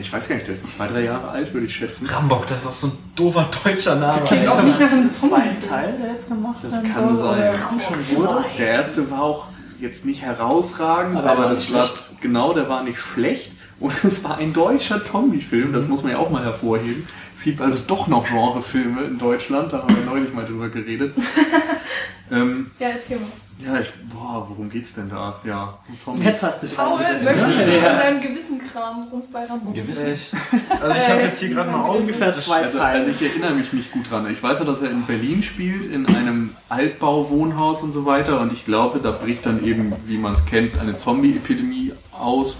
[0.00, 2.06] ich weiß gar nicht, der ist zwei, drei Jahre alt, würde ich schätzen.
[2.08, 4.20] Rambock, das ist auch so ein doofer deutscher Name.
[4.24, 5.66] Klingt auch nicht nach einem zweiten Zombie.
[5.68, 7.52] Teil, der jetzt gemacht Das werden kann sein.
[8.58, 9.44] Der erste war auch
[9.80, 12.20] jetzt nicht herausragend, Aber er aber, das war schlecht.
[12.20, 13.52] genau, der war nicht schlecht.
[13.80, 17.04] Und es war ein deutscher Zombie-Film, das muss man ja auch mal hervorheben.
[17.36, 21.12] Es gibt also doch noch Genrefilme in Deutschland, da haben wir neulich mal drüber geredet.
[22.30, 23.26] ähm, Ja, erzähl mal.
[23.58, 25.40] ja, ich, boah, worum geht's denn da?
[25.44, 26.24] Ja, um Zombies.
[26.24, 27.90] Jetzt hast du dich Paul, möchtest du Ja.
[27.90, 29.70] von deinem Gewissenkram uns bei Rambo?
[29.72, 30.02] Gewiss.
[30.02, 31.98] Also ich habe jetzt hier gerade mal auf.
[32.00, 32.96] Ungefähr zwei Also, Zeilen.
[32.98, 34.30] also ich erinnere mich nicht gut dran.
[34.30, 38.40] Ich weiß ja, dass er in Berlin spielt, in einem Altbauwohnhaus und so weiter.
[38.40, 42.58] Und ich glaube, da bricht dann eben, wie man es kennt, eine Zombie-Epidemie aus.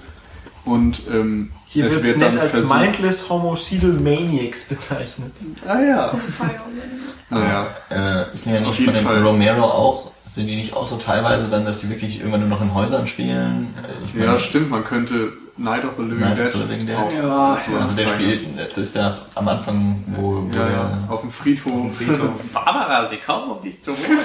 [0.64, 2.72] Und ähm, Hier es wird es nett als versucht.
[2.72, 5.32] Mindless Homicidal Maniacs bezeichnet.
[5.66, 6.12] Ah ja.
[6.24, 7.66] Das war ja auch Naja.
[7.90, 9.26] Äh, ist mir ja Auf nicht jeden von dem Fall.
[9.26, 12.60] Romero auch, sind die nicht auch so teilweise dann, dass die wirklich irgendwann nur noch
[12.60, 13.72] in Häusern spielen?
[14.04, 14.70] Ich Ja, meine, stimmt.
[14.70, 16.96] Man könnte Night of the Living Night Dead of the Living Dead.
[16.96, 18.20] auch Ja, also der zeigen.
[18.20, 21.72] spielt, das ist ja am Anfang, wo, wo Ja, er- ja, auf dem Friedhof.
[21.72, 22.40] Auf dem Friedhof.
[22.52, 24.02] Barbara, sie kommen, um dich zu holen.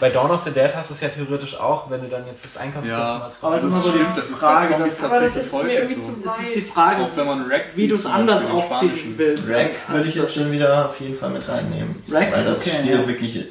[0.00, 2.46] Bei Dawn of the Dead hast du es ja theoretisch auch, wenn du dann jetzt
[2.46, 3.44] das Einkaufszentrum Ja, hast.
[3.44, 4.16] Aber es ist das immer so die stimmt.
[4.16, 6.12] Das ist Frage, das tatsächlich ist mir häufig irgendwie so.
[6.12, 6.62] zu Es ist die.
[6.62, 9.50] Frage, Auch wenn man Rack wie du es anders aufziehen willst.
[9.50, 11.96] Rack würde als ich jetzt das- schon wieder auf jeden Fall mit reinnehmen.
[12.10, 12.32] Rack?
[12.32, 13.06] Weil das Okay, Spiel ja.
[13.06, 13.44] wirklich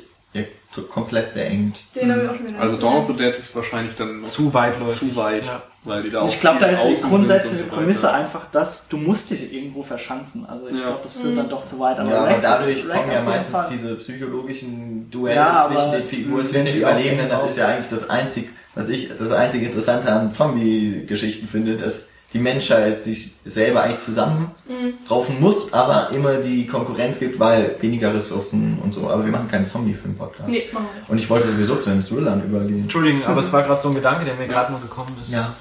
[0.82, 1.78] t- komplett beengt.
[1.96, 3.14] Den habe ich auch schon wieder Also Dawn of the.
[3.14, 5.00] Dead ist wahrscheinlich dann Zu weitläufig.
[5.00, 5.62] zu weit, Ja.
[5.84, 8.88] weil die da auch Ich glaube, da ist die grundsätzliche und so Prämisse einfach das,
[8.88, 10.46] du musst dich irgendwo verschanzen.
[10.46, 10.84] Also ich Ja.
[10.88, 11.98] glaube, das führt dann doch zu weit.
[11.98, 13.68] ja, aber dadurch Rack kommen ja meistens Fall.
[13.72, 17.30] diese psychologischen Duelle Ja, aber zwischen den Figuren, zwischen den Überlebenden.
[17.30, 21.76] Das genau- ist ja eigentlich das einzig, was ich das einzige Interessante an Zombie-Geschichten finde,
[21.78, 28.14] dass die Menschheit sich selber eigentlich zusammenraufen muss, aber immer die Konkurrenz gibt, weil weniger
[28.14, 29.10] Ressourcen und so.
[29.10, 30.48] Aber wir machen keinen Zombie-Film-Podcast.
[30.48, 31.10] Nee, machen wir nicht.
[31.10, 32.82] Und ich wollte sowieso zu den Thrillern übergehen.
[32.82, 35.32] Entschuldigung, aber es war gerade so ein Gedanke, der mir gerade nur gekommen ist.
[35.32, 35.56] Ja.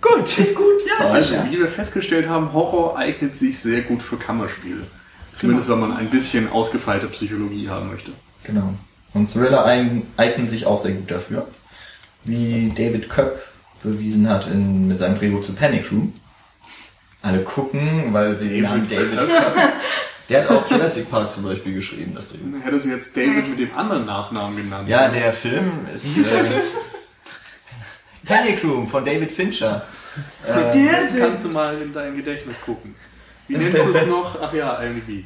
[0.00, 1.04] Gut, ist gut, ja.
[1.06, 1.46] Also, Ja.
[1.48, 4.82] wie wir festgestellt haben, Horror eignet sich sehr gut für Kammerspiele.
[5.32, 8.10] Zumindest wenn man ein bisschen ausgefeilte Psychologie haben möchte.
[8.44, 8.74] Genau.
[9.14, 11.46] Und Thriller eignen sich auch sehr gut dafür.
[12.24, 13.40] Wie David Köpp
[13.82, 16.14] bewiesen hat in, mit seinem Drehbuch zu Panic Room.
[17.22, 19.18] Alle gucken, weil sie den Namen David.
[20.28, 22.64] Der hat auch Jurassic Park zum Beispiel geschrieben, das Drehbuch.
[22.64, 24.88] Hättest du jetzt David mit dem anderen Nachnamen genannt?
[24.88, 26.16] Ja, der Film ist.
[26.16, 26.44] Äh,
[28.24, 29.82] Panic Room von David Fincher.
[30.46, 32.94] Äh, das kannst du mal in dein Gedächtnis gucken.
[33.48, 34.38] Wie nennst du es noch?
[34.40, 35.24] Ach ja, IMDb.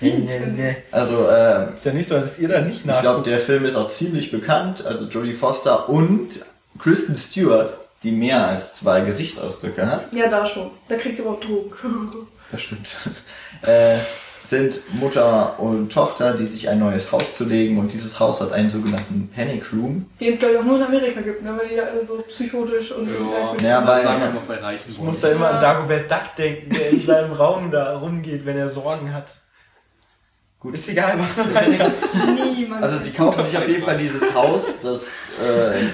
[0.90, 2.96] also, äh, ist ja nicht so, dass ihr da nicht nach.
[2.96, 4.84] Ich glaube, der Film ist auch ziemlich bekannt.
[4.84, 6.40] Also Jodie Foster und
[6.78, 10.12] Kristen Stewart, die mehr als zwei Gesichtsausdrücke hat.
[10.12, 10.70] Ja, da schon.
[10.88, 11.78] Da kriegt sie überhaupt Druck.
[12.50, 12.96] das stimmt.
[13.62, 13.96] Äh,
[14.48, 18.70] sind Mutter und Tochter, die sich ein neues Haus zulegen und dieses Haus hat einen
[18.70, 20.06] sogenannten Panic Room.
[20.20, 21.54] Den es glaube ich auch nur in Amerika gibt, ne?
[21.58, 23.08] weil die alle so psychotisch und
[23.62, 26.34] ja, ja, bei, sagen wir noch bei Reichen Ich muss da immer an Dagobert Duck
[26.38, 29.38] denken, der in seinem Raum da rumgeht, wenn er Sorgen hat.
[30.60, 30.74] Gut.
[30.74, 31.92] Ist egal, mach mal weiter.
[32.34, 32.82] Niemand.
[32.82, 35.86] Also sie kaufen sich auf jeden Fall dieses Haus, das äh,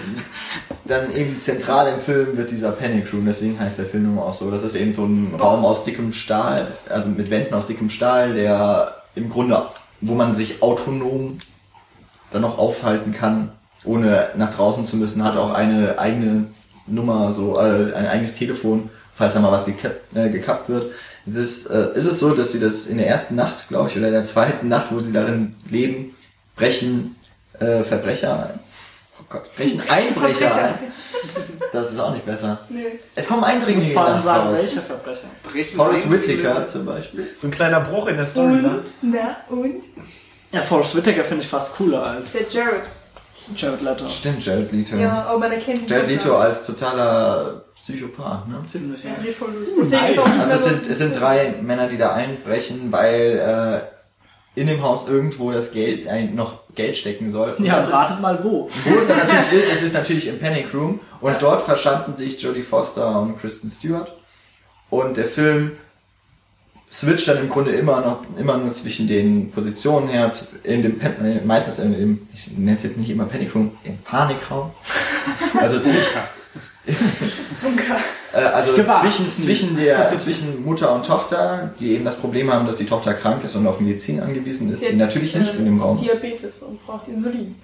[0.87, 4.51] dann eben zentral im Film wird dieser Panic Room, deswegen heißt der Film auch so.
[4.51, 8.33] Das ist eben so ein Raum aus dickem Stahl, also mit Wänden aus dickem Stahl,
[8.35, 9.67] der im Grunde,
[10.01, 11.39] wo man sich autonom
[12.33, 13.51] dann noch aufhalten kann,
[13.85, 16.47] ohne nach draußen zu müssen, hat auch eine eigene
[16.87, 20.93] Nummer, so äh, ein eigenes Telefon, falls da mal was gekappt, äh, gekappt wird.
[21.27, 23.97] Es ist, äh, ist es so, dass sie das in der ersten Nacht, glaube ich,
[23.97, 26.15] oder in der zweiten Nacht, wo sie darin leben,
[26.57, 27.17] brechen
[27.61, 28.61] äh, Verbrecher ein.
[29.19, 30.75] Oh Gott, brechen Einbrecher ein.
[31.73, 32.61] Das ist auch nicht besser.
[32.69, 32.99] Nee.
[33.15, 35.23] Es kommen Eindringlinge in das sagen, welche Verbrecher?
[35.43, 37.29] Brechen Forrest Whitaker zum Beispiel.
[37.35, 38.59] So ein kleiner Bruch in der Story.
[38.59, 39.83] Und, na, und?
[40.53, 42.33] Ja, Forrest Whitaker finde ich fast cooler als...
[42.33, 42.89] Der Jared.
[43.57, 44.09] Jared Leto.
[44.09, 44.97] Stimmt, Jared Leto.
[44.97, 48.63] Ja, aber man erkennt ihn Jared Leto als totaler Psychopath, ne?
[48.67, 49.11] Ziemlich, ja.
[49.11, 53.85] Deswegen ist auch nicht also es sind, es sind drei Männer, die da einbrechen, weil
[54.57, 57.53] äh, in dem Haus irgendwo das Geld ein, noch Geld stecken soll.
[57.53, 58.71] Und ja, ratet mal wo.
[58.85, 61.39] Wo es dann natürlich ist, es ist natürlich im Panic Room und ja.
[61.39, 64.11] dort verschanzen sich Jodie Foster und Kristen Stewart.
[64.89, 65.73] Und der Film
[66.91, 70.33] switcht dann im Grunde immer noch immer nur zwischen den Positionen her,
[70.63, 71.01] in dem
[71.45, 74.71] meistens in dem, ich nenne es jetzt nicht immer Panic Room, im Panikraum.
[75.59, 76.01] Also zwischen
[76.87, 82.77] äh, also zwischen, zwischen, der, zwischen Mutter und Tochter, die eben das Problem haben, dass
[82.77, 85.65] die Tochter krank ist und auf Medizin angewiesen ist, die, die natürlich nicht äh, in
[85.65, 86.05] dem Raum ist.
[86.05, 87.55] Diabetes und braucht Insulin.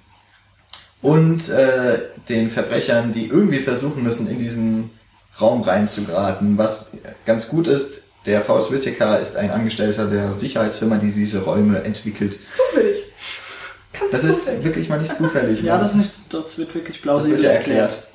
[1.01, 1.99] Und äh,
[2.29, 4.91] den Verbrechern, die irgendwie versuchen müssen, in diesen
[5.39, 6.57] Raum reinzugeraten.
[6.57, 6.91] Was
[7.25, 12.37] ganz gut ist, der Faust Whittaker ist ein Angestellter der Sicherheitsfirma, die diese Räume entwickelt.
[12.51, 13.03] Zufällig.
[13.93, 14.57] Ganz das zufällig.
[14.59, 15.63] ist wirklich mal nicht zufällig.
[15.63, 17.93] ja, das, ist nicht, das wird wirklich plausibel erklärt.
[17.93, 18.07] erklärt.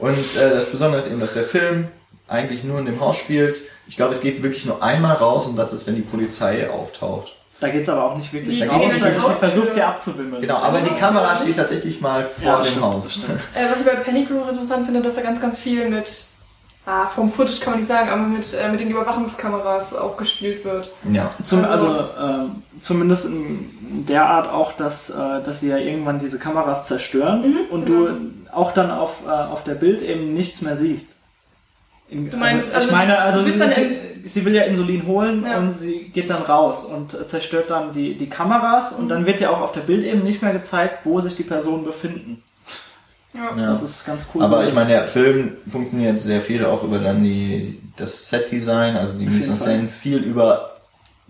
[0.00, 1.88] Und äh, das Besondere ist eben, dass der Film
[2.26, 3.58] eigentlich nur in dem Haus spielt.
[3.86, 7.34] Ich glaube, es geht wirklich nur einmal raus und das ist, wenn die Polizei auftaucht.
[7.60, 10.40] Da geht es aber auch nicht wirklich da raus, nicht sie versucht sie abzuwimmeln.
[10.40, 13.18] Genau, aber die Kamera steht tatsächlich mal vor ja, dem stimmt, Haus.
[13.54, 16.24] Äh, was ich bei Panic Room interessant finde, dass er ganz, ganz viel mit,
[16.86, 20.64] ah, vom Footage kann man nicht sagen, aber mit, äh, mit den Überwachungskameras auch gespielt
[20.64, 20.90] wird.
[21.12, 21.30] Ja.
[21.44, 26.18] Zum, also, also äh, zumindest in der Art auch, dass, äh, dass sie ja irgendwann
[26.18, 28.06] diese Kameras zerstören mhm, und genau.
[28.06, 31.16] du auch dann auf, äh, auf der Bild eben nichts mehr siehst.
[32.08, 35.58] In, du meinst, also, ich meine, also sie, sie, sie, will ja Insulin holen ja.
[35.58, 39.08] und sie geht dann raus und zerstört dann die, die Kameras und mhm.
[39.08, 41.84] dann wird ja auch auf der Bild eben nicht mehr gezeigt, wo sich die Personen
[41.84, 42.42] befinden.
[43.32, 43.54] Ja.
[43.54, 44.42] Das ist ganz cool.
[44.42, 49.16] Aber ich meine, der Film funktioniert sehr viel auch über dann die, das Set-Design, also
[49.16, 50.80] die Mise viel über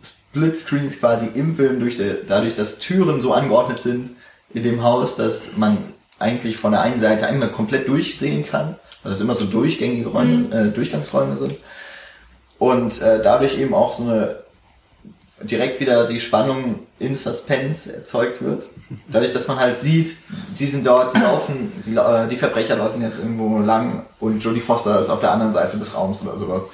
[0.02, 4.10] Splitscreens quasi im Film, durch der, dadurch, dass Türen so angeordnet sind
[4.54, 5.78] in dem Haus, dass man
[6.20, 10.32] eigentlich von der einen Seite einmal komplett durchsehen kann, weil das immer so durchgängige Räume,
[10.32, 10.52] mhm.
[10.52, 11.56] äh, Durchgangsräume sind.
[12.58, 14.36] Und äh, dadurch eben auch so eine
[15.42, 18.64] direkt wieder die Spannung in Suspense erzeugt wird.
[19.08, 20.16] Dadurch, dass man halt sieht,
[20.58, 24.60] die sind dort, die laufen, die, äh, die Verbrecher laufen jetzt irgendwo lang und Jodie
[24.60, 26.64] Foster ist auf der anderen Seite des Raums oder sowas.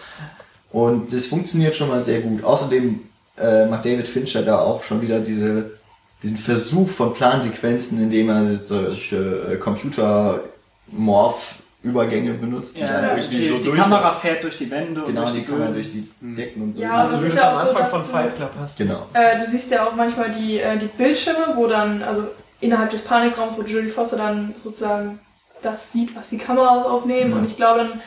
[0.73, 2.43] Und das funktioniert schon mal sehr gut.
[2.43, 3.01] Außerdem
[3.39, 5.76] äh, macht David Fincher da auch schon wieder diese
[6.23, 13.49] diesen Versuch von Plansequenzen, indem er solche äh, Computer-Morph-Übergänge benutzt, die ja, dann irgendwie die,
[13.49, 15.71] so die durch Kamera das, fährt durch die Wände genau, und durch die, die Kamera
[15.71, 18.37] durch die Decken und ja, also, also wie du es am Anfang so, von Fight
[18.37, 18.79] Club hast.
[18.79, 19.07] Genau.
[19.13, 22.27] Äh, du siehst ja auch manchmal die, äh, die Bildschirme, wo dann, also
[22.61, 25.19] innerhalb des Panikraums, wo Julie Foster dann sozusagen
[25.63, 27.39] das sieht, was die Kameras aufnehmen mhm.
[27.39, 28.01] und ich glaube dann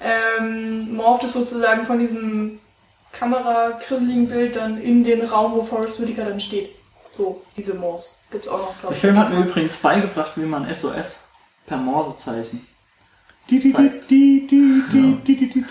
[0.00, 2.58] ähm, morpht es sozusagen von diesem
[3.12, 6.70] Kamera-krisseligen Bild dann in den Raum, wo Forrest Whitaker dann steht.
[7.16, 8.10] So, diese Morse.
[8.30, 11.26] Gibt's auch noch, Der Film hat mir übrigens beigebracht, wie man SOS
[11.66, 12.62] per Morse zeichnet.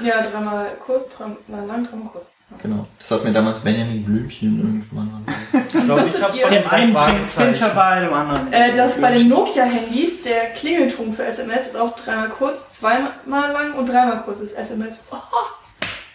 [0.04, 2.34] Ja, dreimal kurz, dreimal lang, dreimal kurz.
[2.62, 2.86] Genau.
[2.98, 5.26] Das hat mir damals Benjamin Blümchen irgendwann.
[5.54, 8.52] ich glaube, ich hab's von dem einen Fincher bei dem anderen.
[8.52, 13.74] Äh, das bei den Nokia-Handys, der Klingelton für SMS ist auch dreimal kurz, zweimal lang
[13.76, 15.06] und dreimal kurz ist SMS.
[15.12, 15.16] Oh,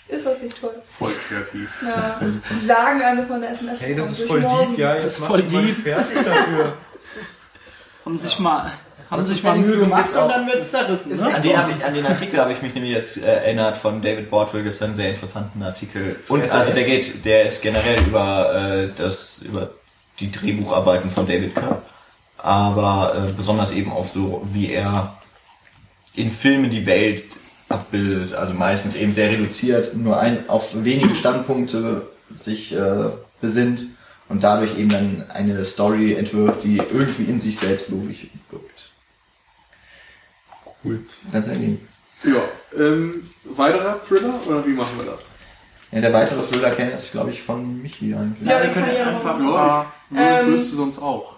[0.09, 0.74] ist das nicht toll?
[0.98, 1.82] Voll kreativ.
[1.82, 2.20] Ja.
[2.64, 4.94] Sagen einem, dass man eine SMS Hey, das ist voll deep, ja.
[4.94, 5.76] Jetzt ist voll deep.
[5.76, 6.76] fertig dafür.
[8.04, 8.72] Um sich mal
[9.11, 11.16] haben sich mal Mühe gemacht und dann wird es zerrissen.
[11.16, 11.34] Ne?
[11.34, 14.64] An, den, an den Artikel habe ich mich nämlich jetzt äh, erinnert von David Bordwell
[14.64, 16.16] gibt es einen sehr interessanten Artikel.
[16.28, 19.70] Und also der geht, der ist generell über äh, das über
[20.18, 21.82] die Drehbucharbeiten von David Kerr,
[22.38, 25.16] aber äh, besonders eben auf so wie er
[26.14, 27.24] in Filmen die Welt
[27.69, 32.09] abbildet, also meistens eben sehr reduziert, nur ein auf wenige Standpunkte
[32.39, 33.11] sich äh,
[33.41, 33.87] besinnt
[34.29, 38.91] und dadurch eben dann eine Story entwirft, die irgendwie in sich selbst logisch wirkt.
[40.85, 41.01] Cool.
[41.33, 41.79] Ganz ehrlich.
[42.25, 42.43] Ja,
[42.79, 45.31] ähm, weiterer Thriller oder wie machen wir das?
[45.93, 48.49] Ja, der weitere Thriller kennt ist, glaube ich, von Michi eigentlich.
[48.49, 49.39] Ja, den können kann ich ja ja einfach.
[49.39, 51.35] noch Ja, ich, Ähm, ich wüsste sonst auch.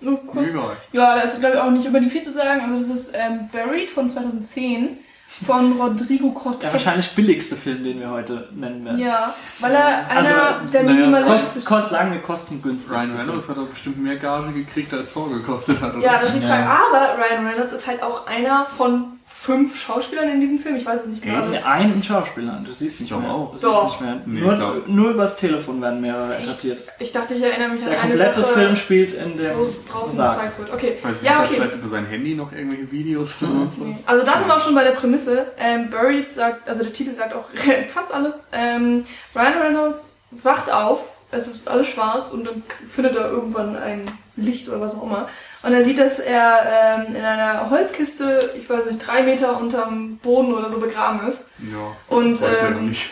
[0.00, 0.52] Nur kurz.
[0.92, 2.60] Ja, da ist, glaube ich, auch nicht über die viel zu sagen.
[2.60, 4.98] Also das ist ähm, Buried von 2010
[5.44, 6.60] von Rodrigo Cortez.
[6.60, 8.98] Der wahrscheinlich billigste Film, den wir heute nennen werden.
[8.98, 12.96] Ja, weil er Also, einer der naja, minimalistischsten Kost, kost, sagen wir kostengünstig.
[12.96, 15.94] Ryan Reynolds hat doch bestimmt mehr Gage gekriegt, als Saw gekostet hat.
[15.94, 16.04] Oder?
[16.04, 16.48] Ja, das ist die Ja.
[16.48, 16.68] Frage.
[16.68, 20.76] Aber Ryan Reynolds ist halt auch einer von fünf Schauspielern in diesem Film.
[20.76, 21.46] Ich weiß es nicht genau.
[21.46, 23.30] Nee, einen Schauspieler, du siehst nicht Ich mehr.
[23.30, 23.52] auch.
[23.54, 23.90] Du Doch.
[23.90, 24.20] siehst nicht mehr.
[24.26, 26.48] Nee, nur, ich glaub- nur übers Telefon werden mehrere Echt?
[26.48, 26.78] etabliert.
[26.98, 29.62] Ich dachte, ich erinnere mich an Der eine komplette Sache, Film spielt in dem wo
[29.62, 30.36] es draußen Sarg.
[30.36, 30.72] gezeigt wird.
[30.72, 30.98] Okay.
[31.02, 31.54] Weiß ich, ja, okay.
[31.54, 34.08] vielleicht über sein Handy noch irgendwelche Videos oder sonst was?
[34.08, 35.46] Also da sind wir auch schon bei der Prämisse.
[35.58, 37.44] Ähm, Buried sagt, also der Titel sagt auch
[37.92, 38.34] fast alles.
[38.52, 44.02] Ähm, Ryan Reynolds wacht auf, es ist alles schwarz und dann findet er irgendwann ein
[44.36, 45.28] Licht oder was auch immer.
[45.66, 50.18] Und er sieht, dass er ähm, in einer Holzkiste, ich weiß nicht, drei Meter unterm
[50.18, 51.46] Boden oder so begraben ist.
[51.58, 53.08] Ja, Und weiß ja noch ähm, nicht.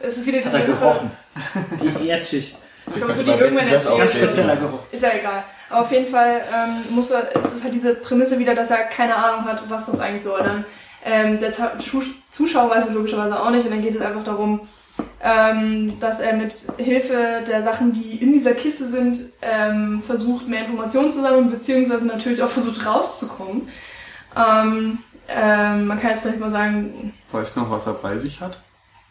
[0.00, 1.10] es ist wieder diese hat er gerochen.
[1.82, 2.56] Die Erdschicht.
[2.86, 3.98] Ich glaube, es wird ihm irgendwann erzählen.
[3.98, 4.80] Ganz spezieller Geruch.
[4.90, 5.44] Ist ja egal.
[5.68, 8.84] Aber auf jeden Fall ähm, muss er, es ist halt diese Prämisse wieder, dass er
[8.84, 10.42] keine Ahnung hat, was das eigentlich soll.
[10.42, 10.64] Dann
[11.04, 11.52] ähm, der
[12.30, 14.66] Zuschauer weiß es logischerweise auch nicht und dann geht es einfach darum,
[15.22, 20.64] ähm, dass er mit Hilfe der Sachen, die in dieser Kiste sind, ähm, versucht, mehr
[20.64, 23.68] Informationen zu sammeln, beziehungsweise natürlich auch versucht rauszukommen.
[24.36, 24.98] Ähm,
[25.28, 28.58] ähm, man kann jetzt vielleicht mal sagen, Weißt du noch, was er bei sich hat?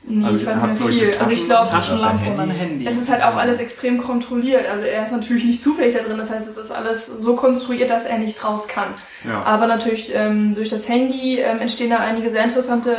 [0.03, 1.17] nee, Also ich weiß nicht mehr viel.
[1.17, 2.85] Also ich glaube, Taschenlampe und ein Handy.
[2.85, 4.67] es ist halt auch alles extrem kontrolliert.
[4.67, 6.17] Also er ist natürlich nicht zufällig da drin.
[6.17, 8.89] Das heißt, es ist alles so konstruiert, dass er nicht raus kann.
[9.25, 9.43] Ja.
[9.43, 12.95] Aber natürlich ähm, durch das Handy ähm, entstehen da einige sehr interessante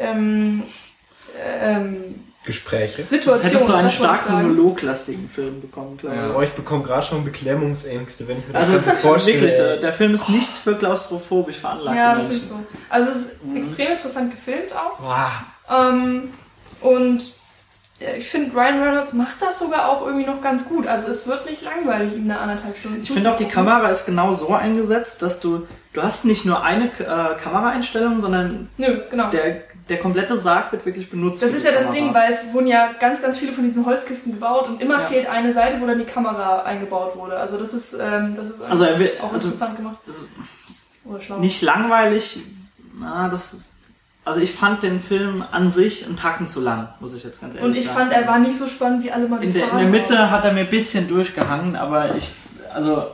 [0.00, 0.64] ähm,
[1.62, 2.98] ähm, Gespräche.
[3.02, 3.50] Jetzt Situationen.
[3.52, 4.48] hättest du einen das wollte ich stark sagen.
[4.48, 6.22] monologlastigen Film bekommen, glaube ich.
[6.22, 6.28] Ja.
[6.28, 9.40] Boah, ich bekomme gerade schon Beklemmungsängste, wenn ich mir das Also Ganze vorstelle.
[9.40, 12.58] wirklich, der, der Film ist nichts für klaustrophobisch veranlagte Ja, das finde ich so.
[12.88, 14.98] Also es ist extrem interessant gefilmt auch.
[14.98, 15.30] Boah.
[15.70, 16.30] Ähm,
[16.80, 17.22] und
[18.18, 20.86] ich finde, Ryan Reynolds macht das sogar auch irgendwie noch ganz gut.
[20.86, 23.46] Also es wird nicht langweilig, ihm eine anderthalb Stunden Ich finde auch, die.
[23.46, 28.68] Kamera ist genau so eingesetzt, dass du, du hast nicht nur eine äh, Kameraeinstellung, sondern
[28.76, 29.30] Nö, genau.
[29.30, 31.42] der, der komplette Sarg wird wirklich benutzt.
[31.42, 32.00] Das ist ja das Kamera.
[32.04, 35.00] Ding, weil es wurden ja ganz, ganz viele von diesen Holzkisten gebaut und immer Ja.
[35.00, 37.36] fehlt eine Seite, wo dann die Kamera eingebaut wurde.
[37.38, 39.96] Also das ist, ähm, das ist Also will, auch also interessant gemacht.
[40.06, 40.30] das ist
[41.38, 42.40] nicht langweilig,
[42.98, 43.70] na, das ist,
[44.24, 47.54] also ich fand den Film an sich einen Tacken zu lang, muss ich jetzt ganz
[47.54, 47.96] ehrlich und ich sagen.
[47.98, 50.44] fand, er war nicht so spannend, wie alle mal in der, in der Mitte hat
[50.44, 52.28] er mir ein bisschen durchgehangen, aber ich,
[52.74, 53.06] also,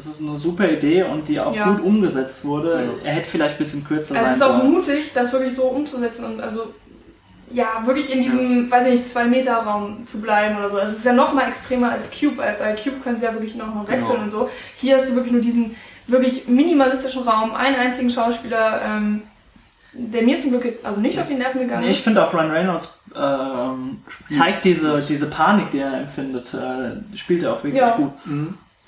[0.00, 1.70] es ist eine super Idee und die auch Ja.
[1.70, 2.90] gut umgesetzt wurde.
[3.02, 3.08] Ja.
[3.08, 4.72] Er hätte vielleicht ein bisschen kürzer Also es sein ist auch sollen.
[4.72, 6.74] mutig, das wirklich so umzusetzen und also
[7.52, 10.76] ja, wirklich in diesem, weiß ich nicht, zwei Meter Raum zu bleiben oder so.
[10.78, 13.32] Also es ist ja noch mal extremer als Cube, weil bei Cube können sie ja
[13.32, 14.22] wirklich noch mal wechseln Genau.
[14.24, 14.48] und so.
[14.76, 15.74] Hier hast du wirklich nur diesen
[16.06, 19.22] wirklich minimalistischen Raum, einen einzigen Schauspieler, ähm,
[19.92, 22.04] der mir zum Glück jetzt also nicht auf die Nerven gegangen Nee, ich ist.
[22.04, 23.98] finde auch Ryan Reynolds ähm,
[24.28, 27.96] zeigt diese, diese Panik, die er empfindet, äh, spielt er auch wirklich Ja.
[27.96, 28.12] gut.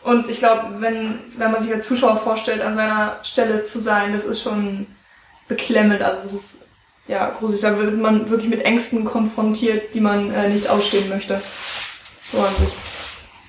[0.04, 4.12] Und ich glaube, wenn, wenn man sich als Zuschauer vorstellt, an seiner Stelle zu sein,
[4.12, 4.86] das ist schon
[5.48, 6.02] beklemmend.
[6.02, 6.58] Also das ist
[7.08, 7.62] ja gruselig.
[7.62, 11.40] Da wird man wirklich mit Ängsten konfrontiert, die man äh, nicht ausstehen möchte.
[12.32, 12.68] So an sich.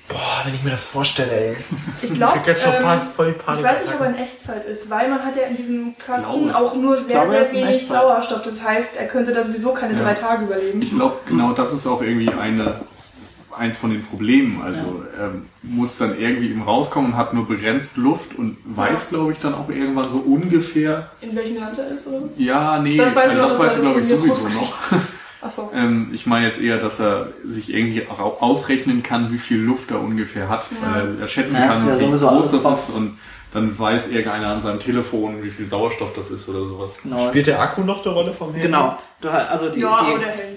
[0.08, 1.56] Boah, wenn ich mir das vorstelle, ey.
[2.02, 5.44] Ich glaube, ähm, ich weiß nicht, ob er in Echtzeit ist, weil man hat ja
[5.44, 6.56] in diesem Kasten glaube.
[6.56, 7.86] auch nur sehr, glaube, sehr wenig.
[7.86, 8.42] Sauerstoff.
[8.42, 10.00] Das heißt, er könnte da sowieso keine Ja.
[10.02, 10.82] drei Tage überleben.
[10.82, 12.80] Ich glaube, genau das ist auch irgendwie eine,
[13.56, 14.60] eins von den Problemen.
[14.62, 15.32] Also er
[15.62, 19.54] muss dann irgendwie eben rauskommen und hat nur begrenzt Luft und weiß, glaube ich, dann
[19.54, 21.10] auch irgendwann so ungefähr.
[21.20, 22.38] In welchem Land er ist oder was?
[22.38, 24.78] Ja, nee, Das weiß ich also das weiß er er, glaube ich, sowieso noch.
[25.42, 25.70] Achso.
[25.74, 29.90] Ähm, ich meine jetzt eher, dass er sich irgendwie auch ausrechnen kann, wie viel Luft
[29.90, 30.68] er ungefähr hat.
[30.80, 30.94] Ja.
[30.94, 32.72] Weil er, schätzen Ja, kann, ja wie groß das drauf.
[32.72, 33.18] ist und
[33.52, 36.94] dann weiß irgendeiner an seinem Telefon, wie viel Sauerstoff das ist oder sowas.
[37.02, 38.62] Genau, Spielt der Akku noch eine Rolle vom Handy?
[38.62, 38.98] genau.
[39.20, 40.53] Du, also die, Ja, die,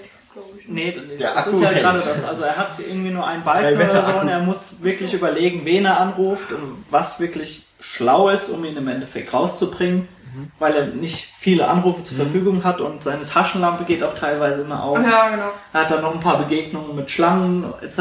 [0.68, 1.82] Nee, Der das Akku ist ja hält.
[1.82, 2.24] gerade das.
[2.24, 5.64] Also er hat irgendwie nur einen Drei Balken oder so und er muss wirklich überlegen,
[5.64, 10.08] wen er anruft und was wirklich schlau ist, um ihn im Endeffekt rauszubringen.
[10.34, 10.50] mhm.
[10.58, 12.22] weil er nicht viele Anrufe zur mhm.
[12.22, 14.98] Verfügung hat und seine Taschenlampe geht auch teilweise immer auf.
[14.98, 15.50] Ja, genau.
[15.72, 17.98] Er hat dann noch ein paar Begegnungen mit Schlangen etc.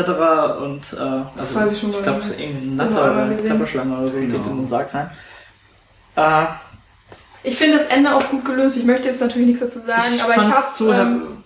[0.62, 0.96] Und äh,
[1.36, 4.38] das also, weiß ich schon Ich glaube, irgendein Natter oder eine Klapperschlange oder so genau.
[4.38, 5.10] geht in den Sarg rein.
[6.16, 6.46] Äh,
[7.44, 8.78] ich finde das Ende auch gut gelöst.
[8.78, 11.44] Ich möchte jetzt natürlich nichts dazu sagen, ich aber ich habe zu ähm,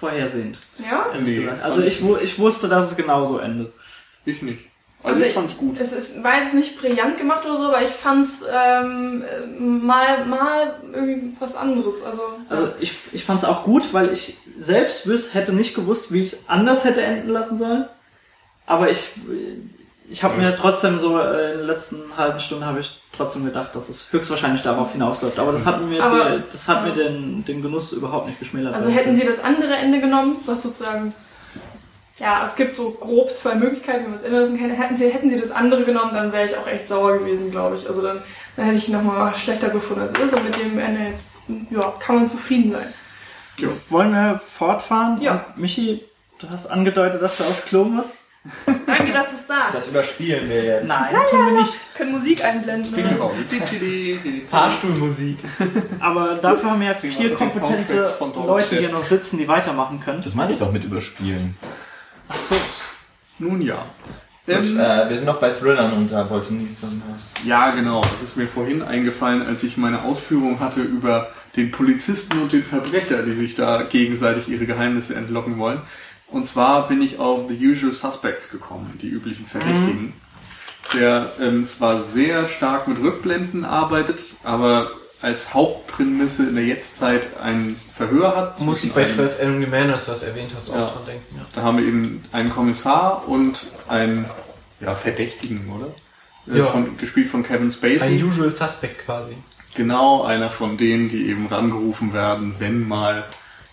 [0.00, 0.58] vorhersehend.
[0.78, 1.06] Ja?
[1.20, 3.72] Nee, also ich, ich wusste, dass es genauso endet.
[4.24, 4.64] Ich nicht.
[5.02, 5.80] Also, also ich fand's gut.
[5.80, 9.24] Es ist, war jetzt nicht brillant gemacht oder so, aber ich fand's ähm,
[9.58, 12.02] mal, mal irgendwie was anderes.
[12.02, 16.22] Also, also ich, ich fand's auch gut, weil ich selbst wüs hätte nicht gewusst, wie
[16.22, 17.86] ich es anders hätte enden lassen sollen.
[18.66, 19.00] Aber ich,
[20.10, 23.74] ich habe mir trotzdem so äh, in der letzten halben Stunde habe ich trotzdem gedacht,
[23.74, 25.38] dass es höchstwahrscheinlich darauf hinausläuft.
[25.38, 28.74] Aber das hat mir, aber, die, das hat mir den, den Genuss überhaupt nicht geschmälert.
[28.74, 31.14] Also hätten Sie das andere Ende genommen, was sozusagen
[32.20, 34.70] ja, es gibt so grob zwei Möglichkeiten, wie man es ändern kann.
[34.70, 37.76] Hätten sie, hätten sie das andere genommen, dann wäre ich auch echt sauer gewesen, glaube
[37.76, 37.88] ich.
[37.88, 38.22] Also dann,
[38.56, 40.34] dann hätte ich ihn nochmal schlechter gefunden als es ist.
[40.34, 41.22] Und mit dem Ende jetzt,
[41.70, 43.06] ja, kann man zufrieden sein.
[43.58, 43.68] Ja.
[43.88, 45.20] Wollen wir fortfahren?
[45.20, 45.46] Ja.
[45.54, 46.04] Und Michi,
[46.38, 48.19] du hast angedeutet, dass du aufs Klo musst.
[48.86, 49.74] Danke, dass du es sagst.
[49.74, 50.88] Das überspielen wir jetzt.
[50.88, 51.94] Nein, ja, tun wir nicht.
[51.94, 52.94] Können Musik einblenden.
[54.50, 55.38] Fahrstuhlmusik.
[56.00, 60.22] Aber dafür haben wir ja vier kompetente Leute hier noch sitzen, die weitermachen können.
[60.22, 61.54] Das meine ich doch mit überspielen.
[62.28, 62.54] Achso.
[63.38, 63.84] Nun ja.
[64.46, 66.90] Gut, ähm, äh, wir sind noch bei Thrillern und da wollte nichts was.
[67.44, 68.00] Ja, genau.
[68.00, 72.64] Das ist mir vorhin eingefallen, als ich meine Ausführung hatte über den Polizisten und den
[72.64, 75.80] Verbrecher, die sich da gegenseitig ihre Geheimnisse entlocken wollen.
[76.30, 80.02] Und zwar bin ich auf The Usual Suspects gekommen, die üblichen Verdächtigen.
[80.02, 80.12] Mhm.
[80.94, 84.90] Der ähm, zwar sehr stark mit Rückblenden arbeitet, aber
[85.22, 88.60] als Hauptprämisse in der Jetztzeit ein Verhör hat.
[88.60, 91.36] Muss ich bei 12 Angry Men, als du das erwähnt hast, auch ja, dran denken.
[91.36, 91.46] Ja.
[91.54, 94.24] Da haben wir eben einen Kommissar und einen
[94.80, 95.92] ja, Verdächtigen, oder?
[96.52, 96.66] Äh, ja.
[96.66, 98.18] Von, gespielt von Kevin Spacey.
[98.18, 99.36] Ein Usual Suspect quasi.
[99.74, 103.24] Genau, einer von denen, die eben rangerufen werden, wenn mal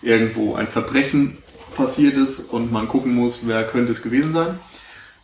[0.02, 1.38] irgendwo ein Verbrechen
[1.78, 4.60] passiert ist und man gucken muss, wer könnte es gewesen sein.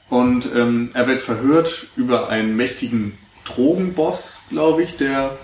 [0.10, 5.38] Und ähm, er wird verhört über einen mächtigen Drogenboss, glaube ich, der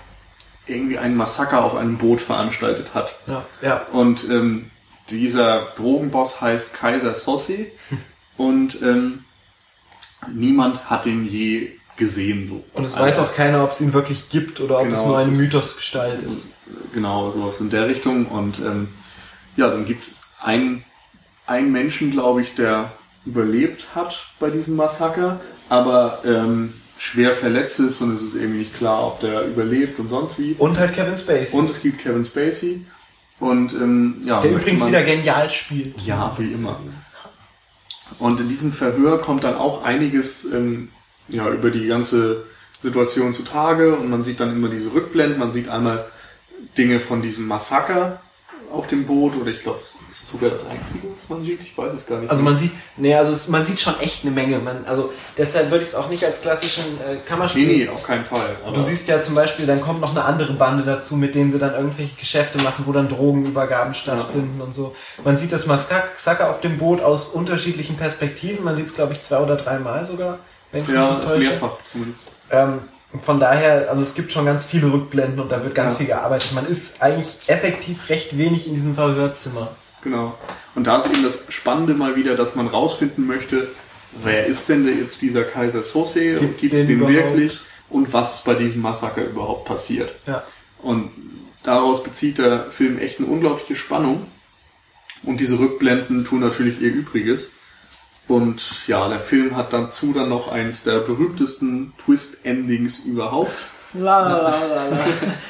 [0.66, 3.18] irgendwie einen Massaker auf einem Boot veranstaltet hat.
[3.26, 3.86] Ja, ja.
[3.92, 4.70] Und ähm,
[5.10, 7.72] dieser Drogenboss heißt Kaiser Sossi
[8.36, 9.24] und ähm,
[10.32, 12.48] niemand hat ihn je gesehen.
[12.48, 12.64] So.
[12.72, 15.18] Und es weiß auch keiner, ob es ihn wirklich gibt oder ob genau, es nur
[15.18, 16.54] eine Mythosgestalt ist.
[16.94, 18.26] Genau, sowas in der Richtung.
[18.26, 18.88] Und ähm,
[19.56, 20.84] ja, dann gibt's einen,
[21.50, 22.92] einen Menschen, glaube ich, der
[23.26, 28.76] überlebt hat bei diesem Massaker, aber ähm, schwer verletzt ist und es ist irgendwie nicht
[28.76, 30.54] klar, ob der überlebt und sonst wie.
[30.58, 31.58] Und halt Kevin Spacey.
[31.58, 32.84] Und es gibt Kevin Spacey.
[33.38, 36.00] Und ähm, ja, der übrigens wieder genial spielt.
[36.02, 36.78] Ja, wie immer.
[38.18, 40.90] Und in diesem Verhör kommt dann auch einiges ähm,
[41.28, 42.44] ja, über die ganze
[42.82, 45.38] Situation zutage und man sieht dann immer diese Rückblenden.
[45.38, 46.04] Man sieht einmal
[46.76, 48.20] Dinge von diesem Massaker,
[48.72, 51.62] auf dem Boot oder ich glaube, es ist sogar das Einzige, was man sieht.
[51.62, 52.30] Ich weiß es gar nicht.
[52.30, 54.58] Also man sieht, nee, also es, man sieht schon echt eine Menge.
[54.58, 57.66] Man, also deshalb würde ich es auch nicht als klassischen äh, Kammerspiel.
[57.66, 58.56] Nee, nee, auf keinen Fall.
[58.72, 61.58] du siehst ja zum Beispiel, dann kommt noch eine andere Bande dazu, mit denen sie
[61.58, 64.64] dann irgendwelche Geschäfte machen, wo dann Drogenübergaben stattfinden ja.
[64.64, 64.94] und so.
[65.24, 68.64] Man sieht das Massaker auf dem Boot aus unterschiedlichen Perspektiven.
[68.64, 70.38] Man sieht es, glaube ich, zwei oder dreimal sogar,
[70.72, 71.48] wenn ich ja, mich täusche.
[71.48, 72.22] mehrfach zumindest.
[72.50, 72.80] Ähm,
[73.18, 75.98] von daher, also es gibt schon ganz viele Rückblenden und da wird ganz ja.
[75.98, 76.52] viel gearbeitet.
[76.54, 79.72] Man ist eigentlich effektiv recht wenig in diesem Verhörzimmer.
[80.02, 80.38] Genau.
[80.74, 83.68] Und da ist eben das Spannende mal wieder, dass man rausfinden möchte,
[84.22, 88.36] wer ist denn jetzt dieser Kaiser Sose und gibt es den, den wirklich und was
[88.36, 90.14] ist bei diesem Massaker überhaupt passiert.
[90.26, 90.44] Ja.
[90.80, 91.10] Und
[91.64, 94.26] daraus bezieht der Film echt eine unglaubliche Spannung.
[95.22, 97.50] Und diese Rückblenden tun natürlich ihr Übriges.
[98.30, 103.50] Und ja, der Film hat dazu dann noch eins der berühmtesten Twist-Endings überhaupt.
[103.92, 104.82] La, la, la, la,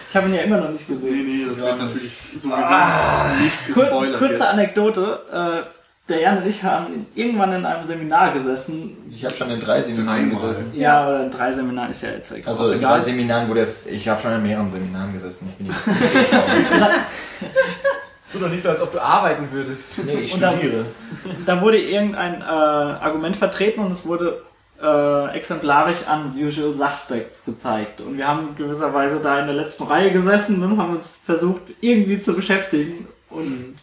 [0.08, 1.12] Ich habe ihn ja immer noch nicht gesehen.
[1.12, 1.66] Nee, nee, das ja.
[1.66, 4.18] wird natürlich sowieso ah, nicht gespoilert.
[4.18, 4.42] Kurze jetzt.
[4.42, 5.20] Anekdote.
[5.30, 5.62] Äh,
[6.08, 8.96] der Jan und ich haben irgendwann in einem Seminar gesessen.
[9.10, 10.72] Ich habe schon in drei Seminaren gesessen.
[10.74, 12.50] Ja, oder in drei Seminaren ist ja jetzt egal.
[12.50, 15.50] Also in drei Seminaren, wo der, ich habe schon in mehreren Seminaren gesessen.
[15.50, 15.78] Ich bin nicht
[18.30, 20.04] So doch nicht so, als ob du arbeiten würdest.
[20.04, 20.86] Nee, ich studiere.
[21.44, 24.44] Da, da, wurde irgendein äh, Argument vertreten und es wurde
[24.80, 28.00] äh, exemplarisch an Usual Suspects gezeigt.
[28.00, 32.20] Und wir haben gewisserweise da in der letzten Reihe gesessen und haben uns versucht, irgendwie
[32.22, 33.74] zu beschäftigen und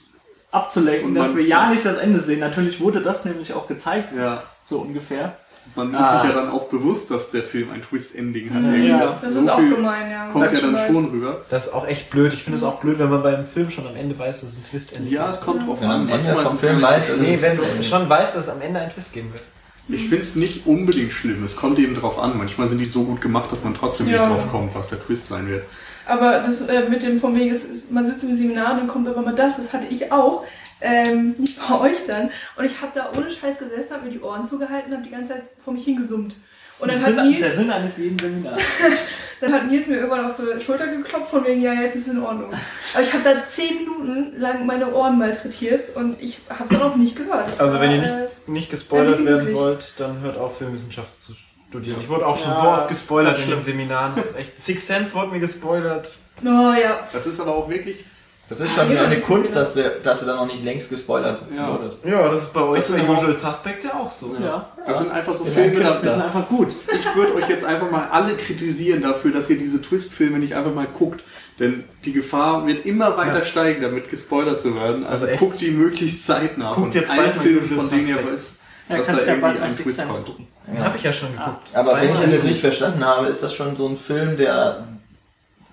[0.49, 2.39] abzulenken, und dass wir ja nicht das Ende sehen.
[2.39, 4.41] Natürlich wurde das nämlich auch gezeigt, ja.
[4.63, 5.35] so ungefähr.
[5.75, 6.01] Man ah.
[6.01, 8.63] ist sich ja dann auch bewusst, dass der Film ein Twist-Ending hat.
[8.63, 10.29] Ja, das, das so ist auch gemein, ja.
[10.29, 10.87] Kommt ja dann weiß.
[10.87, 11.41] schon rüber.
[11.49, 12.33] Das ist auch echt blöd.
[12.33, 14.57] Ich finde es auch blöd, wenn man beim Film schon am Ende weiß, dass es
[14.57, 16.07] ein Twist-Ending Ja, es kommt drauf an.
[16.07, 18.61] Wenn am Ende vom Film weiß, dass nee, wenn du schon weißt, dass es am
[18.61, 19.43] Ende ein Twist geben wird.
[19.89, 21.43] Ich finde es nicht unbedingt schlimm.
[21.43, 22.37] Es kommt eben drauf an.
[22.37, 24.27] Manchmal sind die so gut gemacht, dass man trotzdem Ja.
[24.27, 25.63] nicht drauf kommt, was der Twist sein wird.
[26.05, 28.87] Aber das äh, mit dem von wegen, es ist, man sitzt im Seminar und dann
[28.87, 30.43] kommt aber mal das, das hatte ich auch.
[30.81, 32.29] Ähm, nicht bei euch dann.
[32.55, 35.29] Und ich habe da ohne Scheiß gesessen, habe mir die Ohren zugehalten, habe die ganze
[35.29, 36.35] Zeit vor mich hingesummt.
[36.79, 38.59] Und dann Das hat, Sinn- der Nils, Sinn eines jeden Seminars.
[39.41, 42.21] dann hat Nils mir irgendwann auf die Schulter geklopft, von wegen, ja, jetzt ist in
[42.21, 42.53] Ordnung.
[42.93, 46.81] Aber ich habe da zehn Minuten lang meine Ohren malträtiert und ich habe es dann
[46.83, 47.59] auch nicht gehört.
[47.59, 51.33] Also wenn ihr nicht, äh, nicht ein gespoilert werden wollt, dann hört auf, Filmwissenschaft zu
[51.69, 51.99] studieren.
[51.99, 54.13] Ich wurde auch schon Ja, so oft gespoilert in den Seminaren.
[54.15, 54.59] Das ist echt.
[54.59, 56.15] Six Sense wurde mir gespoilert.
[56.43, 58.05] Oh ja, Das ist aber auch wirklich.
[58.49, 59.21] Das ist schon Ja, eine ja.
[59.21, 61.69] Kunst, dass du, dass du dann noch nicht längst gespoilert Ja.
[61.73, 61.97] wurdest.
[62.05, 64.35] Ja, das ist bei euch Das bei Usual Suspects ja auch so.
[64.41, 66.69] Ja, Das sind einfach so Ja, Filme, die sind einfach gut.
[66.93, 70.73] ich würde euch jetzt einfach mal alle kritisieren dafür, dass ihr diese Twist-Filme nicht einfach
[70.73, 71.23] mal guckt.
[71.59, 73.43] Denn die Gefahr wird immer weiter Ja.
[73.45, 75.05] steigen, damit gespoilert zu werden.
[75.05, 76.71] Also, Also guckt die möglichst zeitnah.
[76.73, 79.19] Guckt jetzt ein bald mal Film, Usual von denen ihr wisst, Ja, dass da ja
[79.33, 80.25] irgendwie ein Twist Sense kommt.
[80.25, 80.47] gucken.
[80.73, 80.83] Ja.
[80.85, 81.67] Hab ich ja schon geguckt.
[81.73, 84.83] Aber wenn ich das jetzt nicht verstanden habe, ist das schon so ein Film, der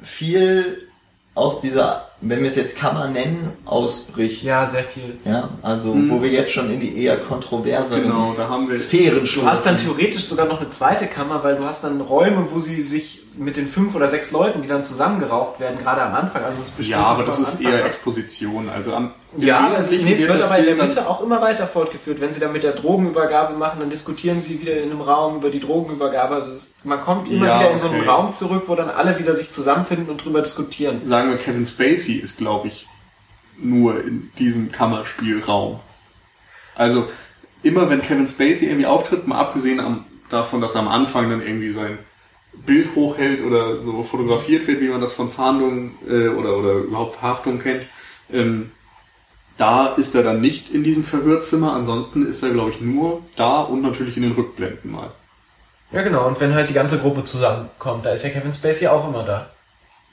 [0.02, 0.88] viel
[1.34, 4.42] aus dieser, wenn wir es jetzt Kammer nennen, ausbricht.
[4.42, 5.18] Ja, sehr viel.
[5.24, 6.10] Ja, also Mhm.
[6.10, 8.78] wo wir jetzt schon in die eher kontroverseren Genau, da haben wir.
[8.78, 9.96] Sphären Du hast dann stoßen.
[9.96, 13.56] theoretisch sogar noch eine zweite Kammer, weil du hast dann Räume, wo sie sich mit
[13.56, 16.44] den fünf oder sechs Leuten, die dann zusammengerauft werden, gerade am Anfang.
[16.44, 17.84] Also es ist bestimmt Ja, aber das ist Anfang eher.
[17.84, 18.68] Exposition.
[18.68, 22.20] Also am Ja, aber es, wird aber in der Mitte auch immer weiter fortgeführt.
[22.20, 25.50] Wenn sie dann mit der Drogenübergabe machen, dann diskutieren sie wieder in einem Raum über
[25.50, 26.36] die Drogenübergabe.
[26.36, 28.08] Also es, man kommt immer Ja, wieder in so einen okay.
[28.08, 31.00] Raum zurück, wo dann alle wieder sich zusammenfinden und drüber diskutieren.
[31.04, 31.66] sagen wir, Kevin
[32.04, 32.86] Spacey ist, glaube ich,
[33.56, 35.80] nur in diesem Kammerspielraum.
[36.74, 37.08] Also
[37.62, 41.40] immer wenn Kevin Spacey irgendwie auftritt, mal abgesehen am, davon, dass er am Anfang dann
[41.40, 41.98] irgendwie sein
[42.52, 47.16] Bild hochhält oder so fotografiert wird, wie man das von Fahndungen äh, oder, oder überhaupt
[47.16, 47.86] Verhaftungen kennt,
[48.32, 48.70] ähm,
[49.56, 51.74] da ist er dann nicht in diesem Verhörzimmer.
[51.74, 55.12] Ansonsten ist er, glaube ich, nur da und natürlich in den Rückblenden mal.
[55.92, 56.26] Ja, genau.
[56.26, 59.50] Und wenn halt die ganze Gruppe zusammenkommt, da ist ja Kevin Spacey auch immer da.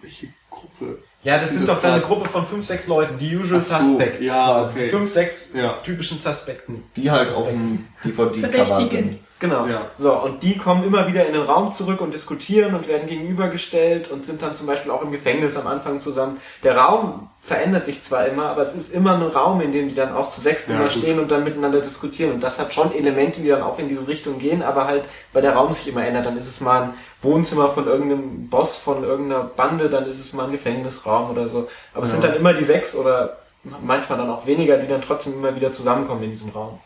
[0.01, 0.99] Welche Gruppe?
[1.23, 3.79] Ja, das Sind das doch dann eine Gruppe von fünf, sechs Leuten, die Usual Ach
[3.79, 4.19] so, Suspects.
[4.21, 4.79] ja, quasi.
[4.79, 4.89] okay.
[4.89, 5.73] Fünf, sechs Ja.
[5.83, 6.83] typischen Suspekten.
[6.95, 8.89] die halt auf dem DVD-Cover Verdächtigen.
[9.09, 9.19] sind.
[9.41, 9.65] Genau.
[9.65, 9.81] Ja.
[9.95, 14.11] So, und die kommen immer wieder in den Raum zurück und diskutieren und werden gegenübergestellt
[14.11, 16.39] und sind dann zum Beispiel auch im Gefängnis am Anfang zusammen.
[16.63, 19.95] Der Raum verändert sich zwar immer, aber es ist immer ein Raum, in dem die
[19.95, 20.93] dann auch zu sechs Ja, immer gut.
[20.93, 22.33] stehen und dann miteinander diskutieren.
[22.33, 25.41] Und das hat schon Elemente, die dann auch in diese Richtung gehen, aber halt, weil
[25.41, 26.27] der Raum sich immer ändert.
[26.27, 30.33] Dann ist es mal ein Wohnzimmer von irgendeinem Boss von irgendeiner Bande, dann ist es
[30.33, 31.67] mal ein Gefängnisraum oder so.
[31.95, 35.33] Aber es sind dann immer die sechs oder manchmal dann auch weniger, die dann trotzdem
[35.33, 36.79] immer wieder zusammenkommen in diesem Raum.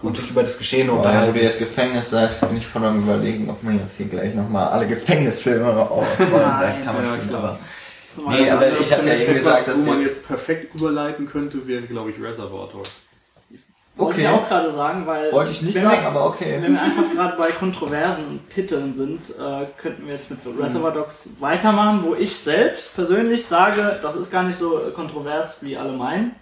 [0.00, 1.34] Und sich über das Geschehen Boah, wo unterhalten.
[1.34, 4.68] du jetzt Gefängnis sagst, bin ich voll am überlegen, ob man jetzt hier gleich nochmal
[4.68, 6.30] alle Gefängnisfilme ausrollen.
[6.60, 7.40] Das kann man ja, spielen, klar.
[7.42, 7.58] aber
[8.30, 11.28] Nee, ganz aber ich hatte ja eben etwas, gesagt, dass wo man jetzt- perfekt überleiten
[11.28, 13.02] könnte, wäre, glaube ich, Reservoir Dogs.
[13.96, 14.22] Wollte Okay.
[14.22, 15.32] ich auch gerade sagen, weil.
[15.32, 16.58] wollte ich nicht sagen, wir, aber okay.
[16.60, 21.30] Wenn wir einfach gerade bei kontroversen Titeln sind, äh, könnten wir jetzt mit Reservoir Dogs
[21.40, 26.36] weitermachen, wo ich selbst persönlich sage, das ist gar nicht so kontrovers, wie alle meinen.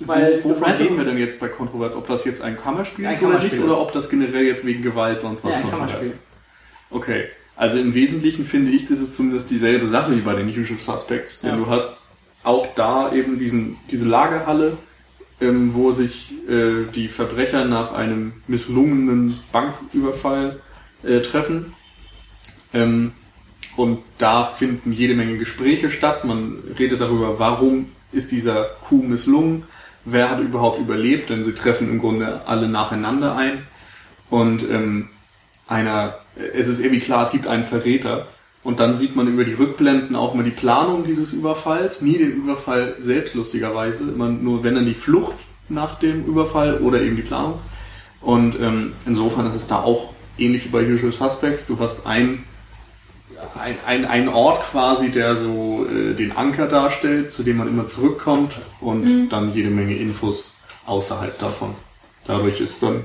[0.00, 1.96] Weil Wo, wovon reden wir denn jetzt bei Kontrovers?
[1.96, 3.58] Ob das jetzt ein Kammerspiel Ein ist oder nicht?
[3.58, 6.12] Oder ob das generell jetzt wegen Gewalt sonst was Ja, ein kontrovers Kammerspiel.
[6.14, 6.22] ist?
[6.90, 7.24] Okay.
[7.56, 11.40] Also im Wesentlichen finde ich, das ist zumindest dieselbe Sache wie bei den Usual Suspects.
[11.40, 11.56] Denn Ja.
[11.56, 12.00] du hast
[12.44, 14.76] auch da eben diesen, diese Lagerhalle,
[15.40, 20.60] ähm, wo sich äh, die Verbrecher nach einem misslungenen Banküberfall
[21.02, 21.74] äh, treffen.
[22.72, 23.12] Ähm,
[23.76, 26.24] und da finden jede Menge Gespräche statt.
[26.24, 29.64] Man redet darüber, warum ist dieser Coup misslungen,
[30.10, 33.62] wer hat überhaupt überlebt, denn sie treffen im Grunde alle nacheinander ein.
[34.30, 35.08] Und ähm,
[35.66, 36.18] einer,
[36.54, 38.26] es ist irgendwie klar, es gibt einen Verräter.
[38.64, 42.32] Und dann sieht man über die Rückblenden auch mal die Planung dieses Überfalls, nie den
[42.32, 45.36] Überfall selbst lustigerweise, immer nur wenn dann die Flucht
[45.68, 47.60] nach dem Überfall oder eben die Planung.
[48.20, 51.66] Und ähm, insofern ist es da auch ähnlich wie bei Usual Suspects.
[51.66, 52.44] Du hast ein,
[53.60, 57.86] ein, ein, ein Ort quasi, der so äh, den Anker darstellt, zu dem man immer
[57.86, 60.54] zurückkommt und dann jede Menge Infos
[60.86, 61.74] außerhalb davon.
[62.24, 63.04] Dadurch ist dann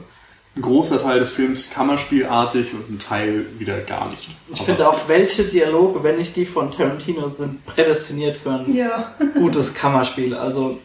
[0.56, 4.30] ein großer Teil des Films kammerspielartig und ein Teil wieder gar nicht.
[4.52, 8.74] Ich Aber- finde auch, welche Dialoge, wenn nicht die von Tarantino, sind prädestiniert für ein
[8.76, 9.14] Ja.
[9.34, 10.36] gutes Kammerspiel.
[10.36, 10.78] Also,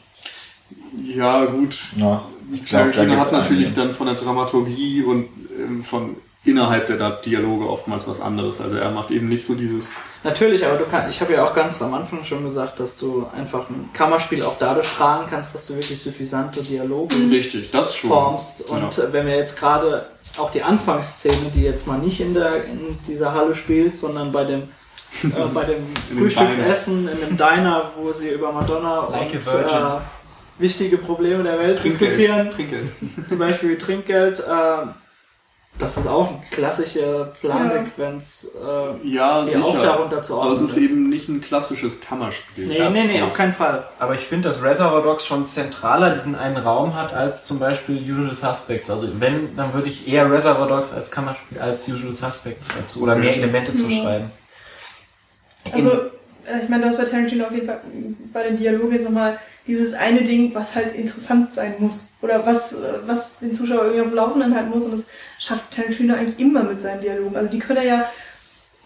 [1.05, 1.79] Ja, gut.
[1.97, 2.23] Ja,
[2.53, 5.27] ich glaube, da Tarantino hat natürlich dann von der Dramaturgie und
[5.59, 8.61] ähm, von innerhalb der Dialoge oftmals was anderes.
[8.61, 9.91] Also er macht eben nicht so dieses
[10.25, 13.27] natürlich, aber du kannst, ich habe ja auch ganz am Anfang schon gesagt, dass du
[13.37, 18.11] einfach ein Kammerspiel auch dadurch tragen kannst, dass du wirklich suffisante Dialoge richtig, das schon.
[18.11, 18.63] formst.
[18.69, 19.13] Und Ja.
[19.13, 20.07] wenn wir jetzt gerade
[20.39, 24.45] auch die Anfangsszene, die jetzt mal nicht in der in dieser Halle spielt, sondern bei
[24.45, 24.63] dem
[25.25, 25.87] äh, bei dem
[26.19, 29.99] Frühstücksessen in dem Diner, wo sie über Madonna Like und äh,
[30.59, 32.11] wichtige Probleme der Welt Trinkgeld.
[32.13, 32.93] diskutieren, Trinkgeld.
[33.29, 34.41] zum Beispiel Trinkgeld.
[34.49, 34.87] Äh,
[35.79, 39.65] Das ist auch eine klassische Plansequenz, äh, Ja, die sicher.
[39.65, 42.67] auch darunter zu aber ordnen es ist eben nicht ein klassisches Kammerspiel.
[42.67, 43.27] Nee, Ja, nee, nee, so.
[43.27, 43.85] auf keinen Fall.
[44.01, 47.97] Aber ich finde, dass Reservoir Dogs schon zentraler diesen einen Raum hat als zum Beispiel
[48.11, 48.91] Usual Suspects.
[48.91, 53.15] Also wenn, dann würde ich eher Reservoir Dogs als Kammerspiel als Usual Suspects dazu oder
[53.15, 54.03] mehr Elemente zu Ja.
[54.03, 54.31] schreiben.
[55.73, 57.81] Also, äh, ich meine, du hast bei Tarantino auf jeden Fall
[58.33, 62.15] bei den Dialogen jetzt nochmal dieses eine Ding, was halt interessant sein muss.
[62.23, 64.87] Oder was, äh, was den Zuschauer irgendwie auf dem Laufenden halten muss.
[64.87, 67.37] Und das schafft Tarantino eigentlich immer mit seinen Dialogen.
[67.37, 68.05] Also die können ja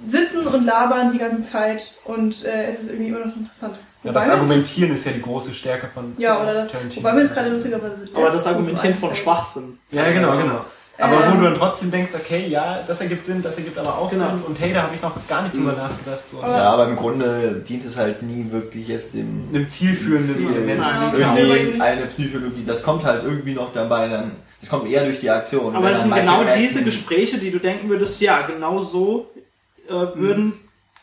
[0.07, 3.75] sitzen und labern die ganze Zeit und äh, es ist irgendwie immer noch interessant.
[4.03, 6.73] Ja, Wobei das jetzt Argumentieren ist ja die große Stärke von Ja, oder das.
[6.73, 7.05] Tarantino.
[7.05, 8.05] Wobei mir jetzt gerade lustigerweise.
[8.15, 9.15] Aber das Argumentieren von.
[9.15, 9.79] Schwachsinn.
[9.93, 10.65] Ja, genau, genau.
[10.99, 13.97] Aber Ähm, wo du dann trotzdem denkst, okay, ja, das ergibt Sinn, das ergibt aber
[13.97, 14.27] auch Genau.
[14.29, 16.29] Sinn und hey, da habe ich noch gar nicht drüber nachgedacht.
[16.29, 16.43] So.
[16.43, 20.51] Aber- Ja, aber im Grunde dient es halt nie wirklich erst dem Einem zielführenden Ziel.
[20.51, 20.85] Event.
[20.85, 21.37] Ja.
[21.37, 22.65] irgendwie eine Psychologie.
[22.67, 24.33] Das kommt halt irgendwie noch dabei, dann.
[24.63, 25.77] Das kommt eher durch die Aktion.
[25.77, 28.81] Aber es dann sind Michael genau Madsen- diese Gespräche, die du denken würdest, ja, genau
[28.81, 29.31] so
[29.89, 30.55] äh, würden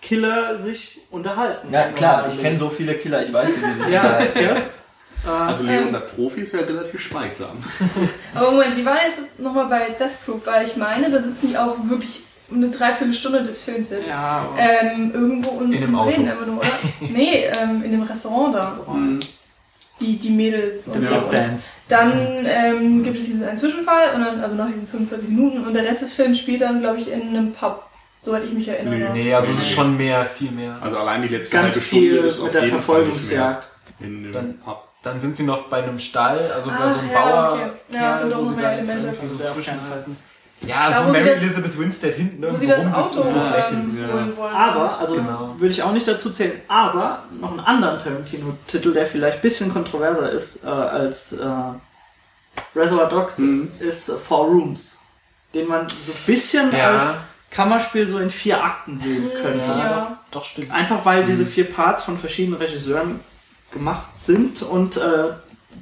[0.01, 1.67] Killer sich unterhalten.
[1.71, 4.39] Ja, klar, ich kenne so viele Killer, ich weiß, wie die sich Ja, unterhalten.
[4.43, 4.55] ja.
[5.47, 7.57] Also Leon, der Profi ist ja relativ schweigsam.
[8.33, 10.45] Aber Moment, wie war jetzt nochmal bei Death Proof?
[10.45, 14.07] Weil ich meine, da sitzen die auch wirklich eine Dreiviertelstunde des Films jetzt.
[14.07, 16.21] Ja, Ähm, irgendwo und, In dem und Auto.
[16.21, 16.67] einfach nur, oder?
[17.01, 18.81] Nee, ähm, in dem Restaurant da.
[20.01, 21.13] Die, die Mädels und so.
[21.13, 21.69] Und Dance.
[21.89, 22.13] dann
[22.45, 25.83] ähm, gibt es diesen einen Zwischenfall und dann, also nach diesen 45 Minuten und der
[25.83, 27.83] Rest des Films spielt dann, glaube ich, in einem Pub.
[28.21, 29.13] Soweit ich mich erinnere.
[29.13, 30.77] Nee, also es ist schon mehr, viel mehr.
[30.81, 33.67] Also allein die letzte Ganz halbe Stunde viel ist auf mit der jeden Fall Verfolgungsjagd.
[34.01, 34.85] in dem Dann- Pub.
[35.01, 37.53] Dann sind sie noch bei einem Stall, also bei Ach, so einem ja, Bauer.
[37.53, 37.95] okay.
[37.95, 39.01] Ja, es sind doch wo noch sie mehr Elemente.
[39.03, 40.17] so Also der zwischenhalten.
[40.67, 43.35] Ja, Da, wo wo Mary das- Elizabeth Winstead hinten Wo irgendwo sie das Auto ähm,
[43.35, 44.13] ja.
[44.13, 44.53] holen wollen.
[44.55, 45.55] Aber, also Genau.
[45.57, 49.71] würde ich auch nicht dazu zählen, aber noch einen anderen Tarantino-Titel, der vielleicht ein bisschen
[49.73, 51.45] kontroverser ist äh, als äh,
[52.75, 53.71] Reservoir Dogs, Mhm.
[53.79, 54.97] ist äh, Four Rooms,
[55.53, 56.89] den man so ein bisschen Ja.
[56.91, 57.17] als
[57.51, 59.65] Kammerspiel so in vier Akten sehen könnte.
[59.65, 60.19] Ja.
[60.31, 60.71] Doch, stimmt.
[60.71, 63.21] Einfach weil diese vier Parts von verschiedenen Regisseuren
[63.71, 65.33] gemacht sind und äh,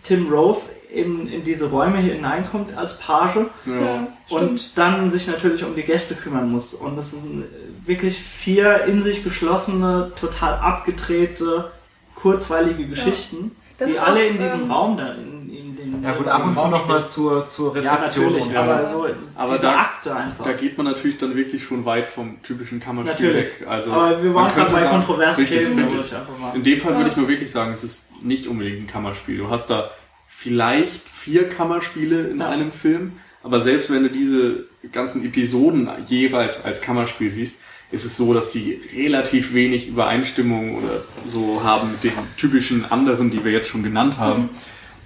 [0.03, 0.61] Tim Roth
[0.93, 3.35] in, in diese Räume hier hineinkommt als Page
[3.65, 4.41] Ja, stimmt.
[4.41, 6.73] und dann sich natürlich um die Gäste kümmern muss.
[6.73, 7.45] Und das sind
[7.85, 11.71] wirklich vier in sich geschlossene, total abgedrehte,
[12.15, 16.13] kurzweilige Geschichten, Das die alle auch, in diesem ähm, Raum da in, in den Ja
[16.15, 18.25] gut, ab und zu nochmal zur, zur Ja, Rezeption.
[18.25, 18.85] natürlich, und aber ja.
[18.85, 20.43] so Aber diese da- Akte einfach.
[20.43, 23.59] Da geht man natürlich dann wirklich schon weit vom typischen Kammerspiel Natürlich.
[23.61, 23.67] weg.
[23.67, 26.11] Also aber wir man waren gerade bei kontroversen richtig, Themen, richtig.
[26.39, 26.55] mal.
[26.55, 26.97] In dem Fall Ja.
[26.97, 29.37] würde ich nur wirklich sagen, es ist nicht unbedingt ein Kammerspiel.
[29.37, 29.91] Du hast da
[30.39, 32.49] vielleicht vier Kammerspiele in Ja.
[32.49, 37.61] einem Film, aber selbst wenn du diese ganzen Episoden jeweils als Kammerspiel siehst,
[37.91, 43.31] ist es so, dass sie relativ wenig Übereinstimmung oder so haben mit den typischen anderen,
[43.31, 44.43] die wir jetzt schon genannt haben.
[44.43, 44.49] Mhm.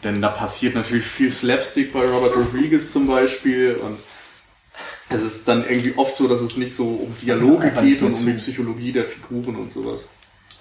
[0.04, 3.98] Denn da passiert natürlich viel Slapstick bei Robert Rodriguez zum Beispiel und
[5.10, 8.14] es ist dann irgendwie oft so, dass es nicht so um Dialoge nicht geht und
[8.14, 8.34] um die.
[8.34, 10.10] Psychologie der Figuren und sowas.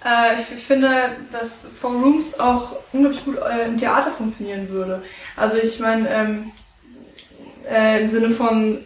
[0.03, 5.03] Äh, ich finde, dass Four Rooms auch unglaublich gut äh, im Theater funktionieren würde.
[5.35, 6.51] Also ich meine, ähm,
[7.69, 8.79] äh, im Sinne von,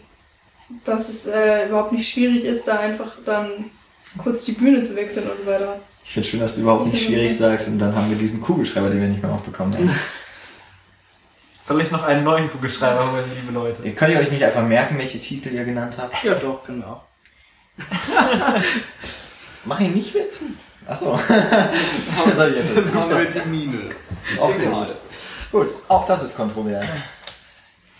[0.83, 3.65] dass es äh, überhaupt nicht schwierig ist, da einfach dann
[4.17, 5.79] kurz die Bühne zu wechseln und so weiter.
[6.03, 8.89] Ich finde schön, dass du überhaupt nicht schwierig sagst und dann haben wir diesen Kugelschreiber,
[8.89, 9.89] den wir nicht mehr aufbekommen haben.
[11.59, 13.81] Soll ich noch einen neuen Kugelschreiber holen, liebe Leute?
[13.83, 16.23] Ihr könnt ihr euch nicht einfach merken, welche Titel ihr genannt habt?
[16.23, 17.03] Ja, doch, genau.
[19.65, 20.45] Mach ihn nicht mehr zu.
[20.87, 21.13] Achso.
[21.13, 22.75] Was soll ich jetzt?
[22.75, 23.91] Jetzt haben wir die Mine.
[24.39, 24.95] Auch sehr gut.
[25.51, 26.89] Gut, auch das ist kontrovers.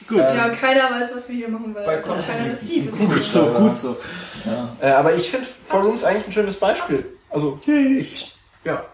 [0.08, 0.18] Gut.
[0.18, 2.92] Ja, keiner weiß, was wir hier machen, weil Bei auch keiner das sieht.
[2.92, 3.98] Gut so, gut so.
[4.46, 4.70] Ja.
[4.80, 7.06] Äh, aber ich finde Four Rooms eigentlich ein schönes Beispiel.
[7.30, 8.86] Also, ich, ja,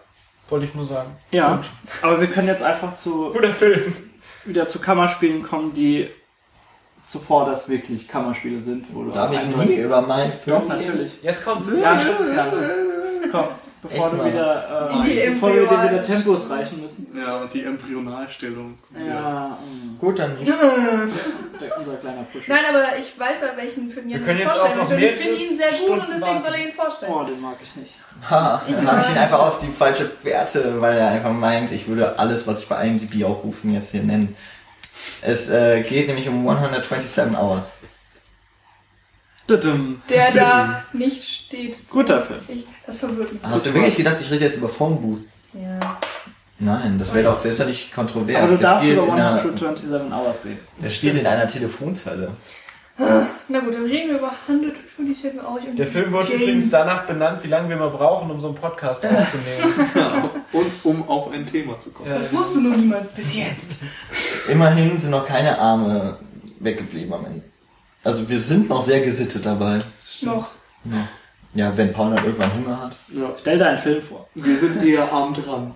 [0.48, 1.14] wollte ich nur sagen.
[1.30, 1.60] Ja,
[2.00, 3.94] aber wir können jetzt einfach zu, Guter Film.
[4.46, 6.08] wieder zu Kammerspielen kommen, die
[7.06, 8.86] zuvor das wirklich Kammerspiele sind.
[8.94, 11.12] Wo du Darf ich nie über meinen Film Doch, natürlich.
[11.22, 11.66] Jetzt kommt.
[11.78, 12.46] Ja, ja.
[13.30, 13.48] Komm,
[13.82, 17.06] bevor Echt du wieder, äh, bevor wir dir Embryo- wieder Tempos reichen müssen.
[17.16, 18.78] Ja, und die Embryonalstellung.
[19.06, 20.36] Ja, mm, Gut, dann
[21.60, 22.48] der, unser kleiner Push.
[22.48, 24.94] Nein, aber ich weiß ja, welchen Film jetzt vorstellen auch noch möchte.
[24.94, 26.42] Und ich finde ihn sehr gut Stunden und deswegen warten.
[26.44, 27.12] soll er ihn vorstellen.
[27.14, 27.94] Oh, den mag ich nicht.
[28.30, 31.70] Ha, Ich dann habe ich ihn einfach auf die falsche Werte, weil er einfach meint,
[31.72, 34.34] ich würde alles, was ich bei IMDb aufrufen, jetzt hier nennen.
[35.20, 37.74] Es äh, geht nämlich um 127 Hours.
[39.48, 41.88] Der da nicht steht.
[41.90, 42.40] Guter Film.
[42.48, 43.42] Ich, das verwirrt mich.
[43.42, 45.20] Hast du wirklich gedacht, ich rede jetzt über Phoneboot?
[45.54, 45.98] Ja.
[46.58, 48.36] Nein, das wäre doch, das ist doch nicht kontrovers.
[48.36, 50.58] Aber du der, darfst über in einer, 127 Hours reden.
[50.82, 52.30] der spielt in einer Telefonzelle.
[53.48, 56.42] Na gut, dann reden wir über 127 Hours und Der Film wurde Games.
[56.42, 59.90] übrigens danach benannt, wie lange wir mal brauchen, um so einen Podcast aufzunehmen.
[59.94, 62.10] Ja, und um auf ein Thema zu kommen.
[62.10, 63.72] Ja, Das wusste nur niemand bis jetzt.
[64.48, 66.16] Immerhin sind noch keine Arme
[66.60, 67.42] weggeblieben am Ende.
[68.04, 69.78] Also wir sind noch sehr gesittet dabei.
[70.22, 70.50] Noch.
[70.84, 71.08] Ja,
[71.54, 72.96] ja wenn Paul dann irgendwann Hunger hat.
[73.08, 73.32] Ja.
[73.38, 74.28] Stell dir einen Film vor.
[74.34, 75.74] Wir sind eher arm dran.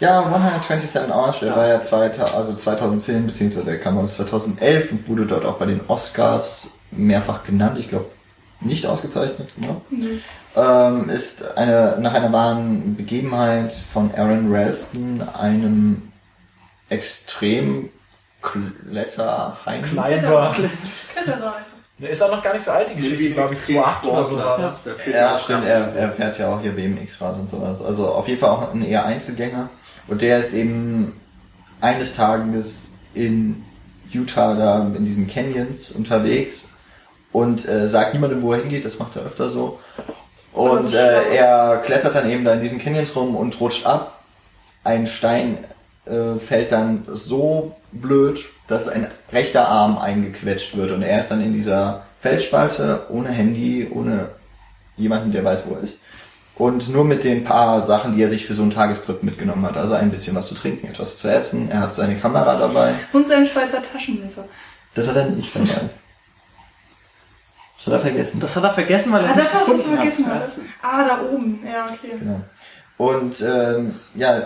[0.00, 5.08] Ja, 127 Hours, der war ja 2000, also 2010, beziehungsweise der kam aus 2011 und
[5.08, 7.78] wurde dort auch bei den Oscars mehrfach genannt.
[7.78, 8.06] Ich glaube,
[8.60, 9.82] nicht ausgezeichnet, genau.
[9.90, 10.20] Mhm.
[10.56, 16.12] Ähm, ist eine, nach einer wahren Begebenheit von Aaron Ralston, einem
[16.88, 17.90] extrem
[18.44, 19.82] Kletterheim.
[19.82, 20.54] Kletterer.
[21.12, 21.54] Kletterer.
[21.98, 24.36] Der ist auch noch gar nicht so alt, die Geschichte, glaube ich, 2008 oder so
[24.36, 24.88] war das.
[25.12, 27.80] Ja, stimmt, er, er fährt ja auch hier BMX-Rad und sowas.
[27.82, 29.70] Also auf jeden Fall auch ein eher Einzelgänger.
[30.08, 31.20] Und der ist eben
[31.80, 33.64] eines Tages in
[34.10, 36.70] Utah da in diesen Canyons unterwegs
[37.30, 39.78] und äh, sagt niemandem, wo er hingeht, das macht er öfter so.
[40.52, 44.24] Und äh, er klettert dann eben da in diesen Canyons rum und rutscht ab.
[44.82, 45.58] Ein Stein
[46.06, 51.42] äh, fällt dann so blöd, dass ein rechter Arm eingequetscht wird und er ist dann
[51.42, 54.28] in dieser Felsspalte ohne Handy, ohne
[54.96, 56.00] jemanden, der weiß, wo er ist.
[56.56, 59.76] Und nur mit den paar Sachen, die er sich für so einen Tagestrip mitgenommen hat.
[59.76, 61.68] Also ein bisschen was zu trinken, etwas zu essen.
[61.68, 62.94] Er hat seine Kamera dabei.
[63.12, 64.44] Und sein Schweizer Taschenmesser.
[64.94, 65.66] Das hat er nicht dabei.
[67.76, 68.40] Das hat er vergessen.
[68.40, 70.48] Das hat er vergessen, weil er ah, das das hast du vergessen hat.
[70.80, 71.58] Ah, da oben.
[71.66, 72.14] Ja, okay.
[72.18, 72.40] Genau.
[72.96, 74.44] Und ähm, ja,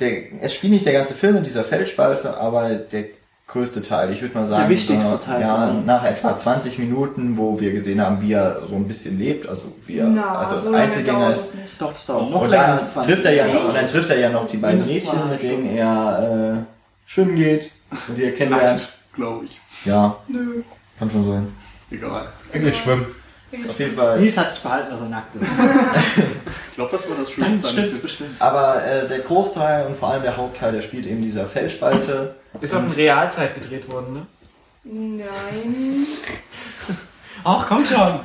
[0.00, 3.04] der, es spielt nicht der ganze Film in dieser Feldspalte, aber der
[3.46, 4.12] größte Teil.
[4.12, 5.42] Ich würde mal sagen, der wichtigste so, Teil.
[5.42, 9.46] Ja, nach etwa 20 Minuten, wo wir gesehen haben, wie er so ein bisschen lebt,
[9.46, 11.54] also wie er Na, also so Einzelgänger ist.
[11.78, 14.10] Doch, das dauert noch und länger als 20 trifft er ja noch, Und dann trifft
[14.10, 17.70] er ja noch die beiden Mädchen, mit denen er äh, schwimmen geht
[18.08, 18.88] und die er kennenlernt.
[19.14, 19.60] glaube ich.
[19.84, 20.16] Ja.
[20.28, 20.62] Nö.
[20.98, 21.52] Kann schon sein.
[21.90, 22.28] Egal.
[22.52, 23.04] Er geht schwimmen.
[23.68, 24.20] Auf jeden Fall.
[24.20, 25.42] Nils hat sich behalten, dass er nackt ist.
[26.70, 27.62] ich glaube, das war das Schönste.
[27.62, 28.30] Dann stimmt's bestimmt.
[28.38, 32.34] Aber äh, der Großteil und vor allem der Hauptteil, der spielt eben dieser Felsspalte.
[32.60, 34.26] Ist auch in Realzeit gedreht worden, ne?
[34.84, 36.06] Nein.
[37.44, 38.20] Ach, kommt schon.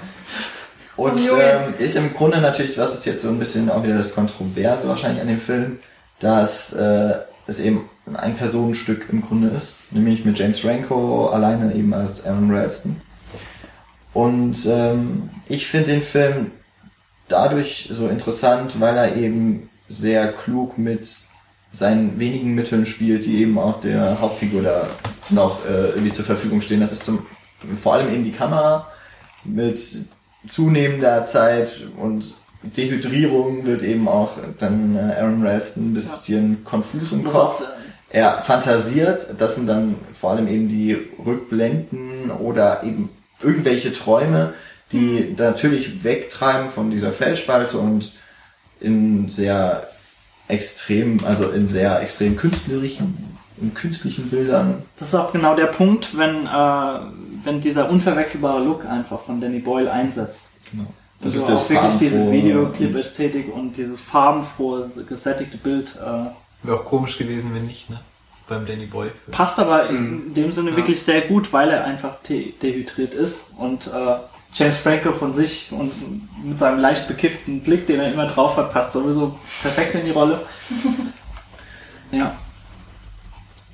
[0.95, 4.15] Und ähm, ist im Grunde natürlich, was ist jetzt so ein bisschen auch wieder das
[4.15, 5.79] Kontroverse wahrscheinlich an dem Film,
[6.19, 7.13] dass äh,
[7.45, 12.51] es eben ein Personenstück im Grunde ist, nämlich mit James Franco alleine eben als Aaron
[12.51, 12.99] Ralston.
[14.13, 16.51] Und ähm, ich finde den Film
[17.27, 21.19] dadurch so interessant, weil er eben sehr klug mit
[21.71, 24.87] seinen wenigen Mitteln spielt, die eben auch der Hauptfigur da
[25.29, 26.79] noch äh, irgendwie zur Verfügung stehen.
[26.79, 27.25] Das ist zum,
[27.81, 28.87] vor allem eben die Kamera
[29.43, 29.79] mit
[30.47, 36.59] zunehmender Zeit und Dehydrierung wird eben auch dann äh, Aaron Ralston ein bisschen ja.
[36.63, 37.63] konfus im Kopf.
[38.09, 43.09] Er fantasiert, das sind dann vor allem eben die Rückblenden oder eben
[43.41, 44.53] irgendwelche Träume,
[44.91, 48.13] die natürlich wegtreiben von dieser Felsspalte und
[48.79, 49.87] in sehr
[50.47, 54.83] extrem, also in sehr extrem künstlerischen, in künstlichen Bildern.
[54.97, 56.99] Das ist auch genau der Punkt, wenn, äh,
[57.43, 60.51] wenn dieser unverwechselbare Look einfach von Danny Boyle einsetzt.
[60.71, 60.87] Genau.
[61.19, 65.95] Das ist das auch wirklich diese Videoclip-Ästhetik und dieses farbenfrohe, gesättigte Bild.
[65.95, 67.99] Äh, Wäre auch komisch gewesen, wenn nicht, ne?
[68.47, 69.07] Beim Danny Boy.
[69.07, 69.31] -Film.
[69.31, 70.33] Passt aber in mhm.
[70.33, 70.77] dem Sinne ja.
[70.77, 74.15] wirklich sehr gut, weil er einfach de dehydriert ist und äh,
[74.53, 75.91] James Franco von sich und
[76.43, 80.11] mit seinem leicht bekifften Blick, den er immer drauf hat, passt sowieso perfekt in die
[80.11, 80.41] Rolle.
[82.11, 82.35] ja.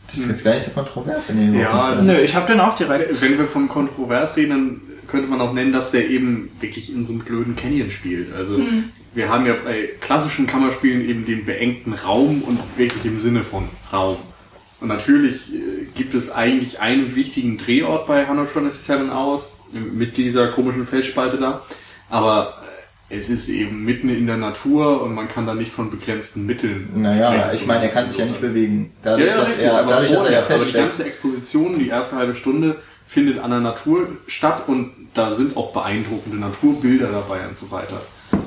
[0.08, 1.24] Das ist jetzt gar nicht so kontrovers.
[1.28, 3.20] Wenn ja, also nö, ich habe den auch direkt.
[3.22, 7.06] Wenn wir von kontrovers reden, dann könnte man auch nennen, dass der eben wirklich in
[7.06, 8.34] so einem blöden Canyon spielt.
[8.34, 8.90] Also mhm.
[9.14, 13.70] wir haben ja bei klassischen Kammerspielen eben den beengten Raum und wirklich im Sinne von
[13.92, 14.18] Raum.
[14.84, 20.86] Und natürlich äh, gibt es eigentlich einen wichtigen Drehort bei 127 aus, mit dieser komischen
[20.86, 21.62] Felsspalte da.
[22.10, 22.62] Aber
[23.10, 26.46] äh, es ist eben mitten in der Natur und man kann da nicht von begrenzten
[26.46, 26.90] Mitteln.
[26.96, 28.92] Naja, ich meine, er kann sich ja nicht bewegen.
[29.04, 32.36] Dadurch, ja, ja, dass er, dadurch, dass er aber die ganze Exposition, die erste halbe
[32.36, 32.76] Stunde,
[33.08, 38.02] findet an der Natur statt und da sind auch beeindruckende Naturbilder dabei und so weiter.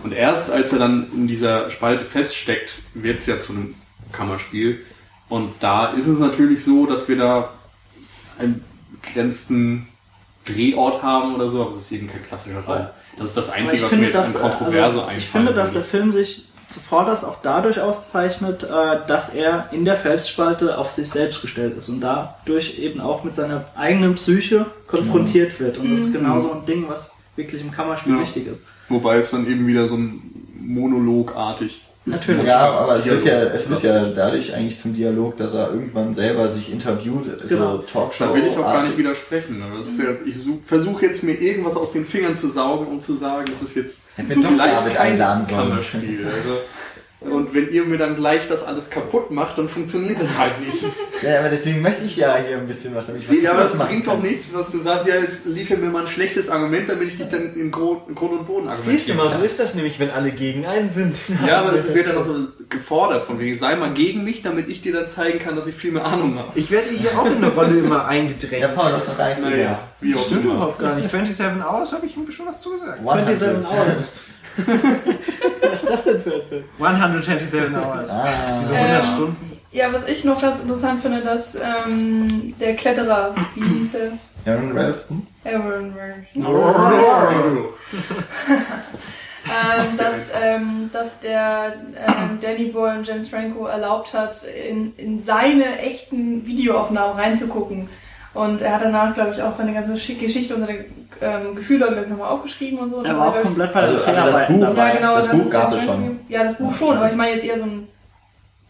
[0.04, 3.74] Und erst als er dann in dieser Spalte feststeckt, wird es ja zu einem
[4.12, 4.80] Kammerspiel
[5.28, 7.51] und da ist es natürlich so, dass wir da
[8.39, 8.65] einen
[9.03, 9.89] begrenzten
[10.44, 12.86] Drehort haben oder so, aber es ist eben kein klassischer Raum.
[13.19, 15.82] Das ist das Einzige, was mir jetzt das, an Kontroverse also, Ich finde, dass der
[15.82, 21.09] Film sich zuvor das auch dadurch auszeichnet, äh, dass er in der Felsspalte auf sich
[21.09, 25.78] selbst gestellt ist und dadurch eben auch mit seiner eigenen Psyche konfrontiert wird.
[25.78, 26.19] Und das ist mhm.
[26.19, 28.20] genau so ein Ding, was wirklich im Kammerspiel ja.
[28.20, 28.65] wichtig ist.
[28.89, 30.23] Wobei es dann eben wieder so ein
[30.59, 32.47] Monologartig Natürlich.
[32.47, 36.15] Ja, aber es wird ja, es wird ja dadurch eigentlich zum Dialog, dass er irgendwann
[36.15, 37.73] selber sich interviewt, genau.
[37.73, 38.27] so Talkshow.
[38.27, 39.61] Da will ich auch gar nicht widersprechen.
[39.77, 43.47] Das jetzt, ich versuche jetzt mir irgendwas aus den Fingern zu saugen, um zu sagen,
[43.51, 46.24] das ist jetzt vielleicht kein Kammerspiel.
[46.27, 46.59] Also,
[47.20, 50.84] Und wenn ihr mir dann gleich das alles kaputt macht, dann funktioniert das halt nicht.
[51.22, 53.62] Ja, aber deswegen möchte ich ja hier ein bisschen was damit Siehst du, was aber
[53.62, 56.90] das bringt doch nichts, was du sagst, ja, jetzt liefer mir mal ein schlechtes Argument,
[56.90, 59.74] damit ich dich dann in Grund, und Boden argumentieren Siehst du mal, so ist das
[59.74, 61.18] nämlich, wenn alle gegen einen sind.
[61.47, 62.34] Ja, aber das wird dann auch so
[62.68, 65.74] gefordert von wegen, sei mal gegen mich, damit ich dir dann zeigen kann, dass ich
[65.74, 66.51] viel mehr Ahnung habe.
[66.55, 68.60] Ich werde hier auch in eine Rolle immer eingedrängt.
[68.60, 69.80] Ja, Paul, du hast noch gar nichts Naja, gelernt.
[70.02, 71.10] wie auch Stimmt überhaupt gar nicht.
[71.10, 72.98] 27 Hours habe ich ihm schon was zugesagt.
[72.98, 73.64] 100.
[73.64, 74.05] Hours.
[75.70, 76.65] Was ist das denn für ein Film?
[76.81, 78.11] 127 Hours.
[78.11, 78.27] Ah,
[78.61, 79.53] Diese Ähm, 100 Stunden.
[79.73, 84.12] Ja, was ich noch ganz interessant finde, dass ähm, der Kletterer, wie hieß der?
[84.55, 85.27] Aaron Ralston?
[85.45, 85.93] Aaron.
[86.37, 87.69] Oh.
[89.47, 91.74] ähm, dass, ähm, dass der
[92.07, 97.89] ähm, Danny Boyle und James Franco erlaubt hat, in, in seine echten Videoaufnahmen reinzugucken.
[98.35, 100.85] Und er hat danach, glaube ich, auch seine ganze Schi- Geschichte und seine
[101.20, 103.02] ähm, Gefühle, glaube ich, nochmal aufgeschrieben und so.
[103.02, 104.88] Er war auch komplett bei Also- also das Buch- dabei.
[104.88, 105.14] Ja, genau.
[105.14, 106.02] Das Buch gab James es schon.
[106.02, 106.20] gegeben.
[106.28, 107.88] Ja, das Buch schon, aber ich meine jetzt eher so ein,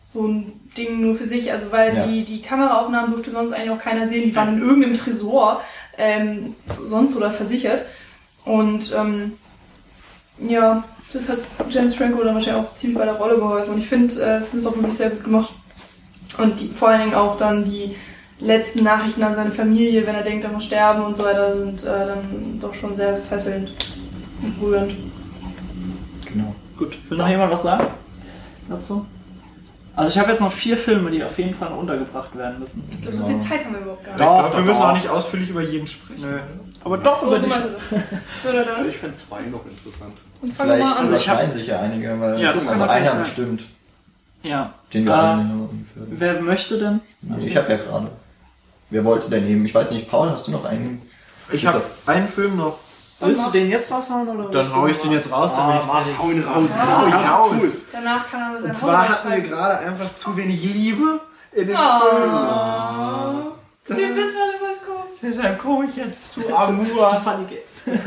[0.05, 1.51] so ein Ding nur für sich.
[1.53, 2.07] Also, weil Ja.
[2.07, 4.25] die, die Kameraaufnahmen durfte sonst eigentlich auch keiner sehen.
[4.25, 5.61] Die waren in irgendeinem Tresor
[5.99, 7.85] ähm, sonst oder versichert.
[8.45, 9.33] Und ähm,
[10.39, 11.39] ja, das hat
[11.71, 13.75] James Franco dann wahrscheinlich auch ziemlich bei der Rolle geholfen.
[13.75, 14.15] Und ich finde
[14.53, 15.53] äh, es auch wirklich sehr gut gemacht.
[16.39, 17.97] Und die, vor allen Dingen auch dann die
[18.41, 21.83] letzten Nachrichten an seine Familie, wenn er denkt, er muss sterben und so weiter, sind
[21.85, 23.73] äh, dann doch schon sehr fesselnd
[24.43, 24.93] und rührend.
[26.27, 26.55] Genau.
[26.77, 27.87] Gut, will noch jemand was sagen
[28.69, 29.07] dazu?
[29.95, 32.85] Also ich habe jetzt noch vier Filme, die auf jeden Fall noch untergebracht werden müssen.
[32.91, 34.29] Ich glaube, so viel Zeit haben wir überhaupt gar Ich nicht.
[34.29, 34.89] Doch, glaube, wir doch, müssen doch.
[34.89, 36.31] auch nicht ausführlich über jeden sprechen.
[36.31, 36.39] Nö.
[36.85, 37.47] Aber doch So, über so.
[37.47, 38.87] So, dann?
[38.87, 40.13] Ich fände zwei noch interessant.
[40.43, 41.15] Und fangen wir Vielleicht mal an.
[41.15, 41.17] Also
[41.49, 43.19] ich sich ja einige, weil Ja, das kann also einer sein.
[43.21, 43.63] bestimmt,
[44.43, 44.75] Ja.
[44.93, 46.03] den wir Äh, alle ungefähr.
[46.11, 47.01] Wer möchte denn?
[47.33, 48.11] Also ich habe ja gerade.
[48.91, 49.65] Wer wollte denn eben?
[49.65, 51.03] Ich weiß nicht, Paul, hast du noch einen?
[51.51, 52.79] Ich habe einen Film noch.
[53.21, 54.51] Willst du den jetzt raushauen oder?
[54.51, 56.19] Dann hau ich den jetzt raus, dann bin ich Ah, fertig.
[56.19, 56.71] Hau ihn raus.
[56.77, 56.99] Ja.
[57.01, 57.65] Hau ihn raus.
[57.65, 57.85] es.
[57.91, 61.21] Danach kann er Und zwar hatten wir gerade einfach zu wenig Liebe
[61.53, 61.79] in dem Film.
[61.79, 63.53] Oh.
[63.89, 65.23] Wir wissen alle, was kommt.
[65.23, 67.09] Deshalb komme ich jetzt zu Zu Amour.
[67.25, 68.01] Funny Games.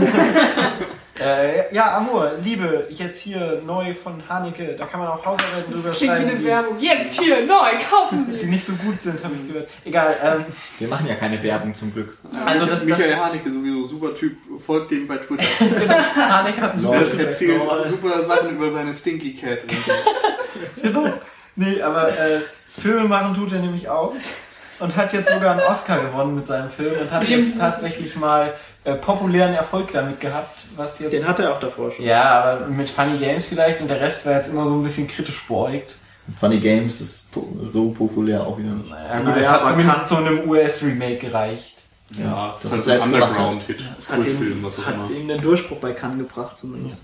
[1.21, 4.75] äh, ja, Amour, Liebe, jetzt hier neu von Haneke.
[4.77, 6.79] Da kann man auch Hausarbeiten drüber Das klingt wie schreiben, eine die, Werbung.
[6.79, 8.45] Jetzt hier, neu, kaufen die Sie.
[8.47, 9.69] nicht so gut sind, habe ich gehört.
[9.85, 10.45] Egal, ähm,
[10.77, 12.17] Wir machen ja keine Werbung zum Glück.
[12.45, 15.43] also das, das Michael Haneke sowieso super Typ, folgt dem bei Twitter.
[16.15, 17.23] Haneke hat einen super Leute.
[17.25, 17.87] Erzählt Lol.
[17.87, 19.63] super Sachen über seine Stinky Cat.
[19.63, 19.91] und so.
[20.81, 21.13] Genau.
[21.55, 22.39] Nee, aber äh,
[22.79, 24.13] Filme machen tut er nämlich auch.
[24.79, 28.53] Und hat jetzt sogar einen Oscar gewonnen mit seinem Film und hat jetzt tatsächlich mal
[28.83, 31.11] äh, populären Erfolg damit gehabt, was jetzt.
[31.11, 32.05] Den hat er auch davor schon.
[32.05, 35.07] ja, aber mit Funny Games vielleicht und der Rest war jetzt immer so ein bisschen
[35.07, 35.97] kritisch beäugt.
[36.39, 38.89] Funny Games ist po so populär auch wieder nicht.
[38.89, 41.75] Ja, gut, Naja, es hat zumindest zu einem US-Remake gereicht.
[42.17, 43.29] Ja, das das halt ist so ein selbst gemacht.
[43.29, 43.79] Underground-Hit.
[43.95, 45.11] Das hat, ihm, was auch hat immer.
[45.11, 47.01] ihm den Durchbruch bei Cannes gebracht zumindest.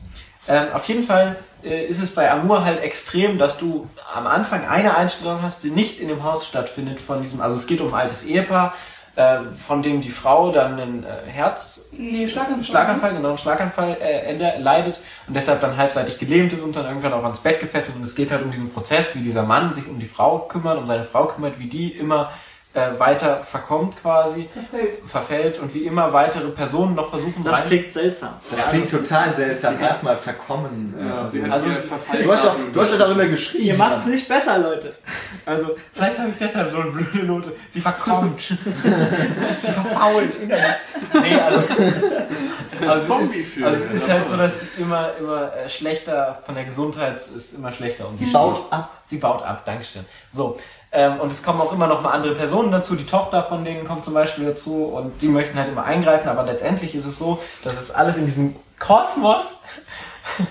[0.48, 4.68] Ähm, auf jeden Fall äh, ist es bei Amour halt extrem, dass du am Anfang
[4.68, 7.88] eine Einstellung hast, die nicht in dem Haus stattfindet von diesem, also es geht um
[7.94, 8.74] ein altes Ehepaar,
[9.16, 12.64] äh, von dem die Frau dann einen äh, Herz, Nee, Schlaganfall.
[12.64, 17.14] Schlaganfall, genau, einen Schlaganfall äh, leidet und deshalb dann halbseitig gelähmt ist und dann irgendwann
[17.14, 19.88] auch ans Bett gefesselt und es geht halt um diesen Prozess, wie dieser Mann sich
[19.88, 22.32] um die Frau kümmert, um seine Frau kümmert, wie die immer
[22.76, 25.00] äh, weiter verkommt quasi, Verfällt.
[25.10, 28.34] verfällt und wie immer weitere Personen noch versuchen Das rein- klingt seltsam.
[28.56, 29.80] Das klingt total seltsam.
[29.80, 30.94] Erstmal verkommen.
[31.00, 33.64] Ja, sie hat Also es- Verfall- Du hast doch, du hast doch darüber geschrieben.
[33.66, 34.94] Ihr macht's nicht besser, Leute.
[35.46, 37.54] Also, vielleicht habe ich deshalb so eine blöde Note.
[37.70, 38.42] Sie verkommt.
[39.62, 40.76] Sie verfault innerlich.
[41.14, 41.68] Nee, also.
[42.90, 46.56] also es ist, also es ist halt so, dass die immer, immer äh, schlechter, von
[46.56, 48.08] der Gesundheit ist immer schlechter.
[48.08, 48.92] Und Sie baut ab.
[49.04, 50.06] Sie baut ab, Dankeschön.
[50.30, 50.58] So.
[50.96, 52.96] Ähm, und es kommen auch immer noch mal andere Personen dazu.
[52.96, 56.44] Die Tochter von denen kommt zum Beispiel dazu und die möchten halt immer eingreifen, aber
[56.44, 59.60] letztendlich ist es so, dass es alles in diesem Kosmos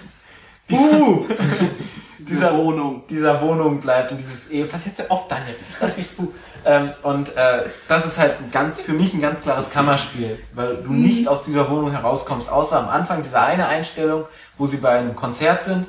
[0.70, 1.26] Uh,
[2.18, 3.02] dieser Wohnung.
[3.08, 4.70] dieser Wohnung bleibt und dieses Ehe.
[4.72, 5.54] Was jetzt ja oft Daniel?
[5.80, 6.28] Lass mich puh.
[6.64, 10.94] Ähm, und äh, das ist halt ganz für mich ein ganz klares Kammerspiel, weil du
[10.94, 14.24] nicht aus dieser Wohnung herauskommst, außer am Anfang dieser eine Einstellung,
[14.56, 15.86] wo sie bei einem Konzert sind,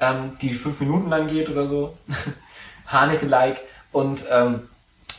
[0.00, 1.96] ähm, die fünf Minuten lang geht oder so,
[2.88, 3.60] Haneke-like,
[3.96, 4.68] und ähm,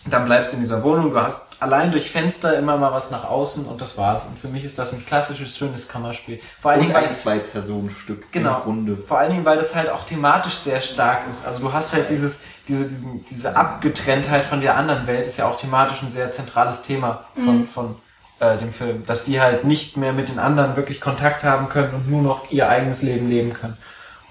[0.05, 1.09] dann bleibst du in dieser Wohnung.
[1.11, 4.25] Du hast allein durch Fenster immer mal was nach außen und das war's.
[4.25, 6.39] Und für mich ist das ein klassisches, schönes Kammerspiel.
[6.61, 8.57] Vor allen Und Dingen, ein Zwei-Personen-Stück Genau.
[8.57, 8.95] im Grunde.
[8.95, 11.45] vor allen Dingen, weil das halt auch thematisch sehr stark ist.
[11.45, 15.47] Also du hast halt dieses, diese, diesen, diese Abgetrenntheit von der anderen Welt ist ja
[15.47, 17.95] auch thematisch ein sehr zentrales Thema von, von
[18.39, 19.05] äh, dem Film.
[19.07, 22.51] Dass die halt nicht mehr mit den anderen wirklich Kontakt haben können und nur noch
[22.51, 23.77] ihr eigenes Leben leben können.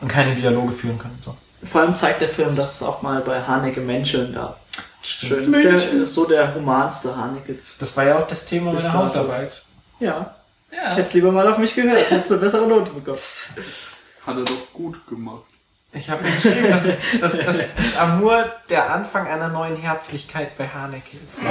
[0.01, 1.18] Und keine Dialoge führen können.
[1.23, 1.35] So.
[1.66, 4.56] Vor allem zeigt der Film, dass es auch mal bei Haneke menscheln darf.
[5.02, 5.38] Schön.
[5.38, 7.59] Ist, der, ist so der humanste Haneke.
[7.78, 8.93] Das war ja auch das Thema meiner.
[8.93, 9.62] Hausarbeit.
[10.01, 10.34] Ja.
[10.72, 10.94] Ja.
[10.94, 13.16] Hättest lieber mal auf mich gehört, hättest du eine bessere Note bekommen.
[14.26, 15.44] Hat er doch gut gemacht.
[15.93, 16.84] Ich habe geschrieben, dass,
[17.20, 21.47] dass, dass, dass Amour der Anfang einer neuen Herzlichkeit bei Haneke ist.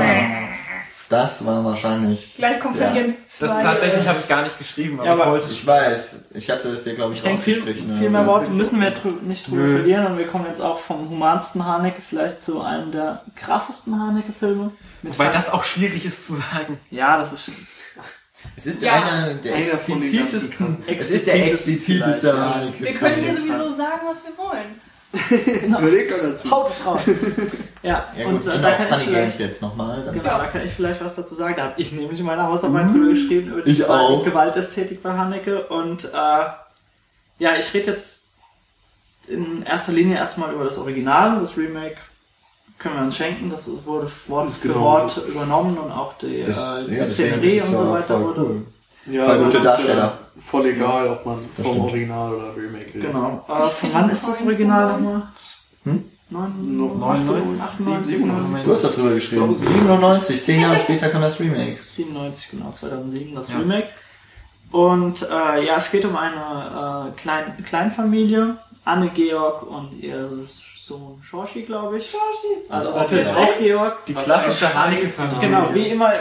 [1.09, 2.35] Das war wahrscheinlich.
[2.35, 2.87] Gleich kommt Ja.
[2.87, 6.25] Verlieren Das tatsächlich habe ich gar nicht geschrieben, aber, Ja, ich aber- wollte Ich weiß,
[6.33, 9.11] ich hatte es dir, glaube ich, Ich denke, viel, viel mehr Worte müssen wir drü
[9.21, 9.77] nicht drüber Nö.
[9.77, 14.71] verlieren und wir kommen jetzt auch vom humansten Haneke vielleicht zu einem der krassesten Haneke-Filme.
[15.15, 16.79] Fan- das auch schwierig ist zu sagen.
[16.89, 17.51] Ja, das ist
[18.55, 18.93] Es ist Ja.
[18.93, 20.77] einer der explizitesten.
[20.87, 22.37] Es ist der expliziteste.
[22.55, 22.83] Haneke.
[22.83, 24.79] Wir können hier sowieso sagen, was wir wollen.
[25.67, 26.51] Überleg doch dazu.
[26.51, 27.01] Haut es raus!
[27.83, 30.03] ja, Ja und gut, äh, genau, da kann ich vielleicht, jetzt nochmal.
[30.11, 31.53] genau, da kann ich vielleicht was dazu sagen.
[31.57, 34.23] Da habe ich nämlich meine Hausarbeit drüber geschrieben, über die Ich Gewalt- auch.
[34.25, 35.67] Gewaltästhetik bei Haneke.
[35.67, 36.07] Und äh,
[37.39, 38.31] ja, ich rede jetzt
[39.27, 41.97] in erster Linie erstmal über das Original, das Remake
[42.77, 44.83] können wir uns schenken, das wurde Wort Das für genauso.
[44.83, 48.21] Wort übernommen und auch die, Das- äh, ja, die deswegen Szenerie und so ja weiter
[48.21, 48.61] wurde cool.
[49.07, 50.17] Ja, gute ist, Darsteller.
[50.39, 51.79] Voll egal, ob man vom stimmt.
[51.79, 53.11] Original oder Remake redet.
[53.11, 53.45] Genau.
[53.47, 55.21] Äh, von wann ist das Original nochmal?
[55.83, 56.03] Hm?
[56.31, 59.55] Neun- No- 98, 98, 97, Du hast darüber geschrieben.
[59.55, 61.77] 97, zehn Jahre später kam das Remake.
[61.95, 63.57] 97, genau, 2007, das Ja.
[63.59, 63.89] Remake.
[64.71, 68.57] Und äh, ja, es geht um eine äh, Klein Kleinfamilie.
[68.83, 72.09] Anne, Georg und ihr Sohn Shorshi, glaube ich.
[72.09, 72.65] Shorshi.
[72.69, 73.39] Also, Also auch natürlich Georg.
[73.47, 74.05] auch Georg.
[74.07, 74.73] Die klassische.
[74.73, 75.39] Haneke-Familie.
[75.41, 76.11] Genau, wie immer,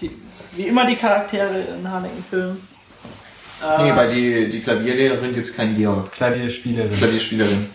[0.00, 0.10] die,
[0.56, 2.66] wie immer die Charaktere in Haneken-Filmen.
[3.62, 6.12] Äh, Nee, bei die, die Klavierlehrerin gibt's keinen Georg.
[6.12, 6.96] Klavierspielerin.
[6.96, 7.70] Klavierspielerin.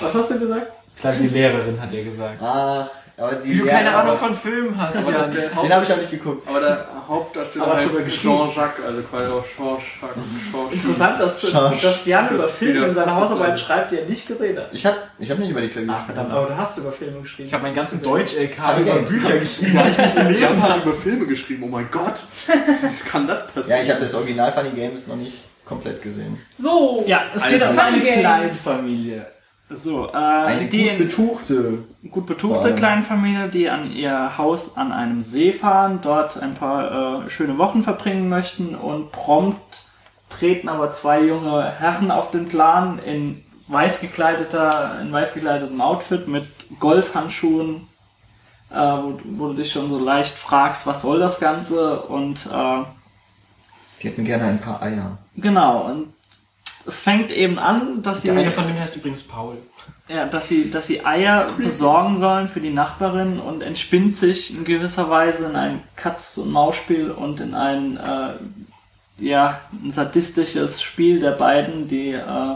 [0.00, 0.72] was hast du gesagt?
[1.00, 2.40] Klavierlehrerin hat er gesagt.
[2.42, 2.88] Ach,
[3.18, 4.96] aber die Wie du keine Ahnung von Filmen hast.
[4.96, 6.46] Aber Den habe ich auch nicht geguckt.
[6.46, 8.08] Aber der Hauptdarsteller Aber heißt.
[8.10, 10.22] Jean-Jacques, also quasi auch Jean-Jacques.
[10.52, 10.72] Jean-Jacques.
[10.74, 11.80] Interessant, dass, Schorsch.
[11.80, 14.68] dass Jan Das über Filme in seiner Hausarbeit schreibt, die er nicht gesehen hat.
[14.72, 16.02] Ich habe ich hab nicht über die Klavierspielerin.
[16.02, 17.48] Ach verdammt, aber du hast über Filme geschrieben.
[17.48, 18.94] Ich habe meinen ganzen Deutsch-LK über.
[18.96, 19.80] Bücher geschrieben.
[20.38, 22.20] Jan hat über Filme geschrieben, oh mein Gott.
[22.46, 23.78] Wie kann das passieren?
[23.78, 26.38] Ja, ich habe das Original Funny Games noch nicht komplett gesehen.
[26.56, 27.02] So.
[27.06, 28.68] Ja, es Also geht um Funny eine Games.
[29.68, 31.78] So, äh, Eine die gut betuchte.
[32.10, 32.74] gut betuchte.
[32.74, 37.82] Kleinfamilie, die an ihr Haus an einem See fahren, dort ein paar äh, schöne Wochen
[37.82, 39.86] verbringen möchten und prompt
[40.28, 46.28] treten aber zwei junge Herren auf den Plan in weiß gekleideter, in weiß gekleidetem Outfit
[46.28, 46.46] mit
[46.78, 47.88] Golfhandschuhen,
[48.70, 52.84] äh, wo, wo du dich schon so leicht fragst, was soll das Ganze und äh,
[54.00, 55.18] Die hätten gerne ein paar Eier.
[55.36, 56.12] genau und
[56.86, 59.56] es fängt eben an, dass sie Der eine von denen heißt übrigens Paul.
[60.08, 64.64] Ja, dass sie, dass sie Eier besorgen sollen für die Nachbarin und entspinnt sich in
[64.64, 68.34] gewisser Weise in ein Katz- und Maus-Spiel und in ein, äh,
[69.18, 72.54] ja, ein sadistisches Spiel der beiden, die, äh,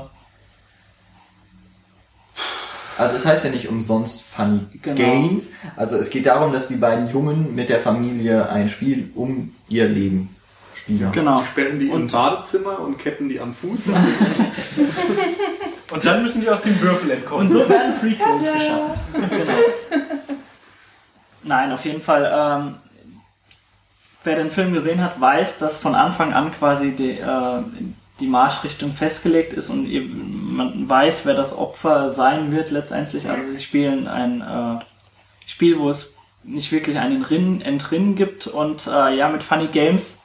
[2.98, 4.94] Also es heißt ja nicht umsonst Funny Genau.
[4.97, 5.52] Games.
[5.74, 9.89] Also es geht darum, dass die beiden Jungen mit der Familie ein Spiel um ihr
[9.89, 10.36] Leben
[10.81, 11.12] spielen.
[11.12, 11.40] genau.
[11.40, 14.07] Die sperren die im Und- Badezimmer und ketten die am Fuß an.
[15.93, 17.47] Und dann müssen die aus dem Würfel entkommen.
[17.47, 18.93] Und so werden Prequels geschaffen.
[19.12, 19.52] Genau.
[21.43, 22.31] Nein, auf jeden Fall.
[22.32, 22.74] Ähm,
[24.23, 27.62] wer den Film gesehen hat, weiß, dass von Anfang an quasi die, äh,
[28.20, 29.89] die Marschrichtung festgelegt ist und
[30.55, 33.28] man weiß, wer das Opfer sein wird letztendlich.
[33.28, 34.85] Also sie spielen ein äh,
[35.47, 40.20] Spiel, wo es nicht wirklich einen Rinnen, Entrinnen gibt und äh, ja, mit Funny Games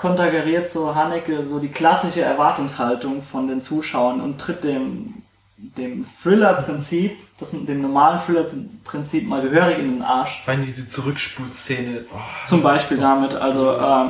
[0.00, 5.14] konterkariert so Haneke so die klassische Erwartungshaltung von den Zuschauern und tritt dem,
[5.56, 10.40] dem Thriller-Prinzip, das, dem normalen Thriller-Prinzip mal gehörig in den Arsch.
[10.44, 12.04] Vor allem diese Zurückspulszene.
[12.12, 12.16] Oh,
[12.46, 14.06] Zum Beispiel damit, also äh,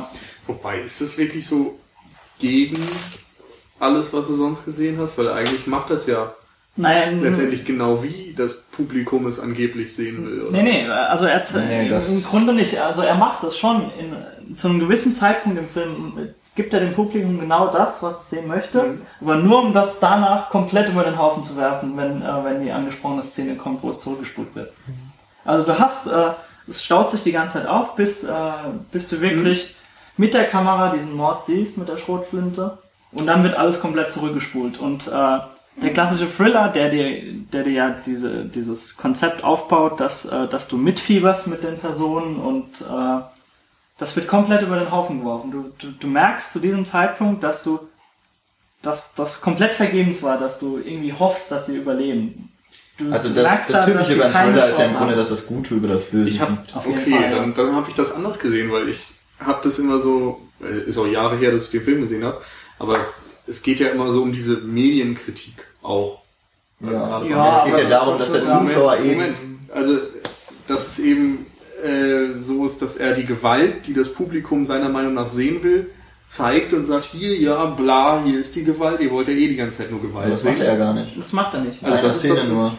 [0.47, 1.77] Wobei, ist das wirklich so
[2.39, 2.79] gegen
[3.79, 5.17] alles, was du sonst gesehen hast?
[5.17, 6.33] Weil eigentlich macht das ja
[6.77, 10.41] naja, n- letztendlich genau wie das Publikum es angeblich sehen will.
[10.43, 10.51] Oder?
[10.51, 12.79] Nee, nee, also er Nee, im Grunde nicht.
[12.79, 13.91] Also er macht das schon.
[13.99, 14.15] In,
[14.55, 16.13] zu einem gewissen Zeitpunkt im Film
[16.55, 19.01] gibt er dem Publikum genau das, was es sehen möchte, Mhm.
[19.21, 22.71] aber nur um das danach komplett über den Haufen zu werfen, wenn, äh, wenn die
[22.71, 24.73] angesprochene Szene kommt, wo es zurückgespult wird.
[25.45, 26.31] Also du hast, äh,
[26.67, 28.33] es staut sich die ganze Zeit auf, bis, äh,
[28.91, 29.75] bis du wirklich
[30.17, 32.77] mit der Kamera diesen Mord siehst, mit der Schrotflinte,
[33.13, 34.77] und dann wird alles komplett zurückgespult.
[34.79, 35.11] Und äh,
[35.81, 40.67] der klassische Thriller, der dir, der dir ja diese, dieses Konzept aufbaut, dass, äh, dass
[40.67, 43.21] du mitfieberst mit den Personen und äh,
[44.01, 45.51] das wird komplett über den Haufen geworfen.
[45.51, 47.79] Du, du, du merkst zu diesem Zeitpunkt, dass du
[48.81, 52.51] dass das komplett vergebens war, dass du irgendwie hoffst, dass sie überleben.
[52.97, 55.45] Du Also das, merkst das dann, Typische beim Thriller ist ja im Grunde, dass das
[55.45, 56.75] Gute über das Böse Ich hab.
[56.75, 57.29] Auf okay, Fall, ja.
[57.29, 58.97] dann, dann habe ich das anders gesehen, weil ich
[59.39, 62.41] habe das immer so, äh, ist auch Jahre her, dass ich den Film gesehen habe,
[62.79, 62.97] aber
[63.45, 66.21] es geht ja immer so um diese Medienkritik auch.
[66.79, 69.09] Ja, Ja, es geht ja darum, das dass der wird- Moment, Zuschauer eben...
[69.11, 69.37] Moment,
[69.75, 69.99] also
[70.67, 71.45] dass es eben
[71.83, 75.89] äh, so ist, dass er die Gewalt, die das Publikum seiner Meinung nach sehen will,
[76.27, 79.55] zeigt und sagt, hier, ja, bla, hier ist die Gewalt, ihr wollt ja eh die
[79.57, 81.17] ganze Zeit nur Gewalt Aber das macht er ja gar nicht.
[81.17, 81.83] Das macht er nicht.
[81.83, 82.71] Also Eine das ist das, Szene was nur.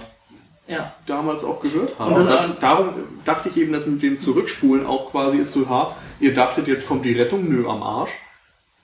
[0.68, 0.94] ich Ja.
[1.06, 2.14] damals auch gehört habe.
[2.14, 2.88] Und das- das, darum
[3.26, 6.88] dachte ich eben, dass mit dem Zurückspulen auch quasi ist so, ha, ihr dachtet, jetzt
[6.88, 8.10] kommt die Rettung, nö, am Arsch.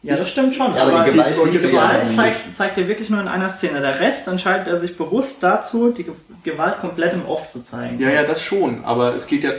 [0.02, 0.74] Ja, das stimmt schon.
[0.76, 3.80] Ja, aber die Gewalt die ja Gewalt zeigt, zeigt er wirklich nur in einer Szene.
[3.80, 6.12] Der Rest entscheidet er sich bewusst dazu, die Ge-
[6.44, 7.98] Gewalt komplett im Off zu zeigen.
[7.98, 9.50] Ja, ja, das schon, aber es geht ja,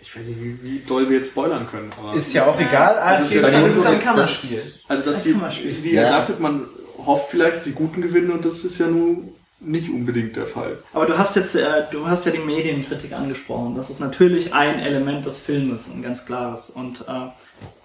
[0.00, 2.14] ich weiß nicht, wie, wie doll wir jetzt spoilern können, aber.
[2.16, 4.62] Ist ja auch egal, Also bei Fall dem ist ein Kammerspiel.
[4.88, 5.34] Also, dass Das die,
[5.82, 6.08] wie ihr Ja.
[6.08, 6.66] sagtet, man
[7.04, 9.30] hofft vielleicht, dass die Guten gewinnen und das ist ja nun
[9.60, 10.78] nicht unbedingt der Fall.
[10.92, 13.74] Aber du hast jetzt, äh, du hast ja die Medienkritik angesprochen.
[13.74, 16.70] Das ist natürlich ein Element des Filmes, ein ganz klares.
[16.70, 17.04] Und äh,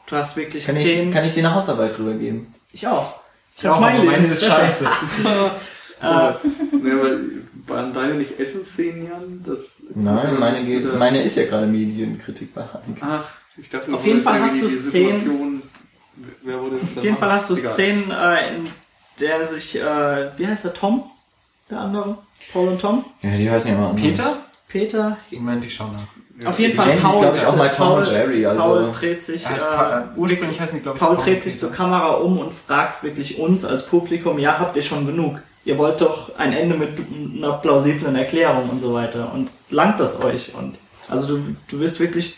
[0.07, 1.11] du hast wirklich Kann ich, Szenen.
[1.11, 2.53] kann ich dir eine Hausarbeit drüber geben?
[2.71, 3.15] ich auch.
[3.57, 4.87] Ich auch, aber meine ist scheiße.
[6.01, 6.35] Äh, Ja,
[6.83, 7.19] weil
[7.67, 9.43] waren deine nicht Essensszenen, Jan?
[9.45, 12.97] Das, Nein, meine, geht, meine ist ja gerade Medienkritik bei Hank.
[13.01, 13.25] Ach,
[13.57, 15.63] ich dachte, Auf jeden Fall hast du die Szenen- Situation-
[16.43, 17.71] Wer wurde das auf jeden Fall hast du Egal.
[17.73, 18.67] Szenen, äh, in
[19.19, 21.05] der sich, äh, wie heißt der Tom?
[21.71, 22.17] Der andere?
[22.51, 23.05] Paul und Tom?
[23.23, 24.01] Ja, die heißen ja immer anders.
[24.03, 24.37] Peter?
[24.67, 25.17] Peter?
[25.31, 26.47] Moment, ich schau nach.
[26.47, 27.31] Auf jeden Fall sich, Paul.
[27.35, 30.59] ich, auch mal Tom Paul, und Jerry, also- Paul dreht sich, Heißt äh, äh, ursprünglich
[30.59, 33.65] heißen die, glaub ich, Paul Paul dreht sich zur Kamera um und fragt wirklich uns
[33.65, 35.39] als Publikum, ja, habt ihr schon genug?
[35.65, 36.89] Ihr wollt doch ein Ende mit
[37.37, 39.31] einer plausiblen Erklärung und so weiter.
[39.33, 40.53] Und langt das euch?
[40.55, 40.75] Und
[41.09, 42.37] also du, du wirst wirklich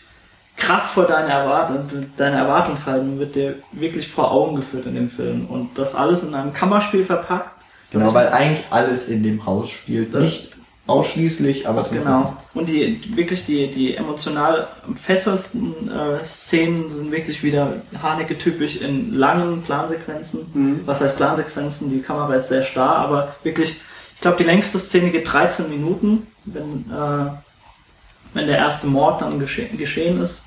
[0.57, 5.47] krass vor deiner Erwartung, deine Erwartungshaltung wird dir wirklich vor Augen geführt in dem Film.
[5.47, 7.49] Und das alles in einem Kammerspiel verpackt.
[7.91, 10.13] Genau, weil eigentlich alles in dem Haus spielt.
[10.13, 10.54] Das- Nicht
[10.87, 12.37] ausschließlich, aber zum Genau.
[12.53, 19.63] Und die wirklich die, die emotional fesselsten äh, Szenen sind wirklich wieder Haneke-typisch in langen
[19.63, 20.81] Plansequenzen.
[20.85, 21.89] Was heißt Plansequenzen?
[21.89, 23.77] Die Kamera ist sehr starr, aber wirklich,
[24.15, 27.31] ich glaube, die längste Szene geht 13 Minuten, wenn, äh,
[28.33, 30.43] wenn der erste Mord dann gesche geschehen ist.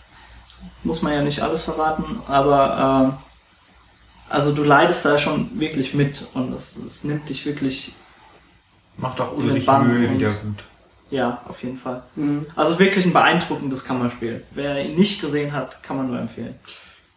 [0.84, 6.26] Muss man ja nicht alles verraten, aber äh, also du leidest da schon wirklich mit
[6.34, 7.94] und es, es nimmt dich wirklich
[8.98, 10.64] Macht auch Ulrich Mühe wieder gut.
[11.10, 12.02] Ja, auf jeden Fall.
[12.54, 14.44] Also wirklich ein beeindruckendes Kammerspiel.
[14.50, 16.54] Wer ihn nicht gesehen hat, kann man nur empfehlen.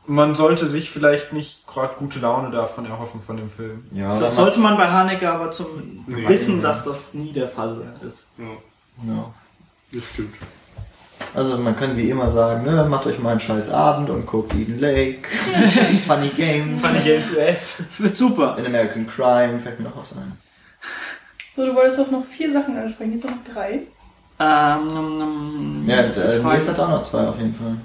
[0.08, 3.86] Man sollte sich vielleicht nicht gerade gute Laune davon erhoffen von dem Film.
[3.92, 6.28] Ja, Das sollte man bei Haneke aber zum Nee.
[6.28, 8.30] wissen, dass das nie der Fall ist.
[8.38, 8.46] Ja,
[9.14, 9.34] ja.
[9.92, 10.36] das stimmt.
[11.36, 14.54] Also man kann wie immer sagen, ne, macht euch mal einen scheiß Abend und guckt
[14.56, 15.30] Eden Lake,
[16.08, 17.76] Funny Games, Funny Games US.
[17.90, 18.58] Es wird super.
[18.58, 20.38] in American Crime, fällt mir noch was ein.
[21.54, 23.82] So, du wolltest doch noch vier Sachen ansprechen, jetzt noch drei.
[24.40, 26.40] Ähm, Ja, äh.
[26.40, 27.76] Nils hat auch noch zwei auf jeden Fall.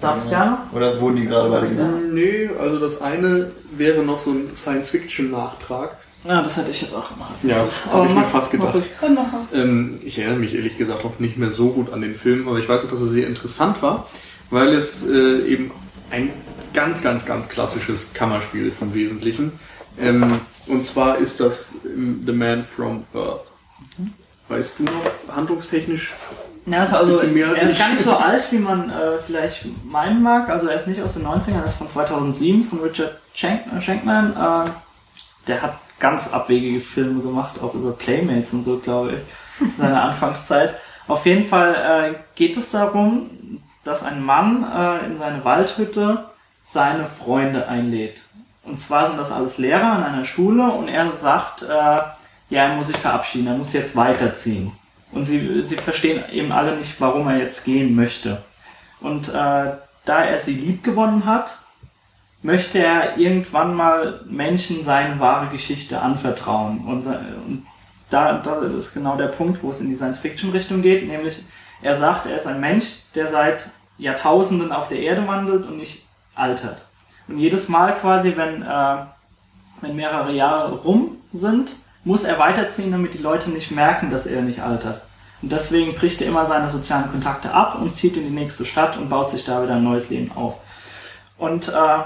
[0.00, 0.58] Darf ich gerne?
[0.72, 2.14] Oder wurden die gerade beide genannt?
[2.14, 5.98] Nee, also das eine wäre noch so ein Science-Fiction-Nachtrag.
[6.24, 7.32] Ja, das hätte ich jetzt auch gemacht.
[7.42, 7.56] Ja,
[7.92, 8.74] habe ich mir fast gedacht.
[9.02, 9.24] mal.
[9.52, 12.58] Ähm, ich erinnere mich ehrlich gesagt auch nicht mehr so gut an den Film, aber
[12.58, 14.08] ich weiß auch, dass er sehr interessant war,
[14.48, 15.70] weil es äh, eben
[16.10, 16.30] ein
[16.72, 19.52] ganz, ganz, ganz klassisches Kammerspiel ist im Wesentlichen.
[19.98, 23.44] Ähm, und zwar ist das ähm, The Man from Earth.
[24.48, 26.12] Weißt du noch, handlungstechnisch?
[26.66, 29.18] Ja, also, also Bisschen mehr als er ist gar nicht so alt, wie man äh,
[29.24, 30.48] vielleicht meinen mag.
[30.48, 33.80] Also er ist nicht aus den 90ern, er ist von 2007 von Richard Schenk äh,
[33.80, 34.32] Shankman.
[34.32, 34.70] Äh,
[35.48, 40.02] der hat ganz abwegige Filme gemacht, auch über Playmates und so, glaube ich, in seiner
[40.08, 40.76] Anfangszeit.
[41.08, 46.26] Auf jeden Fall äh, geht es darum, dass ein Mann äh, in seine Waldhütte
[46.64, 48.22] seine Freunde einlädt.
[48.62, 52.14] Und zwar sind das alles Lehrer an einer Schule und er sagt, äh, ja,
[52.50, 54.72] er muss sich verabschieden, er muss jetzt weiterziehen.
[55.12, 58.42] Und sie, sie verstehen eben alle nicht, warum er jetzt gehen möchte.
[59.00, 59.72] Und äh,
[60.04, 61.58] da er sie lieb gewonnen hat,
[62.42, 66.84] möchte er irgendwann mal Menschen seine wahre Geschichte anvertrauen.
[66.86, 67.66] Und, und
[68.08, 71.42] da, da ist genau der Punkt, wo es in die Science-Fiction-Richtung geht, nämlich
[71.82, 76.04] er sagt, er ist ein Mensch, der seit Jahrtausenden auf der Erde wandelt und nicht
[76.34, 76.82] altert.
[77.30, 78.96] Und jedes Mal quasi, wenn, äh,
[79.80, 84.42] wenn mehrere Jahre rum sind, muss er weiterziehen, damit die Leute nicht merken, dass er
[84.42, 85.02] nicht altert.
[85.42, 88.96] Und deswegen bricht er immer seine sozialen Kontakte ab und zieht in die nächste Stadt
[88.96, 90.56] und baut sich da wieder ein neues Leben auf.
[91.38, 91.98] Und äh,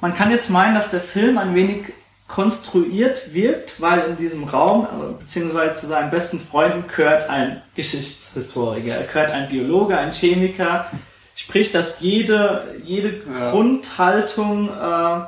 [0.00, 1.92] man kann jetzt meinen, dass der Film ein wenig
[2.28, 8.94] konstruiert wirkt, weil in diesem Raum, äh, beziehungsweise zu seinen besten Freunden, gehört ein Geschichtshistoriker,
[8.94, 10.86] er gehört ein Biologe, ein Chemiker,
[11.34, 13.08] sprich, dass jede, jede
[13.38, 13.50] Ja.
[13.50, 15.20] Grundhaltung äh,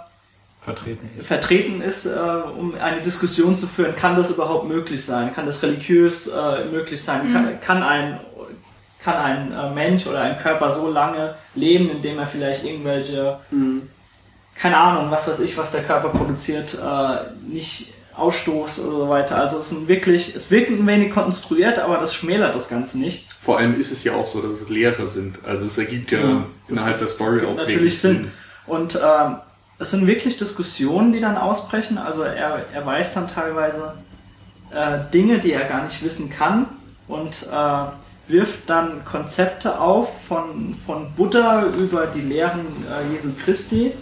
[0.60, 1.26] Vertreten ist.
[1.26, 2.10] vertreten ist, äh,
[2.58, 5.32] um eine Diskussion zu führen, kann das überhaupt möglich sein?
[5.34, 7.32] Kann das religiös äh, möglich sein?
[7.32, 8.20] Kann, kann ein,
[9.02, 13.38] kann ein äh, Mensch oder ein Körper so lange leben, indem er vielleicht irgendwelche,
[14.56, 19.36] keine Ahnung, was weiß ich, was der Körper produziert, äh, nicht ausstoßt oder so weiter.
[19.36, 23.26] Also es sind wirklich, es wirkt ein wenig konstruiert, aber das schmälert das Ganze nicht.
[23.40, 25.44] Vor allem ist es ja auch so, dass es Lehre sind.
[25.44, 26.42] Also es ergibt ja Ja.
[26.68, 28.32] innerhalb der Story auch natürlich wirklich Sinn.
[28.66, 29.36] Und ähm,
[29.78, 31.98] es sind wirklich Diskussionen, die dann ausbrechen.
[31.98, 33.94] Also er, er weiß dann teilweise
[34.74, 36.66] äh, Dinge, die er gar nicht wissen kann
[37.08, 37.84] und äh,
[38.32, 43.92] wirft dann Konzepte auf von, von Buddha über die Lehren äh, Jesu Christi,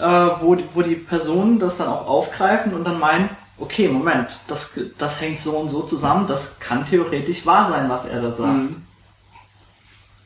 [0.00, 4.72] äh, wo, wo die Personen das dann auch aufgreifen und dann meinen, okay, Moment, das,
[4.98, 8.54] das hängt so und so zusammen, das kann theoretisch wahr sein, was er da sagt.
[8.54, 8.82] Mhm.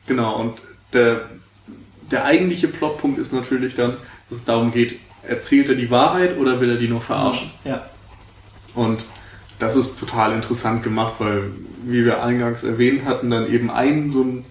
[0.07, 0.61] Genau, und
[0.93, 1.29] der,
[2.09, 3.97] der eigentliche Plotpunkt ist natürlich dann,
[4.29, 7.51] dass es darum geht, erzählt er die Wahrheit oder will er die nur verarschen?
[7.63, 7.85] Ja.
[8.73, 9.05] Und
[9.59, 11.51] das ist total interessant gemacht, weil,
[11.83, 14.45] wie wir eingangs erwähnt hatten, dann eben ein so ein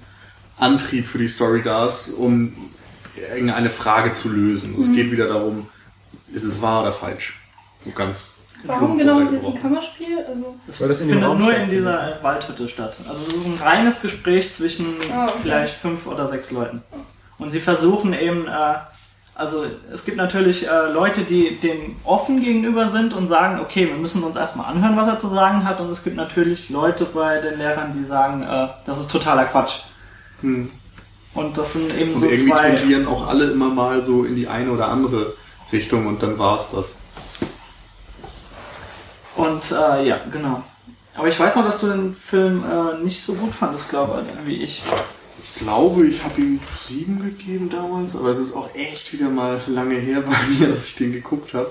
[0.56, 2.52] Antrieb für die Story da ist, um
[3.16, 4.76] irgendeine Frage zu lösen.
[4.76, 4.82] Mhm.
[4.82, 5.68] Es geht wieder darum,
[6.32, 7.38] ist es wahr oder falsch?
[7.84, 8.36] So ganz.
[8.64, 10.18] Warum genau ist jetzt ein Kammerspiel?
[10.28, 12.94] Also das, das findet nur in dieser Waldhütte statt.
[13.08, 15.32] Also es ist ein reines Gespräch zwischen oh, okay.
[15.42, 16.82] vielleicht fünf oder sechs Leuten.
[17.38, 18.74] Und sie versuchen eben äh,
[19.40, 23.94] also es gibt natürlich äh, Leute, die dem offen gegenüber sind und sagen, okay, wir
[23.94, 25.80] müssen uns erstmal anhören, was er zu sagen hat.
[25.80, 29.80] Und es gibt natürlich Leute bei den Lehrern, die sagen, äh, das ist totaler Quatsch.
[30.42, 30.70] Hm.
[31.34, 32.70] Und das sind eben und so irgendwie zwei...
[32.70, 35.34] tendieren auch alle immer mal so in die eine oder andere
[35.72, 36.96] Richtung und dann war es das.
[39.36, 40.62] Und äh, ja, genau.
[41.14, 44.46] Aber ich weiß noch, dass du den Film äh, nicht so gut fandest, glaube ich,
[44.46, 44.82] wie ich
[45.58, 49.96] glaube, ich habe ihm sieben gegeben damals, aber es ist auch echt wieder mal lange
[49.96, 51.70] her bei mir, dass ich den geguckt habe.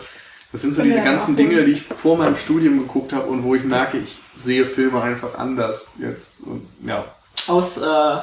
[0.51, 3.53] Das sind so diese ganzen Dinge, die ich vor meinem Studium geguckt habe und wo
[3.53, 6.41] ich merke, ich sehe Filme einfach anders jetzt.
[6.41, 7.05] Und, ja.
[7.47, 8.17] Aus, äh,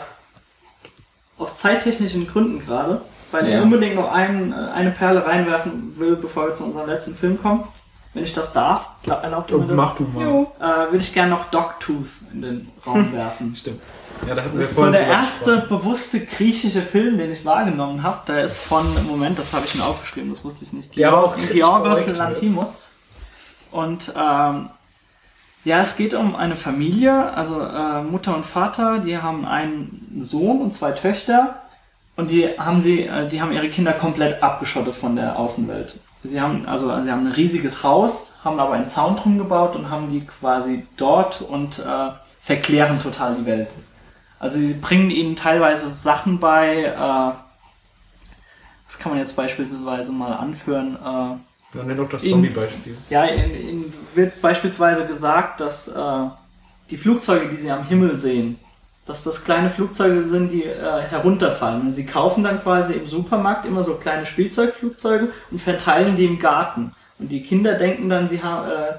[1.38, 3.00] aus zeittechnischen Gründen gerade,
[3.30, 3.58] weil ja.
[3.58, 7.40] ich unbedingt noch ein, äh, eine Perle reinwerfen will, bevor wir zu unserem letzten Film
[7.40, 7.64] kommen.
[8.14, 9.76] Wenn ich das darf, erlaubt ihr mir das?
[9.76, 10.46] Mach du mal.
[10.58, 13.54] Äh, würde ich gerne noch Dogtooth in den Raum werfen.
[13.54, 13.86] Stimmt.
[14.26, 18.20] Ja, da das ist so der erste bewusste griechische Film, den ich wahrgenommen habe.
[18.28, 20.96] Der ist von, Moment, das habe ich mir aufgeschrieben, das wusste ich nicht.
[20.96, 22.68] Der war auch Georgos Lantimos.
[23.70, 24.70] Und ähm,
[25.66, 30.60] ja, es geht um eine Familie, also äh, Mutter und Vater, die haben einen Sohn
[30.60, 31.56] und zwei Töchter
[32.14, 35.98] und die haben sie, äh, die haben ihre Kinder komplett abgeschottet von der Außenwelt.
[36.22, 39.90] Sie haben also sie haben ein riesiges Haus, haben aber einen Zaun drum gebaut und
[39.90, 42.10] haben die quasi dort und äh,
[42.40, 43.68] verklären total die Welt.
[44.38, 47.32] Also sie bringen ihnen teilweise Sachen bei, äh,
[48.86, 50.94] das kann man jetzt beispielsweise mal anführen.
[50.94, 52.96] Äh, ja, nenn doch das Zombie-Beispiel.
[53.10, 56.24] Ja, ihnen wird beispielsweise gesagt, dass äh,
[56.90, 58.58] die Flugzeuge, die sie am Himmel sehen,
[59.06, 61.82] dass das kleine Flugzeuge sind, die äh, herunterfallen.
[61.82, 66.38] Und sie kaufen dann quasi im Supermarkt immer so kleine Spielzeugflugzeuge und verteilen die im
[66.38, 66.92] Garten.
[67.18, 68.94] Und die Kinder denken dann, sie haben, äh,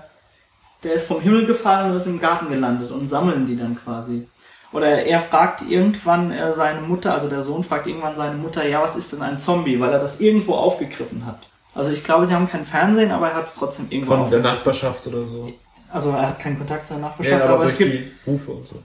[0.84, 4.28] der ist vom Himmel gefallen und ist im Garten gelandet und sammeln die dann quasi.
[4.72, 8.82] Oder er fragt irgendwann äh, seine Mutter, also der Sohn fragt irgendwann seine Mutter, ja,
[8.82, 11.48] was ist denn ein Zombie, weil er das irgendwo aufgegriffen hat.
[11.78, 14.40] Also ich glaube, sie haben kein Fernsehen, aber er hat es trotzdem irgendwo Von der
[14.40, 15.54] Nachbarschaft oder so.
[15.92, 18.82] Also er hat keinen Kontakt zur Nachbarschaft, ja, aber, aber es gibt Rufe und so.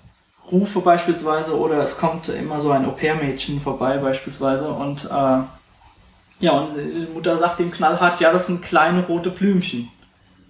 [0.50, 6.76] Rufe beispielsweise oder es kommt immer so ein Au-pair-Mädchen vorbei beispielsweise und äh, ja, und
[6.76, 9.88] die Mutter sagt ihm knallhart, ja, das sind kleine rote Blümchen.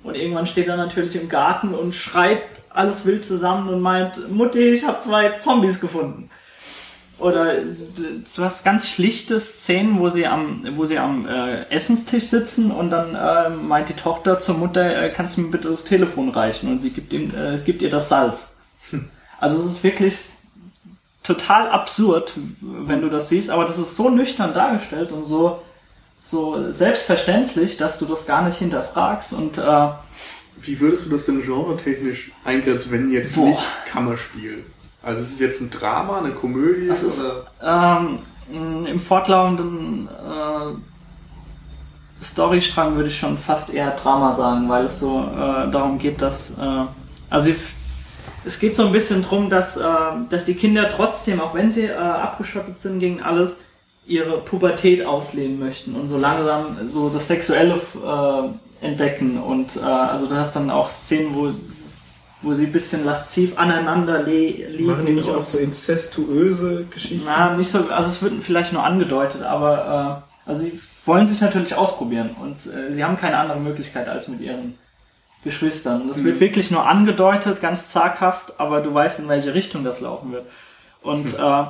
[0.03, 4.71] Und irgendwann steht er natürlich im Garten und schreit alles wild zusammen und meint, Mutti,
[4.71, 6.29] ich habe zwei Zombies gefunden.
[7.23, 7.55] Oder
[8.37, 12.91] du hast ganz schlichte Szenen, wo sie am, wo sie am äh, Essenstisch sitzen und
[12.91, 16.69] dann äh, meint die Tochter zur Mutter, äh, kannst du mir bitte das Telefon reichen?
[16.71, 18.55] Und sie gibt ihm, äh, gibt ihr das Salz.
[19.41, 20.17] Also es ist wirklich
[21.25, 25.61] total absurd, wenn du das siehst, aber das ist so nüchtern dargestellt und so
[26.21, 29.89] so selbstverständlich, dass du das gar nicht hinterfragst und äh,
[30.61, 33.47] wie würdest du das denn genretechnisch eingrenzen, wenn jetzt boah.
[33.47, 34.65] nicht Kammerspiel?
[35.03, 36.89] Also ist es jetzt ein Drama, eine Komödie?
[36.89, 37.25] Das ist
[37.63, 38.19] ähm,
[38.51, 40.75] im fortlaufenden äh,
[42.23, 46.57] Storystrang würde ich schon fast eher Drama sagen, weil es so äh, darum geht, dass
[46.59, 46.85] äh,
[47.31, 47.53] also
[48.45, 49.83] es geht so ein bisschen drum, dass, äh,
[50.29, 53.63] dass die Kinder trotzdem, auch wenn sie äh, abgeschottet sind gegen alles,
[54.07, 60.35] ihre Pubertät ausleben möchten und so langsam so das Sexuelle äh, entdecken und also du
[60.35, 61.53] hast dann auch Szenen, wo
[62.43, 64.87] wo sie ein bisschen lasziv aneinander liegen.
[64.87, 67.23] Machen die nicht auch so incestuöse Geschichten?
[67.25, 71.41] Na, nicht so, also es wird vielleicht nur angedeutet, aber äh, also sie wollen sich
[71.41, 74.79] natürlich ausprobieren und äh, sie haben keine andere Möglichkeit als mit ihren
[75.45, 76.09] Geschwistern.
[76.09, 76.25] Das mhm.
[76.25, 80.47] wird wirklich nur angedeutet, ganz zaghaft, aber du weißt, in welche Richtung das laufen wird.
[81.03, 81.45] Und mhm.
[81.45, 81.65] äh,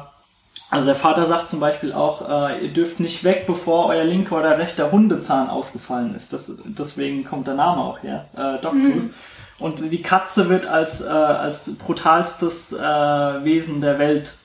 [0.71, 4.39] also der Vater sagt zum Beispiel auch, äh, ihr dürft nicht weg, bevor euer linker
[4.39, 6.33] oder rechter Hundezahn ausgefallen ist.
[6.33, 8.73] Das, deswegen kommt der Name auch her, äh, Dogtooth.
[8.73, 9.15] Mhm.
[9.59, 14.39] Und die Katze wird als, äh, als brutalstes äh, Wesen der Welt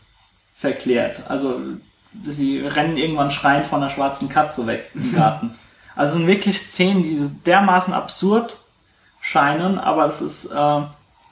[0.56, 1.24] verklärt.
[1.28, 1.60] Also
[2.24, 5.56] sie rennen irgendwann schreiend von einer schwarzen Katze weg im Garten.
[5.98, 8.60] Also sind wirklich Szenen, die dermaßen absurd
[9.20, 10.82] scheinen, aber es ist äh,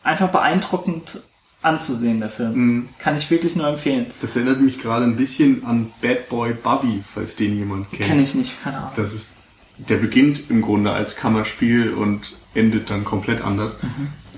[0.04, 1.22] einfach beeindruckend
[1.62, 2.54] anzusehen, der Film.
[2.54, 2.90] Mhm.
[3.00, 4.08] Kann ich wirklich nur empfehlen.
[4.22, 8.10] Das erinnert mich gerade ein bisschen an Bad Boy Bobby, falls den jemand kennt.
[8.10, 8.92] Kenne ich nicht, keine Ahnung.
[8.96, 9.44] Das ist,
[9.78, 13.78] der beginnt im Grunde als Kammerspiel und endet dann komplett anders.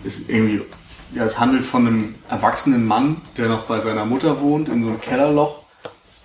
[0.04, 0.62] Ist irgendwie,
[1.14, 4.90] ja, es handelt von einem erwachsenen Mann, der noch bei seiner Mutter wohnt, in so
[4.90, 5.62] einem Kellerloch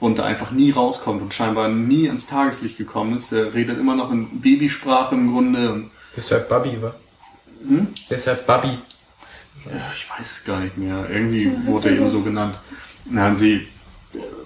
[0.01, 3.31] und da einfach nie rauskommt und scheinbar nie ans Tageslicht gekommen ist.
[3.31, 6.95] Der redet immer noch in Babysprache im Grunde und Deshalb Bubby, wa?
[7.67, 7.89] Hm?
[8.11, 8.79] Deshalb Bubby.
[9.95, 11.09] ich weiß es gar nicht mehr.
[11.09, 12.57] Irgendwie wurde er eben so genannt.
[13.07, 13.67] Na, und sie,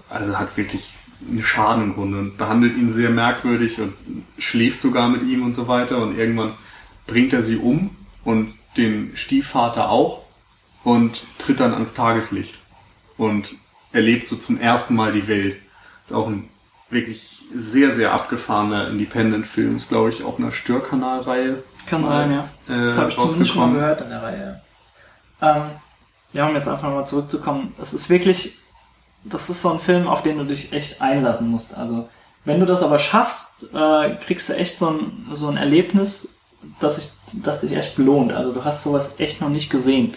[0.09, 0.93] also hat wirklich
[1.29, 3.95] einen Schaden im Grunde und behandelt ihn sehr merkwürdig und
[4.39, 6.53] schläft sogar mit ihm und so weiter und irgendwann
[7.07, 10.23] bringt er sie um und den Stiefvater auch
[10.85, 12.55] und tritt dann ans Tageslicht
[13.17, 13.55] und
[13.93, 15.57] erlebt so zum ersten Mal die Welt.
[16.05, 16.49] Ist auch ein
[16.91, 19.77] wirklich sehr, sehr abgefahrener Independent-Film.
[19.77, 21.63] Ist, glaube ich, auf einer Störkanalreihe.
[21.87, 22.49] Kann sein, ja.
[22.69, 24.63] Äh, Habe ich zumindest schon mal gehört in der Reihe.
[25.41, 25.63] Ähm,
[26.33, 27.75] ja, um jetzt einfach mal zurückzukommen.
[27.81, 28.59] Es ist wirklich,
[29.25, 31.77] das ist so ein Film, auf den du dich echt einlassen musst.
[31.77, 32.09] Also,
[32.45, 36.36] wenn du das aber schaffst, äh, kriegst du echt so ein, so ein Erlebnis,
[36.81, 38.33] das, ich, das dich echt belohnt.
[38.33, 40.15] Also, du hast sowas echt noch nicht gesehen.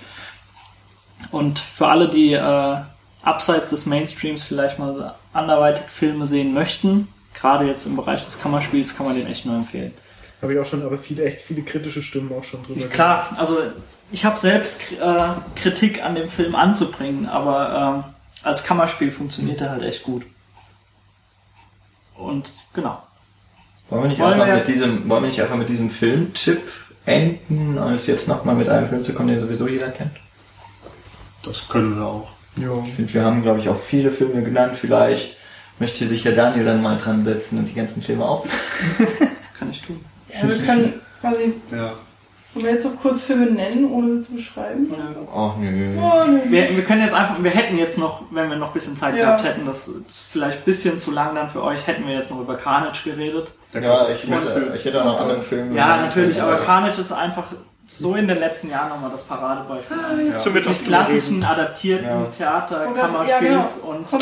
[1.32, 2.78] Und für alle, die äh,
[3.22, 8.96] abseits des Mainstreams vielleicht mal anderweitig Filme sehen möchten, gerade jetzt im Bereich des Kammerspiels,
[8.96, 9.94] kann man den echt nur empfehlen.
[10.42, 13.58] Habe ich auch schon, aber viele, echt viele kritische Stimmen auch schon drüber Klar, also
[14.12, 18.14] ich habe selbst äh, Kritik an dem Film anzubringen, aber ähm,
[18.44, 20.26] als Kammerspiel funktioniert er halt echt gut.
[22.16, 23.02] Und genau.
[23.90, 26.62] Wollen wir nicht, Wollen einfach, wir- mit diesem, wollen wir nicht einfach mit diesem Filmtipp
[27.06, 30.12] enden, als jetzt nochmal mit einem Film zu kommen, den sowieso jeder kennt?
[31.44, 32.30] Das können wir auch.
[32.58, 32.84] Ja.
[32.86, 34.76] Ich finde, wir haben, glaube ich, auch viele Filme genannt.
[34.76, 35.38] Vielleicht
[35.80, 38.44] möchte sich ja Daniel dann mal dran setzen und die ganzen Filme auf.
[39.58, 40.04] Kann ich tun.
[40.34, 41.94] Ja, wir können quasi, Ja.
[42.54, 44.90] wollen wir jetzt noch kurz Filme nennen, ohne sie zu beschreiben?
[45.34, 45.92] Ach nö.
[45.98, 46.40] Oh, nö.
[46.52, 49.16] Wir, wir können jetzt einfach, wir hätten jetzt noch, wenn wir noch ein bisschen Zeit
[49.16, 49.26] Ja.
[49.38, 52.30] gehabt hätten, das ist vielleicht ein bisschen zu lang dann für euch, hätten wir jetzt
[52.32, 53.54] noch über Carnage geredet.
[53.72, 55.76] Da Ja, ich hätte, ich hätte auch noch andere Filme.
[55.76, 57.44] Ja, natürlich, aber Carnage ist einfach
[57.86, 59.98] so in den letzten Jahren nochmal das Paradebeispiel.
[60.12, 62.26] eines Schon mit klassischen, adaptierten Ja.
[62.26, 63.98] Theater, ganz- Kammerspiels ja, genau.
[63.98, 64.22] und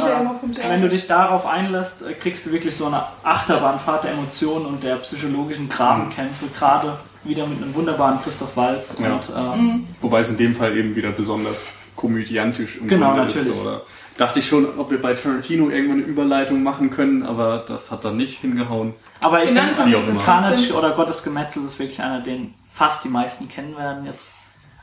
[0.60, 4.12] ja äh, wenn du dich darauf einlässt, äh, kriegst du wirklich so eine Achterbahnfahrt der
[4.12, 6.94] Emotionen und der psychologischen Grabenkämpfe, gerade
[7.26, 9.14] wieder mit einem wunderbaren Christoph Waltz Ja.
[9.14, 9.88] und äh, Mhm.
[10.02, 11.66] Wobei es in dem Fall eben wieder besonders
[11.98, 13.36] komödiantisch im Genau, Grunde ist.
[13.38, 13.62] natürlich.
[13.62, 13.82] Oder
[14.18, 18.04] dachte ich schon, ob wir bei Tarantino irgendwann eine Überleitung machen können, aber das hat
[18.06, 18.94] dann nicht hingehauen.
[19.22, 19.80] aber ich denke,
[20.26, 24.32] Carnage oder Gottes Gemetzel ist wirklich einer, den fast die meisten kennen werden jetzt.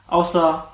[0.09, 0.69] Außer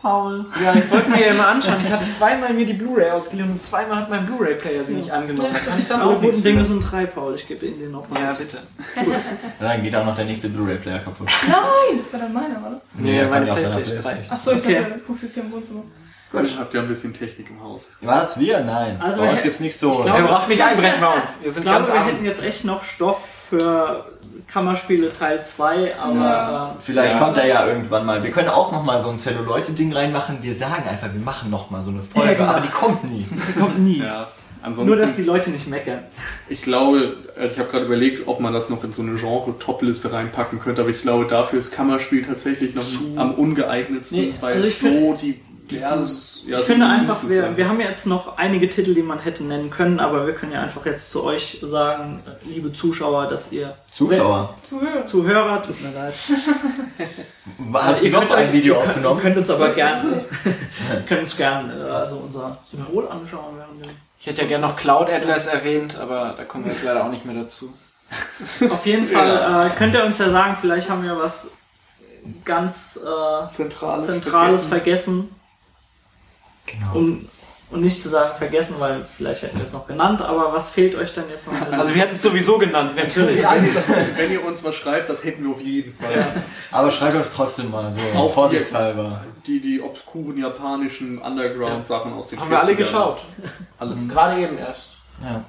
[0.00, 0.44] Paul.
[0.62, 1.76] Ja, ich wollte mir ja immer anschauen.
[1.82, 5.48] Ich hatte zweimal mir die Blu-ray ausgeliehen und zweimal hat mein Blu-ray-Player sie nicht angenommen.
[5.50, 7.34] Da kann ich dann Alle auch nichts guten Dinge sind drei, Paul.
[7.34, 8.20] Ich gebe Ihnen den nochmal.
[8.20, 8.58] Ja, bitte.
[9.60, 11.28] Dann geht auch noch der nächste Blu-ray-Player kaputt.
[11.48, 12.80] Nein, das war dann meiner, oder?
[12.98, 14.16] Nee, meine ja seiner Playstation 3.
[14.30, 14.74] Achso, ich Okay.
[14.74, 15.82] dachte, du guckst jetzt hier im Wohnzimmer.
[16.40, 16.58] Gut.
[16.58, 17.90] Habt ihr ein bisschen Technik im Haus?
[18.00, 18.38] Was?
[18.38, 18.60] Wir?
[18.60, 18.98] Nein.
[19.00, 19.90] Also Bei uns gibt's nicht so.
[20.00, 21.38] ich glaub- Er braucht nicht einbrechen bei uns.
[21.40, 22.06] Wir Ich sind glaube, ganz wir arm.
[22.06, 24.06] hätten jetzt echt noch Stoff für
[24.46, 26.66] Kammerspiele Teil 2, aber Ja.
[26.76, 27.18] äh, Vielleicht Ja.
[27.20, 28.22] kommt er ja irgendwann mal.
[28.22, 30.38] Wir können auch noch mal so ein Zelluleute-Ding reinmachen.
[30.42, 32.50] Wir sagen einfach, wir machen noch mal so eine Folge, Ja, genau.
[32.50, 33.26] aber die kommt nie.
[33.48, 33.98] die kommt nie.
[34.02, 34.28] Ja.
[34.62, 35.98] Ansonsten, Nur, dass die Leute nicht meckern.
[36.48, 40.10] ich glaube, also ich habe gerade überlegt, ob man das noch in so eine Genre-Top-Liste
[40.10, 42.82] reinpacken könnte, aber ich glaube, dafür ist Kammerspiel tatsächlich noch
[43.16, 45.34] am ungeeignetsten, Nee, weil also ich so find-
[45.70, 47.56] die, divers, ja, ich finde einfach, ist, wir, ja.
[47.56, 50.60] wir haben jetzt noch einige Titel, die man hätte nennen können, aber wir können ja
[50.60, 54.54] einfach jetzt zu euch sagen, liebe Zuschauer, dass ihr Zuschauer.
[54.62, 55.06] Zuhören.
[55.06, 56.12] Zuhörer, tut mir leid.
[57.72, 59.18] Hast du ihr noch könnt ein Video ihr könnt, aufgenommen?
[59.18, 60.24] Ihr könnt uns aber gerne,
[61.08, 63.54] könnt uns gerne äh, also unser Symbol anschauen
[64.20, 67.10] Ich hätte ja gerne noch Cloud Atlas erwähnt, aber da kommen wir jetzt leider auch
[67.10, 67.72] nicht mehr dazu.
[68.68, 71.50] Auf jeden Fall äh, könnt ihr uns ja sagen, vielleicht haben wir was
[72.44, 75.30] ganz äh, Zentrales, Zentrales vergessen.
[76.66, 76.94] Genau.
[76.94, 77.28] Um,
[77.70, 80.94] um nicht zu sagen vergessen, weil vielleicht hätten wir es noch genannt, aber was fehlt
[80.94, 81.54] euch denn jetzt noch?
[81.72, 82.92] Also wir hätten es sowieso genannt.
[82.94, 83.42] Wenn Natürlich.
[83.42, 86.42] Wenn ihr, wenn ihr uns was schreibt, das hätten wir auf jeden Fall.
[86.70, 89.24] Aber schreibt uns trotzdem mal so, Auch vorsichtshalber.
[89.46, 92.76] Die, die obskuren japanischen Underground-Sachen aus den haben wir alle 40ern.
[92.76, 93.22] geschaut.
[93.78, 94.08] Alles.
[94.08, 94.92] Gerade eben erst.
[95.22, 95.44] Ja,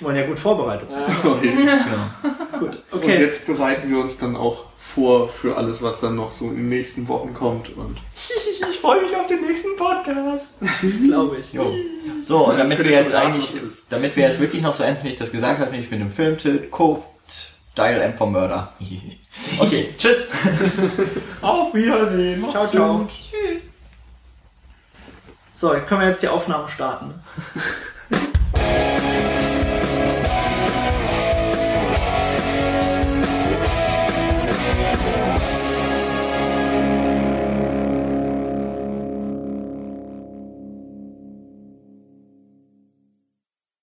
[0.00, 1.04] Wollen ja gut vorbereitet sein.
[1.24, 1.52] Okay.
[1.54, 2.58] genau.
[2.60, 3.20] Gut, Und okay.
[3.20, 6.68] jetzt bereiten wir uns dann auch vor für alles, was dann noch so in den
[6.68, 7.76] nächsten Wochen kommt.
[7.76, 7.98] Und
[8.70, 10.58] Ich freue mich auf den nächsten Podcast.
[11.04, 11.52] glaube ich.
[11.52, 11.64] Jo.
[12.22, 13.50] So, und damit könnt wir jetzt sagen, eigentlich,
[13.90, 16.12] damit wir jetzt wirklich noch so enden, wie ich das gesagt habe, nämlich mit dem
[16.12, 17.04] Filmtipp, guckt
[17.76, 18.72] Dial M for Murder.
[19.60, 20.28] Okay, tschüss.
[21.42, 22.44] Auf Wiedersehen.
[22.50, 23.08] Ciao, ciao.
[23.08, 23.62] Tschüss.
[25.54, 27.14] So, können wir jetzt die Aufnahme starten.